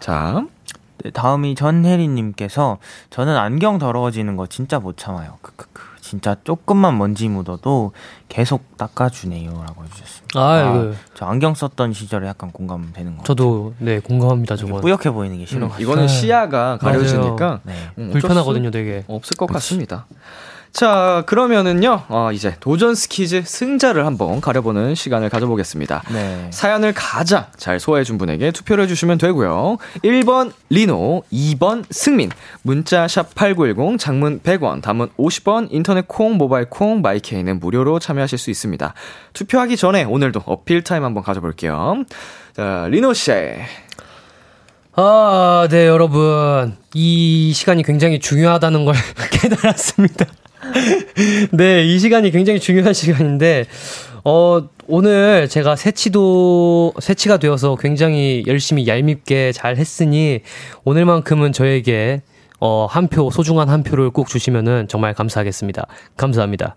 자, 0.00 0.46
네, 1.02 1.10
다음이 1.10 1.56
전혜리님께서 1.56 2.78
저는 3.10 3.36
안경 3.36 3.78
더러워지는 3.78 4.36
거 4.36 4.46
진짜 4.46 4.78
못 4.78 4.96
참아요. 4.96 5.38
크크크. 5.42 5.82
진짜 6.14 6.36
조금만 6.44 6.96
먼지 6.96 7.28
묻어도 7.28 7.92
계속 8.28 8.76
닦아주네요라고 8.76 9.84
해주셨습니다. 9.84 10.40
아이고. 10.40 10.94
저 11.14 11.26
안경 11.26 11.54
썼던 11.54 11.92
시절에 11.92 12.28
약간 12.28 12.52
공감되는 12.52 13.16
거. 13.16 13.24
저도 13.24 13.74
네 13.78 13.98
공감합니다. 13.98 14.54
저건 14.54 14.80
뿌옇게 14.80 15.10
보이는 15.10 15.36
게 15.36 15.42
음, 15.42 15.46
싫어. 15.46 15.70
이거는 15.78 16.06
네. 16.06 16.08
시야가 16.08 16.78
가려지니까 16.78 17.60
네. 17.64 17.74
음, 17.98 18.10
불편하거든요, 18.12 18.70
되게. 18.70 19.02
수 19.02 19.12
없을 19.12 19.36
것 19.36 19.46
같습니다. 19.46 20.06
자, 20.74 21.22
그러면은요, 21.26 22.02
어, 22.08 22.32
이제 22.32 22.56
도전 22.58 22.96
스키즈 22.96 23.44
승자를 23.46 24.04
한번 24.04 24.40
가려보는 24.40 24.96
시간을 24.96 25.28
가져보겠습니다. 25.28 26.02
네. 26.12 26.48
사연을 26.50 26.92
가장 26.92 27.46
잘 27.56 27.78
소화해준 27.78 28.18
분에게 28.18 28.50
투표를 28.50 28.82
해주시면 28.82 29.18
되고요. 29.18 29.78
1번 30.02 30.50
리노, 30.70 31.22
2번 31.32 31.84
승민, 31.90 32.30
문자 32.62 33.06
샵 33.06 33.36
8910, 33.36 34.00
장문 34.00 34.40
100원, 34.40 34.82
단문 34.82 35.10
50원, 35.16 35.68
인터넷 35.70 36.08
콩, 36.08 36.38
모바일 36.38 36.68
콩, 36.68 37.02
마이케이는 37.02 37.60
무료로 37.60 38.00
참여하실 38.00 38.36
수 38.36 38.50
있습니다. 38.50 38.94
투표하기 39.32 39.76
전에 39.76 40.02
오늘도 40.02 40.42
어필 40.44 40.82
타임 40.82 41.04
한번 41.04 41.22
가져볼게요. 41.22 42.02
자, 42.56 42.88
리노 42.90 43.14
씨. 43.14 43.30
아, 44.96 45.68
네, 45.70 45.86
여러분. 45.86 46.76
이 46.94 47.52
시간이 47.54 47.84
굉장히 47.84 48.18
중요하다는 48.18 48.84
걸 48.84 48.96
깨달았습니다. 49.30 50.26
네, 51.52 51.84
이 51.84 51.98
시간이 51.98 52.30
굉장히 52.30 52.60
중요한 52.60 52.92
시간인데, 52.92 53.66
어, 54.24 54.68
오늘 54.86 55.48
제가 55.48 55.76
새치도, 55.76 56.94
새치가 57.00 57.36
되어서 57.38 57.76
굉장히 57.76 58.44
열심히 58.46 58.86
얄밉게 58.86 59.52
잘 59.52 59.76
했으니, 59.76 60.40
오늘만큼은 60.84 61.52
저에게, 61.52 62.22
어, 62.60 62.86
한 62.86 63.08
표, 63.08 63.30
소중한 63.30 63.68
한 63.68 63.82
표를 63.82 64.10
꼭 64.10 64.28
주시면은 64.28 64.88
정말 64.88 65.14
감사하겠습니다. 65.14 65.86
감사합니다. 66.16 66.76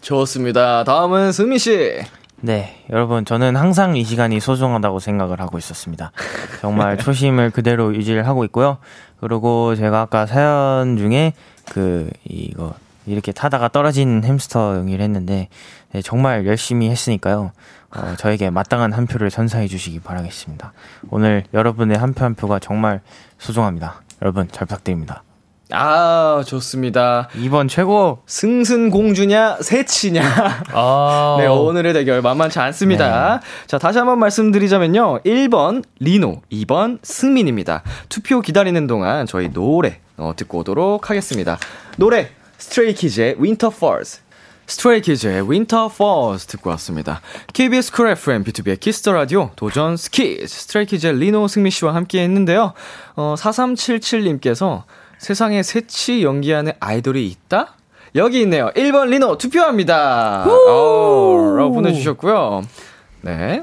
좋습니다. 0.00 0.84
다음은 0.84 1.32
승민 1.32 1.58
씨. 1.58 2.00
네, 2.40 2.84
여러분, 2.90 3.24
저는 3.24 3.56
항상 3.56 3.96
이 3.96 4.04
시간이 4.04 4.38
소중하다고 4.38 4.98
생각을 4.98 5.40
하고 5.40 5.56
있었습니다. 5.56 6.12
정말 6.60 6.98
초심을 6.98 7.50
그대로 7.50 7.94
유지를 7.94 8.26
하고 8.26 8.44
있고요. 8.44 8.78
그리고 9.18 9.74
제가 9.74 10.02
아까 10.02 10.26
사연 10.26 10.98
중에 10.98 11.32
그, 11.70 12.10
이거, 12.24 12.74
이렇게 13.06 13.32
타다가 13.32 13.68
떨어진 13.68 14.22
햄스터 14.24 14.76
연기를 14.76 15.04
했는데, 15.04 15.48
네, 15.92 16.02
정말 16.02 16.46
열심히 16.46 16.90
했으니까요. 16.90 17.52
어, 17.94 18.14
저에게 18.18 18.50
마땅한 18.50 18.92
한 18.92 19.06
표를 19.06 19.30
선사해 19.30 19.68
주시기 19.68 20.00
바라겠습니다. 20.00 20.72
오늘 21.10 21.44
여러분의 21.54 21.98
한 21.98 22.14
표한 22.14 22.34
표가 22.34 22.58
정말 22.58 23.00
소중합니다. 23.38 24.02
여러분, 24.22 24.48
잘 24.50 24.66
부탁드립니다. 24.66 25.22
아, 25.70 26.42
좋습니다. 26.46 27.28
2번 27.34 27.68
최고! 27.68 28.18
승승공주냐, 28.26 29.58
새치냐. 29.60 30.22
아. 30.72 31.36
네, 31.40 31.46
오늘의 31.46 31.92
대결 31.94 32.22
만만치 32.22 32.58
않습니다. 32.58 33.40
자, 33.66 33.78
다시 33.78 33.98
한번 33.98 34.18
말씀드리자면요. 34.18 35.20
1번 35.24 35.82
리노, 36.00 36.42
2번 36.52 36.98
승민입니다. 37.02 37.82
투표 38.08 38.40
기다리는 38.40 38.86
동안 38.86 39.26
저희 39.26 39.50
노래 39.52 40.00
어, 40.16 40.32
듣고 40.36 40.58
오도록 40.58 41.10
하겠습니다. 41.10 41.58
노래 41.96 42.30
스트레이키즈의 42.64 43.36
Winter 43.38 43.74
Falls. 43.74 44.20
스트레이키즈의 44.66 45.42
Winter 45.42 45.88
Falls 45.92 46.46
듣고 46.46 46.70
왔습니다. 46.70 47.20
KBS 47.52 47.92
쿨 47.92 48.08
FM, 48.08 48.42
BTOB의 48.44 48.80
키스 48.80 49.00
더 49.00 49.12
라디오, 49.12 49.50
도전 49.54 49.98
스키즈, 49.98 50.46
스트레이키즈의 50.46 51.18
리노 51.18 51.46
승민 51.48 51.70
씨와 51.70 51.94
함께 51.94 52.22
했는데요. 52.22 52.72
어, 53.16 53.34
4377님께서 53.36 54.84
세상에 55.18 55.62
새치 55.62 56.24
연기하는 56.24 56.72
아이돌이 56.80 57.26
있다? 57.26 57.74
여기 58.14 58.40
있네요. 58.42 58.70
1번 58.74 59.08
리노 59.08 59.36
투표합니다. 59.36 60.44
어, 60.46 61.54
라고 61.58 61.72
보내주셨고요. 61.74 62.62
네. 63.20 63.62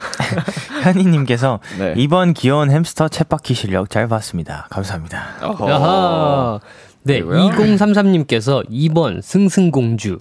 현희님께서 0.82 1.60
네. 1.78 1.94
2번 1.94 2.34
귀여운 2.34 2.70
햄스터 2.70 3.06
챗바퀴 3.06 3.54
실력 3.54 3.90
잘 3.90 4.08
봤습니다. 4.08 4.66
감사합니다. 4.70 5.36
어허. 5.42 6.60
네, 7.04 7.20
그리고요? 7.22 7.50
2033님께서 7.50 8.68
2번 8.70 9.22
승승공주. 9.22 10.18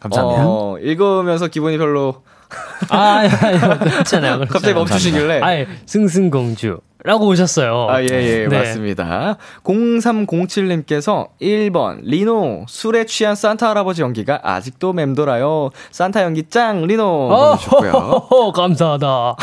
감사합니다. 0.00 0.44
어, 0.46 0.78
읽으면서 0.80 1.48
기분이 1.48 1.78
별로 1.78 2.22
아, 2.90 2.98
아니, 2.98 3.28
아니, 3.28 3.58
그렇잖아요. 3.58 4.40
갑자기 4.48 4.74
멈추시길래. 4.74 5.40
아예 5.42 5.66
승승공주. 5.86 6.80
라고 7.04 7.28
오셨어요. 7.28 7.86
아, 7.88 8.02
예, 8.02 8.08
예, 8.10 8.48
네. 8.48 8.58
맞습니다. 8.58 9.36
0307님께서 9.62 11.28
1번, 11.40 12.00
리노, 12.02 12.64
술에 12.66 13.06
취한 13.06 13.36
산타 13.36 13.68
할아버지 13.70 14.02
연기가 14.02 14.40
아직도 14.42 14.92
맴돌아요. 14.92 15.70
산타 15.92 16.24
연기 16.24 16.48
짱, 16.48 16.82
리노. 16.86 17.28
보내주셨고요. 17.28 17.92
어, 17.92 18.50
감사하다. 18.52 19.36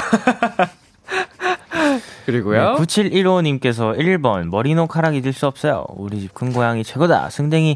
그리고요. 2.25 2.75
9715님께서 2.79 3.97
1번 3.97 4.49
머리노카락 4.49 5.15
잊을 5.15 5.33
수 5.33 5.47
없어요. 5.47 5.85
우리 5.89 6.21
집 6.21 6.33
큰 6.33 6.53
고양이 6.53 6.83
최고다. 6.83 7.29
승댕이 7.29 7.75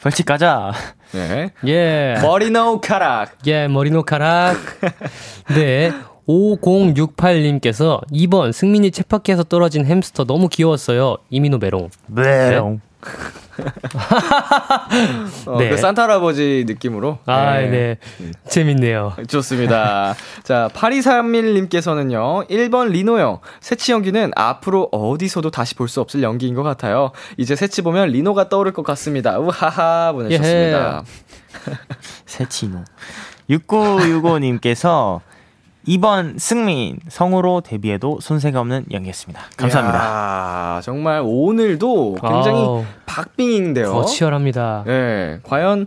벌칙 0.00 0.26
가자. 0.26 0.72
네. 1.12 1.50
예. 1.66 2.16
머리노 2.20 2.80
카락. 2.80 3.36
예, 3.46 3.68
머리노카락. 3.68 4.56
네. 5.54 5.92
5068님께서 6.28 8.00
2번 8.10 8.52
승민이 8.52 8.90
쳇바퀴에서 8.90 9.44
떨어진 9.44 9.84
햄스터 9.86 10.24
너무 10.24 10.48
귀여웠어요. 10.48 11.16
이민호 11.30 11.58
메롱. 11.58 11.90
메롱. 12.06 12.80
어, 15.46 15.58
네. 15.58 15.68
그 15.70 15.76
산타 15.76 16.02
할아버지 16.04 16.64
느낌으로. 16.66 17.18
아, 17.26 17.58
네. 17.58 17.98
재밌네요. 18.48 19.14
좋습니다. 19.28 20.14
자, 20.42 20.68
8231님께서는요, 20.74 22.48
1번 22.48 22.88
리노요. 22.90 23.40
새치 23.60 23.92
연기는 23.92 24.30
앞으로 24.34 24.88
어디서도 24.90 25.50
다시 25.50 25.74
볼 25.74 25.92
수 25.92 26.00
없을 26.00 26.22
연기인 26.22 26.54
것 26.54 26.62
같아요. 26.62 27.12
이제 27.36 27.54
새치 27.54 27.82
보면 27.82 28.08
리노가 28.08 28.48
떠오를 28.48 28.72
것 28.72 28.82
같습니다. 28.82 29.38
우하하 29.38 30.12
보내주셨습니다. 30.12 31.04
새치노. 32.24 32.84
6965님께서 33.50 35.20
2번 35.86 36.38
승민 36.38 36.98
성우로 37.08 37.60
데뷔해도 37.62 38.18
손색이 38.20 38.56
없는 38.56 38.86
연기였습니다. 38.92 39.42
감사합니다. 39.56 39.98
이야, 40.76 40.80
정말 40.82 41.22
오늘도 41.24 42.16
굉장히 42.20 42.60
아우. 42.60 42.84
박빙인데요. 43.06 43.92
어, 43.92 44.04
치열합니다. 44.04 44.84
네, 44.86 45.40
과연 45.42 45.86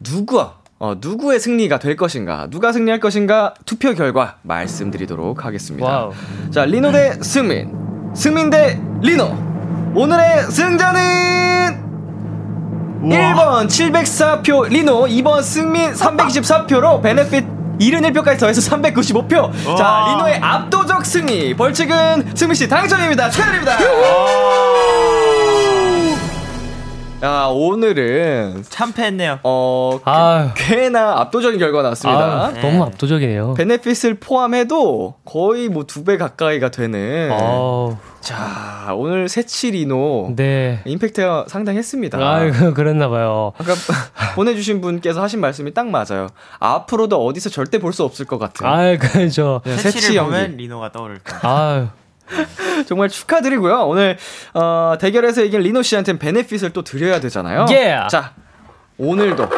누가 0.00 0.56
어, 0.78 0.94
누구의 0.98 1.40
승리가 1.40 1.78
될 1.78 1.94
것인가, 1.96 2.46
누가 2.48 2.72
승리할 2.72 3.00
것인가 3.00 3.52
투표 3.66 3.92
결과 3.94 4.36
말씀드리도록 4.42 5.44
하겠습니다. 5.44 5.86
wow. 5.86 6.12
자, 6.50 6.64
리노 6.64 6.92
대 6.92 7.12
승민, 7.22 7.70
승민 8.14 8.48
대 8.50 8.80
리노. 9.02 9.50
오늘의 9.94 10.44
승자는 10.44 11.00
1번 13.02 13.66
704표 13.66 14.68
리노, 14.68 15.06
2번 15.06 15.42
승민 15.42 15.92
324표로 15.92 17.02
benefit 17.02 17.59
71표까지 17.80 18.38
더해서 18.38 18.60
395표. 18.60 19.50
자, 19.76 20.06
리노의 20.08 20.38
압도적 20.42 21.04
승리. 21.04 21.54
벌칙은 21.54 22.32
승민 22.34 22.54
씨 22.54 22.68
당첨입니다. 22.68 23.30
축하드립니다. 23.30 23.76
야, 27.22 27.48
오늘은 27.52 28.64
참패했네요. 28.66 29.40
어, 29.42 30.00
아유. 30.04 30.48
꽤나 30.56 31.20
압도적인 31.20 31.58
결과가 31.58 31.82
나왔습니다. 31.82 32.18
아, 32.46 32.52
너무 32.62 32.82
압도적이네요. 32.84 33.52
베네핏을 33.54 34.14
포함해도 34.20 35.16
거의 35.26 35.68
뭐 35.68 35.84
두 35.84 36.02
배 36.04 36.16
가까이가 36.16 36.70
되는. 36.70 37.30
아우, 37.30 37.94
자, 38.22 38.94
오늘 38.96 39.28
세치리노 39.28 40.32
네. 40.34 40.80
임팩트가 40.86 41.44
상당했습니다. 41.48 42.16
아이고, 42.18 42.72
그랬나 42.72 43.10
봐요. 43.10 43.52
아까 43.58 43.74
보내 44.34 44.54
주신 44.54 44.80
분께서 44.80 45.20
하신 45.22 45.40
말씀이 45.40 45.74
딱 45.74 45.88
맞아요. 45.88 46.28
앞으로도 46.58 47.22
어디서 47.22 47.50
절대 47.50 47.78
볼 47.78 47.92
수 47.92 48.02
없을 48.04 48.24
것 48.24 48.38
같은. 48.38 48.64
아이, 48.66 48.96
그죠. 48.96 49.60
네, 49.66 49.76
새치 49.76 50.00
새치를. 50.00 50.22
보면 50.24 50.56
리노가 50.56 50.90
떠오를 50.92 51.18
거예요. 51.18 51.40
아유. 51.56 51.86
정말 52.86 53.08
축하드리고요. 53.08 53.86
오늘 53.86 54.18
어, 54.54 54.94
대결에서 55.00 55.42
이긴 55.42 55.60
리노 55.60 55.82
씨한테는 55.82 56.18
베네핏을 56.18 56.70
또 56.70 56.82
드려야 56.82 57.20
되잖아요. 57.20 57.66
Yeah. 57.68 58.08
자, 58.10 58.32
오늘도 58.98 59.48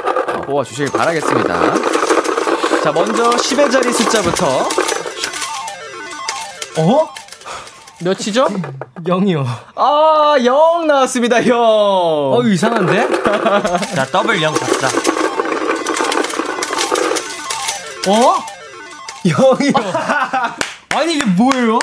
뽑아 0.47 0.65
주시길 0.65 0.93
바라겠습니다. 0.93 1.75
자, 2.83 2.93
먼저 2.93 3.31
10의 3.31 3.71
자리 3.71 3.93
숫자부터 3.93 4.69
어? 6.79 7.09
몇이죠? 8.01 8.47
0이요. 9.07 9.47
아, 9.77 10.37
0 10.45 10.87
나왔습니다. 10.87 11.47
0. 11.47 11.57
어, 11.59 12.43
이상한데? 12.45 13.09
자, 13.95 14.07
더블 14.07 14.43
0 14.43 14.53
갑시다. 14.55 14.89
어? 18.09 18.35
0이요. 19.25 19.75
아니, 20.97 21.15
이게 21.15 21.25
뭐예요? 21.25 21.79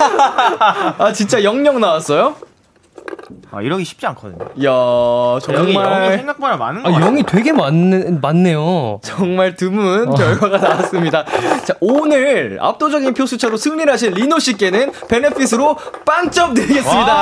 아, 0.00 1.12
진짜 1.12 1.38
00 1.42 1.78
나왔어요? 1.78 2.36
아, 3.52 3.62
이러기 3.62 3.84
쉽지 3.84 4.06
않거든요. 4.08 4.44
이야, 4.56 4.70
영이, 4.70 5.56
영이 5.56 5.72
정말 5.72 6.16
생각보다 6.18 6.56
많은 6.56 6.82
거 6.82 6.88
아. 6.90 6.92
0이 6.92 7.26
되게 7.26 7.52
많네, 7.52 8.18
많네요. 8.20 9.00
정말 9.02 9.54
드문 9.54 10.14
결과가 10.14 10.58
나왔습니다. 10.58 11.24
자, 11.64 11.74
오늘 11.80 12.58
압도적인 12.60 13.14
표수 13.14 13.38
차로 13.38 13.56
승리를 13.56 13.92
하신 13.92 14.12
리노 14.14 14.38
씨께는 14.38 14.92
베네핏으로 15.08 15.76
빵점 16.04 16.54
드리겠습니다. 16.54 17.12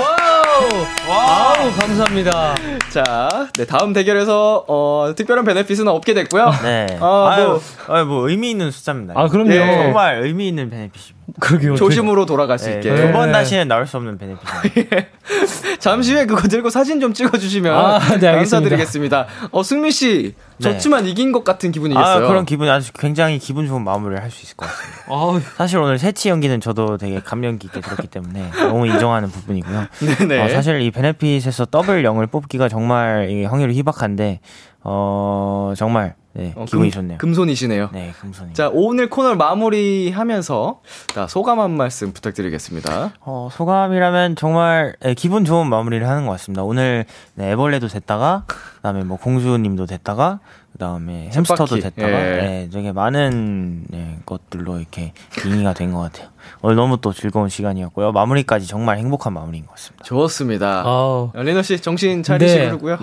Wow! 0.00 0.86
아우, 1.08 1.70
감사합니다. 1.78 2.54
자, 2.90 3.28
네, 3.56 3.64
다음 3.64 3.92
대결에서, 3.92 4.64
어, 4.68 5.12
특별한 5.16 5.44
benefit은 5.44 5.86
없게 5.88 6.14
됐고요. 6.14 6.50
네. 6.62 6.86
아, 7.00 7.30
아유, 7.32 7.46
뭐. 7.46 7.60
아유, 7.96 8.04
뭐 8.06 8.28
의미 8.28 8.50
있는 8.50 8.70
숫자입니다. 8.70 9.14
아, 9.16 9.28
그럼요. 9.28 9.52
예. 9.52 9.58
정말 9.84 10.20
의미 10.22 10.48
있는 10.48 10.70
benefit입니다. 10.70 11.19
그러게요. 11.38 11.76
초심으로 11.76 12.26
돌아갈 12.26 12.58
수 12.58 12.70
있게. 12.70 12.90
네. 12.90 13.06
두번 13.06 13.32
다시는 13.32 13.68
나올 13.68 13.86
수 13.86 13.96
없는 13.98 14.18
benefit입니다. 14.18 15.06
잠시 15.78 16.12
후에 16.14 16.26
그거 16.26 16.48
들고 16.48 16.70
사진 16.70 17.00
좀 17.00 17.12
찍어주시면 17.14 17.74
아, 17.74 17.98
네. 18.18 18.32
감사드리겠습니다. 18.32 19.26
어, 19.50 19.62
승민 19.62 19.90
씨, 19.90 20.34
네. 20.58 20.62
졌지만 20.62 21.06
이긴 21.06 21.32
것 21.32 21.44
같은 21.44 21.72
기분이겠어요. 21.72 22.24
아, 22.24 22.28
그런 22.28 22.44
기분 22.44 22.68
아주 22.68 22.92
굉장히 22.92 23.38
기분 23.38 23.66
좋은 23.66 23.82
마무리를 23.82 24.22
할 24.22 24.30
수 24.30 24.42
있을 24.44 24.56
것 24.56 24.66
같습니다. 24.66 25.50
사실 25.56 25.78
오늘 25.78 25.98
새치 25.98 26.28
연기는 26.28 26.60
저도 26.60 26.96
되게 26.96 27.20
감명 27.20 27.58
깊게 27.58 27.80
들었기 27.80 28.06
때문에 28.08 28.50
너무 28.58 28.86
인정하는 28.86 29.28
부분이고요. 29.30 29.86
네네. 30.18 30.38
어, 30.44 30.48
사실 30.48 30.80
이 30.80 30.90
베네핏에서 30.90 31.66
더블 31.66 32.02
0을 32.02 32.30
뽑기가 32.30 32.68
정말 32.68 33.46
확률이 33.48 33.74
희박한데 33.76 34.40
어 34.82 35.72
정말 35.76 36.14
네, 36.40 36.54
어, 36.56 36.64
기분이 36.64 36.88
금- 36.90 37.02
좋네요. 37.02 37.18
금손이시네요. 37.18 37.90
네, 37.92 38.12
금손이. 38.18 38.54
자, 38.54 38.70
오늘 38.72 39.10
코너를 39.10 39.36
마무리하면서 39.36 40.80
자, 41.14 41.26
소감 41.26 41.60
한 41.60 41.72
말씀 41.76 42.12
부탁드리겠습니다. 42.14 43.12
어, 43.20 43.48
소감이라면 43.52 44.36
정말 44.36 44.94
네, 45.02 45.12
기분 45.12 45.44
좋은 45.44 45.68
마무리를 45.68 46.06
하는 46.08 46.24
것 46.24 46.32
같습니다. 46.32 46.62
오늘 46.62 47.04
네, 47.34 47.50
애벌레도 47.52 47.88
됐다가 47.88 48.44
그다음에 48.80 49.04
뭐 49.04 49.18
공주님도 49.18 49.84
됐다가 49.86 50.40
그다음에 50.72 51.30
햄스터도 51.34 51.66
쳇바퀴. 51.78 51.82
됐다가 51.82 52.08
예. 52.12 52.36
네, 52.40 52.68
되게 52.72 52.92
많은 52.92 53.84
네, 53.88 54.18
것들로 54.24 54.78
이렇게 54.78 55.12
빙의가 55.42 55.74
된 55.74 55.92
것 55.92 56.00
같아요. 56.00 56.28
오늘 56.62 56.76
너무 56.76 56.98
또 57.00 57.12
즐거운 57.12 57.48
시간이었고요. 57.50 58.12
마무리까지 58.12 58.66
정말 58.66 58.96
행복한 58.98 59.32
마무리인 59.34 59.66
것 59.66 59.72
같습니다. 59.74 60.04
좋습니다. 60.04 60.82
어, 60.86 61.30
리노 61.34 61.62
씨 61.62 61.78
정신 61.80 62.22
차리시고 62.22 62.58
네. 62.60 62.66
그러고요. 62.68 62.98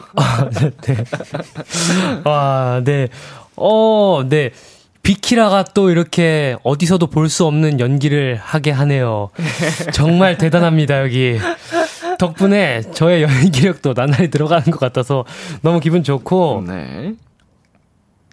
네. 0.81 0.97
와, 2.25 2.81
네. 2.85 3.09
어, 3.55 4.23
네. 4.27 4.51
비키라가 5.03 5.63
또 5.73 5.89
이렇게 5.89 6.57
어디서도 6.63 7.07
볼 7.07 7.29
수 7.29 7.45
없는 7.45 7.79
연기를 7.79 8.35
하게 8.41 8.71
하네요. 8.71 9.29
정말 9.93 10.37
대단합니다, 10.37 11.01
여기. 11.03 11.37
덕분에 12.17 12.81
저의 12.93 13.23
연기력도 13.23 13.93
나날이 13.93 14.29
들어가는 14.29 14.65
것 14.71 14.79
같아서 14.79 15.25
너무 15.61 15.79
기분 15.79 16.03
좋고, 16.03 16.63
네. 16.67 17.13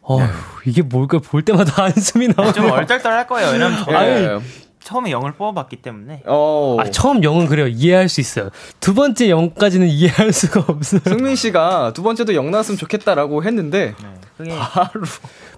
어휴, 0.03 0.27
이게 0.67 0.83
뭘까 0.83 1.19
볼 1.19 1.43
때마다 1.43 1.85
한숨이 1.85 2.29
나오네요. 2.29 2.53
좀 2.53 2.71
얼떨떨할 2.71 3.27
거예요. 3.27 3.53
왜냐면 3.53 3.85
저는 3.85 4.41
예. 4.43 4.65
처음에 4.85 5.11
영을 5.11 5.33
뽑아봤기 5.33 5.77
때문에 5.77 6.23
어. 6.27 6.77
아, 6.79 6.85
처음 6.91 7.25
영은 7.25 7.47
그래요. 7.47 7.67
이해할 7.67 8.11
수 8.11 8.21
있어요. 8.21 8.51
두 8.81 8.93
번째 8.93 9.31
영까지는 9.31 9.89
이해할 9.89 10.31
수가 10.35 10.61
없어요. 10.69 11.01
승민 11.05 11.37
씨가 11.37 11.95
두 11.95 12.03
번째도 12.03 12.35
영 12.35 12.51
나왔으면 12.51 12.77
좋겠다라고 12.77 13.45
했는데 13.45 13.95
네, 13.99 14.09
그게 14.37 14.51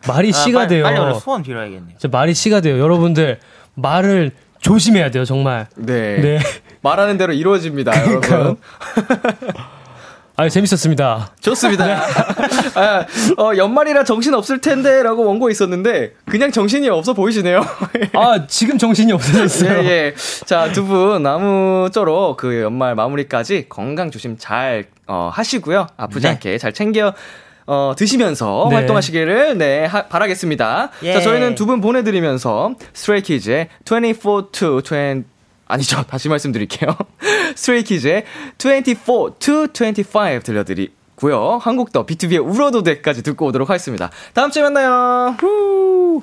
말이 0.07 0.29
아, 0.29 0.33
씨가 0.33 0.59
빨리, 0.61 0.69
돼요. 0.69 0.85
빨리 0.85 1.01
오늘 1.01 1.15
소원 1.17 1.43
빌어야겠네요. 1.43 1.99
진짜 1.99 2.09
말이 2.17 2.35
씨가 2.35 2.61
돼요. 2.61 2.79
여러분들, 2.79 3.41
말을 3.75 4.31
조심해야 4.61 5.11
돼요, 5.11 5.25
정말. 5.25 5.67
네. 5.75 6.21
네. 6.21 6.39
말하는 6.87 7.19
대로 7.19 7.33
이루어집니다, 7.33 7.91
그러니까요. 7.93 8.33
여러분. 8.41 8.57
아, 10.39 10.47
재밌었습니다. 10.51 11.31
좋습니다. 11.41 11.85
아, 12.77 13.07
어, 13.39 13.57
연말이라 13.57 14.05
정신 14.05 14.35
없을 14.35 14.61
텐데라고 14.61 15.25
원고 15.25 15.49
있었는데 15.49 16.13
그냥 16.27 16.53
정신이 16.53 16.91
없어 16.91 17.15
보이시네요. 17.15 17.65
아, 18.13 18.47
지금 18.47 18.77
정신이 18.77 19.13
없어졌어요. 19.13 19.79
예, 19.85 19.89
예. 19.89 20.15
자, 20.45 20.71
두 20.73 20.85
분 20.87 21.27
아무쪼록 21.27 22.37
그 22.37 22.61
연말 22.61 22.95
마무리까지 22.95 23.67
건강 23.71 24.11
조심 24.11 24.37
잘 24.39 24.85
어, 25.07 25.31
하시고요. 25.33 25.87
아프지 25.97 26.27
네. 26.27 26.33
않게 26.33 26.59
잘 26.59 26.75
챙겨 26.75 27.15
어, 27.67 27.95
드시면서 27.97 28.67
네. 28.69 28.77
활동하시기를 28.77 29.57
네, 29.57 29.87
하- 29.87 30.05
바라겠습니다. 30.07 30.91
예. 31.03 31.15
자, 31.15 31.21
저희는 31.23 31.55
두 31.55 31.65
분 31.67 31.81
보내드리면서 31.81 32.75
스트레이키즈의 32.93 33.69
24 33.87 34.49
to 34.53 34.81
20 34.83 35.25
아니죠. 35.67 36.03
다시 36.09 36.29
말씀드릴게요. 36.29 36.97
스트레이키즈의 37.55 38.25
24 38.59 39.39
to 39.39 39.67
25 39.73 40.41
들려드리고요. 40.43 41.59
한국 41.61 41.93
더 41.93 42.07
B2B의 42.07 42.45
울어도 42.45 42.83
돼까지 42.83 43.23
듣고 43.23 43.47
오도록 43.47 43.71
하겠습니다. 43.71 44.11
다음 44.35 44.51
주에 44.51 44.63
만나요. 44.63 45.37
후. 45.39 46.23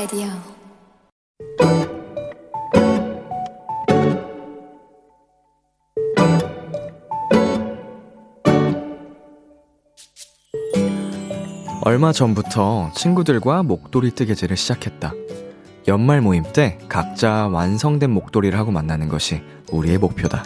라디오 0.00 0.28
얼마 11.84 12.12
전부터 12.12 12.92
친구들과 12.94 13.62
목도리 13.62 14.12
뜨개질을 14.12 14.56
시작했다. 14.56 15.12
연말 15.86 16.22
모임 16.22 16.44
때 16.44 16.78
각자 16.88 17.48
완성된 17.48 18.10
목도리를 18.10 18.58
하고 18.58 18.70
만나는 18.70 19.08
것이 19.10 19.42
우리의 19.70 19.98
목표다. 19.98 20.44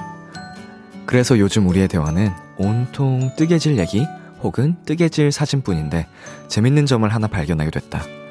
그래서 1.07 1.39
요즘 1.39 1.69
우리의 1.69 1.87
대화는 1.87 2.33
온통 2.59 3.31
뜨개질 3.37 3.79
얘기 3.79 4.05
혹은 4.43 4.75
뜨개질 4.85 5.31
사진뿐인데 5.31 6.09
재밌는 6.49 6.87
점을 6.87 7.09
하나 7.09 7.29
발견하게 7.29 7.71
됐다. 7.71 8.24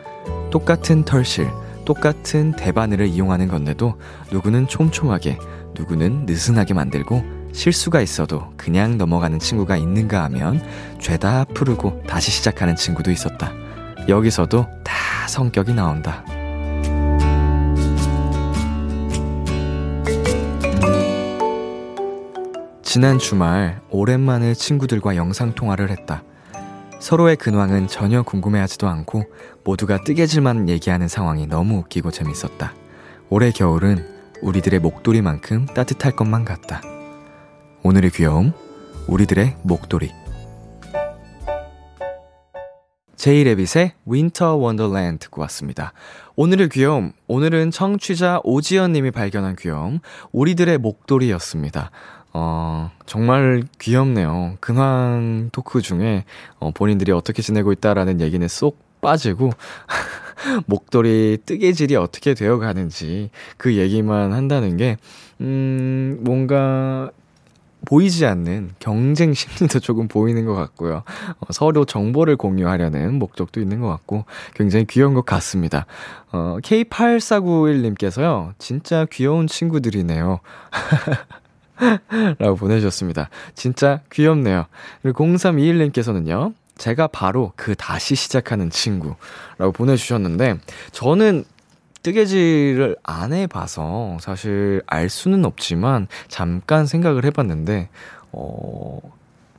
똑같은 0.54 1.04
털실, 1.04 1.49
똑같은 1.84 2.51
대바늘을 2.51 3.08
이용하는 3.08 3.47
건데도 3.47 3.99
누구는 4.32 4.68
촘촘하게, 4.68 5.39
누구는 5.74 6.28
느슨하게 6.28 6.76
만들고 6.76 7.24
실수가 7.54 8.01
있어도 8.01 8.54
그냥 8.56 8.99
넘어가는 8.99 9.39
친구가 9.39 9.78
있는가 9.78 10.24
하면 10.26 10.64
죄다 10.99 11.45
푸르고 11.45 12.04
다시 12.06 12.30
시작하는 12.30 12.76
친구도 12.76 13.10
있었다. 13.10 13.51
여기서도 14.08 14.68
다 14.84 15.28
성격이 15.28 15.74
나온다. 15.74 16.24
지난 22.84 23.18
주말 23.18 23.82
오랜만에 23.89 24.54
친구들과 24.54 25.16
영상통화를 25.16 25.89
했다. 25.89 26.22
서로의 27.04 27.36
근황은 27.36 27.89
전혀 27.89 28.24
궁금해하지도 28.24 28.88
않고 28.88 29.26
모두가 29.66 30.06
뜨개질만 30.06 30.70
얘기하는 30.70 31.10
상황이 31.10 31.45
너무 31.45 31.80
웃기고 31.80 32.12
재밌었다. 32.12 32.74
올해 33.30 33.51
겨울은 33.51 34.08
우리들의 34.41 34.80
목도리만큼 34.80 35.66
따뜻할 35.66 36.16
것만 36.16 36.45
같다. 36.45 36.82
오늘의 37.84 38.12
귀여움, 38.12 38.54
우리들의 39.10 39.58
목도리. 39.64 40.14
제이레빗의 43.18 43.95
Winter 44.05 44.55
Wonderland 44.55 45.26
듣고 45.26 45.41
왔습니다. 45.41 45.91
오늘의 46.38 46.70
귀여움, 46.70 47.12
오늘은 47.28 47.72
청취자 47.72 48.39
오지연님이 48.45 49.12
발견한 49.12 49.58
귀여움, 49.58 49.99
우리들의 50.32 50.78
목도리였습니다. 50.78 51.91
어, 52.34 52.91
정말 53.05 53.63
귀엽네요. 53.79 54.57
근황 54.59 55.49
토크 55.51 55.81
중에 55.81 56.25
어, 56.59 56.71
본인들이 56.71 57.11
어떻게 57.11 57.41
지내고 57.41 57.71
있다라는 57.71 58.21
얘기는 58.21 58.45
쏙 58.47 58.79
빠지고, 59.01 59.51
목도리 60.65 61.39
뜨개질이 61.45 61.95
어떻게 61.95 62.34
되어 62.34 62.57
가는지 62.57 63.29
그 63.57 63.75
얘기만 63.75 64.34
한다는 64.34 64.77
게, 64.77 64.97
음, 65.41 66.19
뭔가 66.21 67.11
보이지 67.86 68.25
않는 68.25 68.71
경쟁 68.79 69.34
심리도 69.34 69.79
조금 69.79 70.07
보이는 70.07 70.45
것 70.45 70.55
같고요. 70.55 71.03
어, 71.39 71.45
서로 71.51 71.86
정보를 71.86 72.38
공유하려는 72.38 73.19
목적도 73.19 73.59
있는 73.59 73.81
것 73.81 73.89
같고 73.89 74.25
굉장히 74.55 74.86
귀여운 74.86 75.13
것 75.13 75.25
같습니다. 75.25 75.86
어, 76.31 76.57
K8491님께서요. 76.63 78.53
진짜 78.57 79.05
귀여운 79.11 79.47
친구들이네요. 79.47 80.39
라고 82.39 82.55
보내주셨습니다. 82.55 83.29
진짜 83.55 84.01
귀엽네요. 84.11 84.65
그리고 85.01 85.23
0321님께서는요. 85.23 86.53
제가 86.77 87.07
바로 87.07 87.53
그 87.55 87.75
다시 87.75 88.15
시작하는 88.15 88.69
친구라고 88.69 89.71
보내주셨는데 89.73 90.57
저는 90.91 91.45
뜨개질을 92.03 92.97
안 93.01 93.34
해봐서 93.34 94.17
사실 94.19 94.81
알 94.86 95.09
수는 95.09 95.45
없지만 95.45 96.07
잠깐 96.27 96.86
생각을 96.86 97.25
해봤는데, 97.25 97.89
어, 98.34 98.99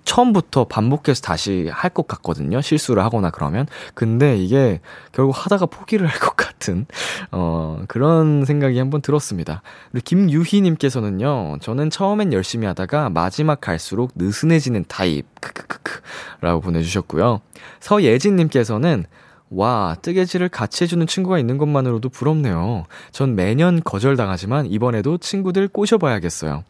처음부터 0.05 0.65
반복해서 0.65 1.23
다시 1.23 1.69
할 1.73 1.91
것 1.95 2.07
같거든요. 2.09 2.61
실수를 2.61 3.05
하거나 3.05 3.31
그러면. 3.31 3.67
근데 3.95 4.37
이게 4.37 4.81
결국 5.13 5.33
하다가 5.33 5.67
포기를 5.67 6.07
할 6.07 6.19
것 6.19 6.37
같은, 6.37 6.87
어, 7.31 7.83
그런 7.89 8.45
생각이 8.45 8.79
한번 8.79 9.01
들었습니다. 9.01 9.63
그리고 9.93 10.05
김유희님께서는요, 10.05 11.59
저는 11.61 11.91
처음엔 11.91 12.33
열심히 12.33 12.67
하다가 12.67 13.11
마지막 13.11 13.61
갈수록 13.61 14.13
느슨해지는 14.17 14.85
타입, 14.89 15.27
크크크크, 15.41 16.01
라고 16.41 16.61
보내주셨고요. 16.61 17.41
서예진님께서는 17.81 19.05
와, 19.51 19.97
뜨개질을 20.03 20.49
같이 20.49 20.83
해주는 20.85 21.07
친구가 21.07 21.39
있는 21.39 21.59
것만으로도 21.59 22.09
부럽네요. 22.09 22.87
전 23.13 23.37
매년 23.37 23.81
거절당하지만 23.85 24.67
이번에도 24.67 25.17
친구들 25.19 25.69
꼬셔봐야겠어요. 25.69 26.65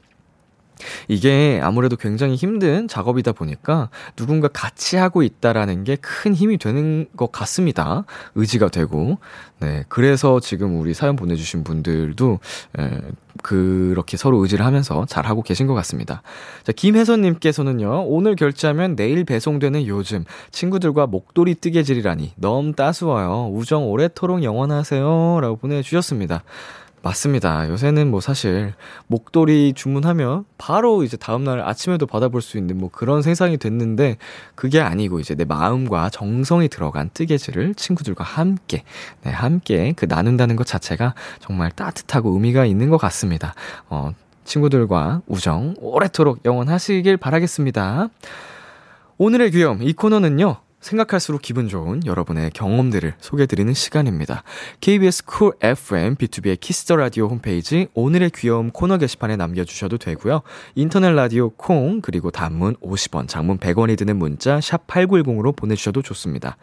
이게 1.09 1.61
아무래도 1.62 1.97
굉장히 1.97 2.37
힘든 2.37 2.89
작업이다 2.89 3.33
보니까 3.33 3.89
누군가 4.16 4.49
같이 4.49 4.97
하고 4.97 5.22
있다라는 5.22 5.85
게 5.85 5.97
큰 6.05 6.35
힘이 6.35 6.59
되는 6.59 7.07
것 7.16 7.33
같습니다. 7.33 8.05
의지가 8.35 8.68
되고. 8.68 9.18
네. 9.61 9.85
그래서 9.89 10.41
지금 10.41 10.79
우리 10.79 10.93
사연 10.93 11.16
보내주신 11.16 11.64
분들도, 11.64 12.39
에, 12.79 13.01
그렇게 13.43 14.16
서로 14.16 14.39
의지를 14.43 14.64
하면서 14.64 15.07
잘 15.07 15.27
하고 15.27 15.43
계신 15.43 15.66
것 15.66 15.75
같습니다. 15.75 16.22
자, 16.62 16.72
김혜선님께서는요, 16.72 18.05
오늘 18.07 18.37
결제하면 18.37 18.97
내일 18.97 19.25
배송되는 19.25 19.87
요즘 19.87 20.25
친구들과 20.51 21.07
목도리 21.07 21.55
뜨개질이라니 21.57 22.35
너무 22.37 22.75
따스워요. 22.75 23.51
우정 23.53 23.91
오래토록 23.91 24.43
영원하세요. 24.43 25.39
라고 25.41 25.57
보내주셨습니다. 25.57 26.43
맞습니다. 27.05 27.68
요새는 27.68 28.11
뭐 28.11 28.20
사실 28.20 28.72
목도리 29.09 29.74
주문하면 29.74 30.46
바로 30.57 31.02
이제 31.02 31.18
다음날 31.18 31.61
아침에도 31.61 32.07
받아볼 32.07 32.40
수 32.40 32.57
있는 32.57 32.78
뭐 32.78 32.88
그런 32.90 33.20
세상이 33.20 33.59
됐는데 33.59 34.16
그게 34.55 34.80
아니고 34.80 35.20
이제 35.20 35.34
내 35.34 35.44
마음과 35.44 36.09
정성이 36.09 36.68
들어간 36.68 37.11
뜨개질을 37.12 37.74
친구들과 37.74 38.24
함께, 38.24 38.84
네, 39.22 39.30
함께 39.30 39.92
그 39.94 40.07
나눈다는 40.09 40.57
것 40.57 40.66
자체가 40.66 41.14
정말 41.40 41.70
따뜻하고 41.70 42.30
의미가 42.30 42.64
있는 42.64 42.88
것 42.88 42.96
같습니다. 42.96 43.55
어, 43.90 44.12
친구들과 44.44 45.20
우정 45.26 45.74
오래도록 45.78 46.40
영원하시길 46.46 47.18
바라겠습니다. 47.18 48.09
오늘의 49.18 49.50
귀염, 49.50 49.82
이 49.82 49.92
코너는요, 49.92 50.57
생각할수록 50.85 51.41
기분 51.41 51.66
좋은 51.66 52.05
여러분의 52.05 52.51
경험들을 52.51 53.14
소개해드리는 53.18 53.72
시간입니다. 53.72 54.43
KBS 54.80 55.24
Cool 55.24 55.53
FM 55.62 56.16
비투비의 56.16 56.61
Kiss 56.61 56.81
the 56.81 56.97
Radio 56.97 57.26
홈페이지 57.26 57.89
오늘의 57.95 58.30
귀여움 58.35 58.70
코너 58.70 58.99
게시판에 58.99 59.37
남겨주셔도 59.37 59.97
되고요. 59.97 60.43
인터넷 60.74 61.12
라디오 61.12 61.51
콩 61.51 62.03
그리고 62.03 62.30
단문 62.30 62.76
50원, 62.76 63.28
장문 63.28 63.59
100원이 63.59 63.97
드는 63.97 64.16
문자 64.16 64.61
샵 64.61 64.87
#8910으로 64.87 65.57
보내주셔도 65.57 66.03
좋습니다. 66.03 66.59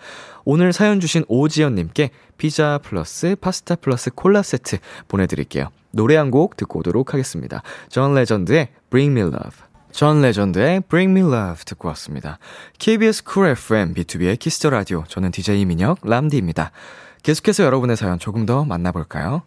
오늘 0.46 0.72
사연 0.72 1.00
주신 1.00 1.26
오지연님께 1.28 2.12
피자 2.38 2.78
플러스 2.78 3.36
파스타 3.42 3.76
플러스 3.76 4.12
콜라 4.12 4.44
세트 4.44 4.78
보내드릴게요. 5.08 5.70
노래 5.92 6.16
한 6.16 6.30
곡 6.30 6.56
듣고 6.58 6.80
오도록 6.80 7.14
하겠습니다. 7.14 7.64
존 7.90 8.14
레전드의 8.14 8.70
Bring 8.92 9.20
Me 9.20 9.28
Love. 9.28 9.71
존 9.92 10.22
레전드의 10.22 10.82
Bring 10.90 11.12
Me 11.12 11.22
Love 11.22 11.64
듣고 11.66 11.88
왔습니다. 11.90 12.40
KBS 12.80 13.24
Cool 13.24 13.50
FM 13.50 13.94
비투비의 13.94 14.40
Kiss 14.40 14.57
the 14.57 14.70
Radio 14.70 15.04
저는 15.08 15.32
DJ 15.32 15.66
민혁 15.66 16.00
람디입니다. 16.04 16.72
계속해서 17.24 17.64
여러분의 17.64 17.98
사연 17.98 18.18
조금 18.18 18.46
더 18.46 18.66
만나볼까요? 18.66 19.44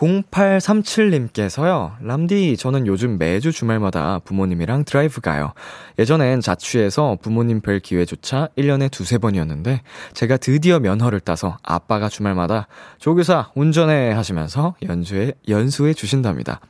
0837님께서요, 0.00 1.92
람디, 2.00 2.56
저는 2.56 2.86
요즘 2.86 3.18
매주 3.18 3.52
주말마다 3.52 4.18
부모님이랑 4.24 4.84
드라이브 4.84 5.20
가요. 5.20 5.52
예전엔 5.98 6.40
자취해서 6.40 7.18
부모님 7.20 7.60
뵐 7.60 7.80
기회조차 7.80 8.48
1년에 8.56 8.90
두세 8.90 9.18
번이었는데, 9.18 9.82
제가 10.14 10.38
드디어 10.38 10.80
면허를 10.80 11.20
따서 11.20 11.58
아빠가 11.62 12.08
주말마다 12.08 12.66
조교사 12.98 13.50
운전해 13.54 14.12
하시면서 14.12 14.74
연수해, 14.82 15.32
연수해 15.48 15.92
주신답니다. 15.92 16.60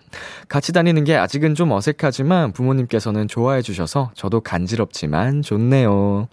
같이 0.48 0.72
다니는 0.72 1.04
게 1.04 1.16
아직은 1.16 1.54
좀 1.54 1.70
어색하지만 1.70 2.52
부모님께서는 2.52 3.28
좋아해 3.28 3.62
주셔서 3.62 4.10
저도 4.14 4.40
간지럽지만 4.40 5.42
좋네요. 5.42 6.26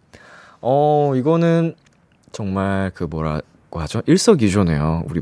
어, 0.61 1.13
이거는 1.15 1.75
정말 2.31 2.91
그 2.95 3.03
뭐라고 3.03 3.79
하죠? 3.81 4.01
일석이조네요. 4.07 5.03
우리 5.07 5.21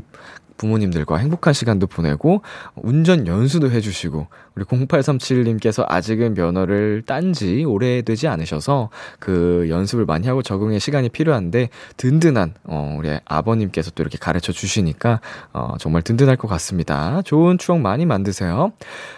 부모님들과 0.56 1.16
행복한 1.18 1.52
시간도 1.52 1.86
보내고 1.86 2.42
운전 2.74 3.26
연수도 3.26 3.70
해주시고 3.70 4.26
우리 4.56 4.64
0837님께서 4.64 5.84
아직은 5.86 6.34
면허를 6.34 7.02
딴 7.06 7.26
지 7.32 7.64
오래되지 7.64 8.28
않으셔서 8.28 8.88
그 9.18 9.66
연습을 9.68 10.06
많이 10.06 10.28
하고 10.28 10.42
적응의 10.42 10.78
시간이 10.80 11.08
필요한데 11.08 11.68
든든한 11.96 12.54
어 12.64 12.94
우리 12.98 13.10
아버님께서 13.24 13.90
또 13.90 14.02
이렇게 14.02 14.16
가르쳐 14.16 14.52
주시니까 14.52 15.20
어 15.52 15.74
정말 15.78 16.02
든든할 16.02 16.36
것 16.36 16.46
같습니다. 16.48 17.20
좋은 17.22 17.58
추억 17.58 17.80
많이 17.80 18.06
만드세요. 18.06 18.72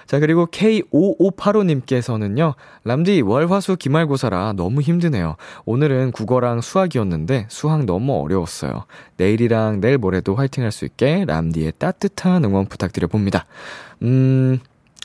자 0.06 0.18
그리고 0.18 0.46
K5585 0.46 1.66
님께서는요 1.66 2.54
람디 2.84 3.20
월화수 3.20 3.76
기말고사라 3.76 4.54
너무 4.56 4.80
힘드네요. 4.80 5.36
오늘은 5.66 6.12
국어랑 6.12 6.62
수학이었는데 6.62 7.46
수학 7.48 7.84
너무 7.84 8.20
어려웠어요. 8.22 8.84
내일이랑 9.18 9.80
내일 9.80 9.98
모레도 9.98 10.34
화이팅 10.34 10.64
할 10.64 10.72
수 10.72 10.84
있게 10.84 11.24
람디의 11.26 11.72
따뜻한 11.78 12.44
응원 12.44 12.66
부탁드려 12.66 13.06
봅니다. 13.08 13.46
음, 14.02 14.58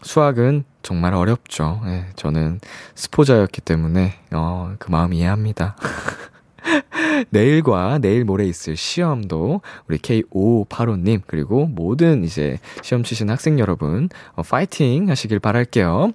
수학은 0.03 0.63
정말 0.81 1.13
어렵죠. 1.13 1.81
예, 1.85 2.05
저는 2.15 2.59
스포자였기 2.95 3.61
때문에, 3.61 4.13
어, 4.31 4.75
그 4.79 4.91
마음 4.91 5.13
이해합니다. 5.13 5.75
내일과 7.29 7.99
내일 7.99 8.23
모레 8.25 8.45
있을 8.45 8.75
시험도 8.77 9.61
우리 9.87 9.97
K5585님, 9.97 11.21
그리고 11.27 11.65
모든 11.67 12.23
이제 12.23 12.57
시험 12.81 13.03
치신 13.03 13.29
학생 13.29 13.59
여러분, 13.59 14.09
어, 14.35 14.43
파이팅 14.43 15.09
하시길 15.09 15.39
바랄게요. 15.39 16.11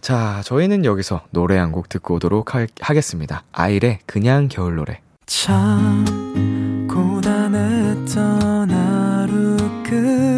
자, 0.00 0.40
저희는 0.44 0.84
여기서 0.84 1.22
노래 1.30 1.56
한 1.58 1.72
곡 1.72 1.88
듣고 1.88 2.14
오도록 2.14 2.54
하, 2.54 2.66
하겠습니다. 2.80 3.42
아일의 3.52 3.98
그냥 4.06 4.48
겨울 4.48 4.76
노래. 4.76 5.00
참 5.26 6.86
고단했던 6.88 8.70
하루 8.70 9.56
끝널 9.84 10.37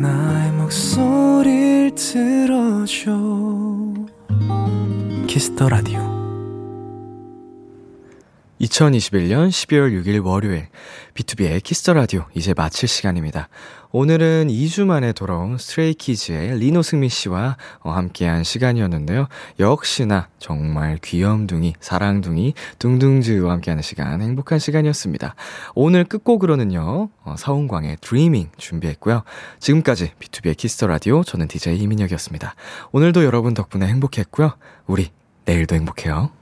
나의 0.00 0.52
목소리를 0.52 1.94
들어줘 1.94 3.10
Kiss 5.26 5.50
the 5.50 5.68
Radio 5.68 6.00
2021년 8.62 9.48
12월 9.48 10.02
6일 10.02 10.24
월요일 10.24 10.68
비투비의 11.12 11.62
Kiss 11.62 11.79
the 11.79 11.92
Radio 11.92 12.24
이제 12.34 12.54
마칠 12.56 12.88
시간입니다. 12.88 13.50
오늘은 13.92 14.48
2주 14.48 14.84
만에 14.84 15.12
돌아온 15.12 15.58
Stray 15.58 16.03
Kids의 16.03 16.58
리노 16.60 16.82
승민 16.82 17.08
씨와 17.08 17.56
어, 17.80 17.90
함께한 17.90 18.44
시간이었는데요. 18.44 19.26
역시나 19.58 20.28
정말 20.38 20.98
귀염둥이, 21.02 21.74
사랑둥이, 21.80 22.54
둥둥즈와 22.78 23.52
함께하는 23.52 23.82
시간 23.82 24.22
행복한 24.22 24.60
시간이었습니다. 24.60 25.34
오늘 25.74 26.04
끝곡으로는요. 26.04 27.08
어, 27.24 27.34
서은광의 27.36 27.96
Dreaming 28.00 28.52
준비했고요. 28.56 29.24
지금까지 29.58 30.12
비투비의 30.20 30.56
Kiss 30.56 30.73
the 30.73 30.86
Radio 30.86 31.24
저는 31.24 31.48
DJ 31.48 31.78
이민혁이었습니다. 31.80 32.54
오늘도 32.92 33.24
여러분 33.24 33.54
덕분에 33.54 33.88
행복했고요. 33.88 34.52
우리 34.86 35.08
내일도 35.46 35.74
행복해요. 35.74 36.39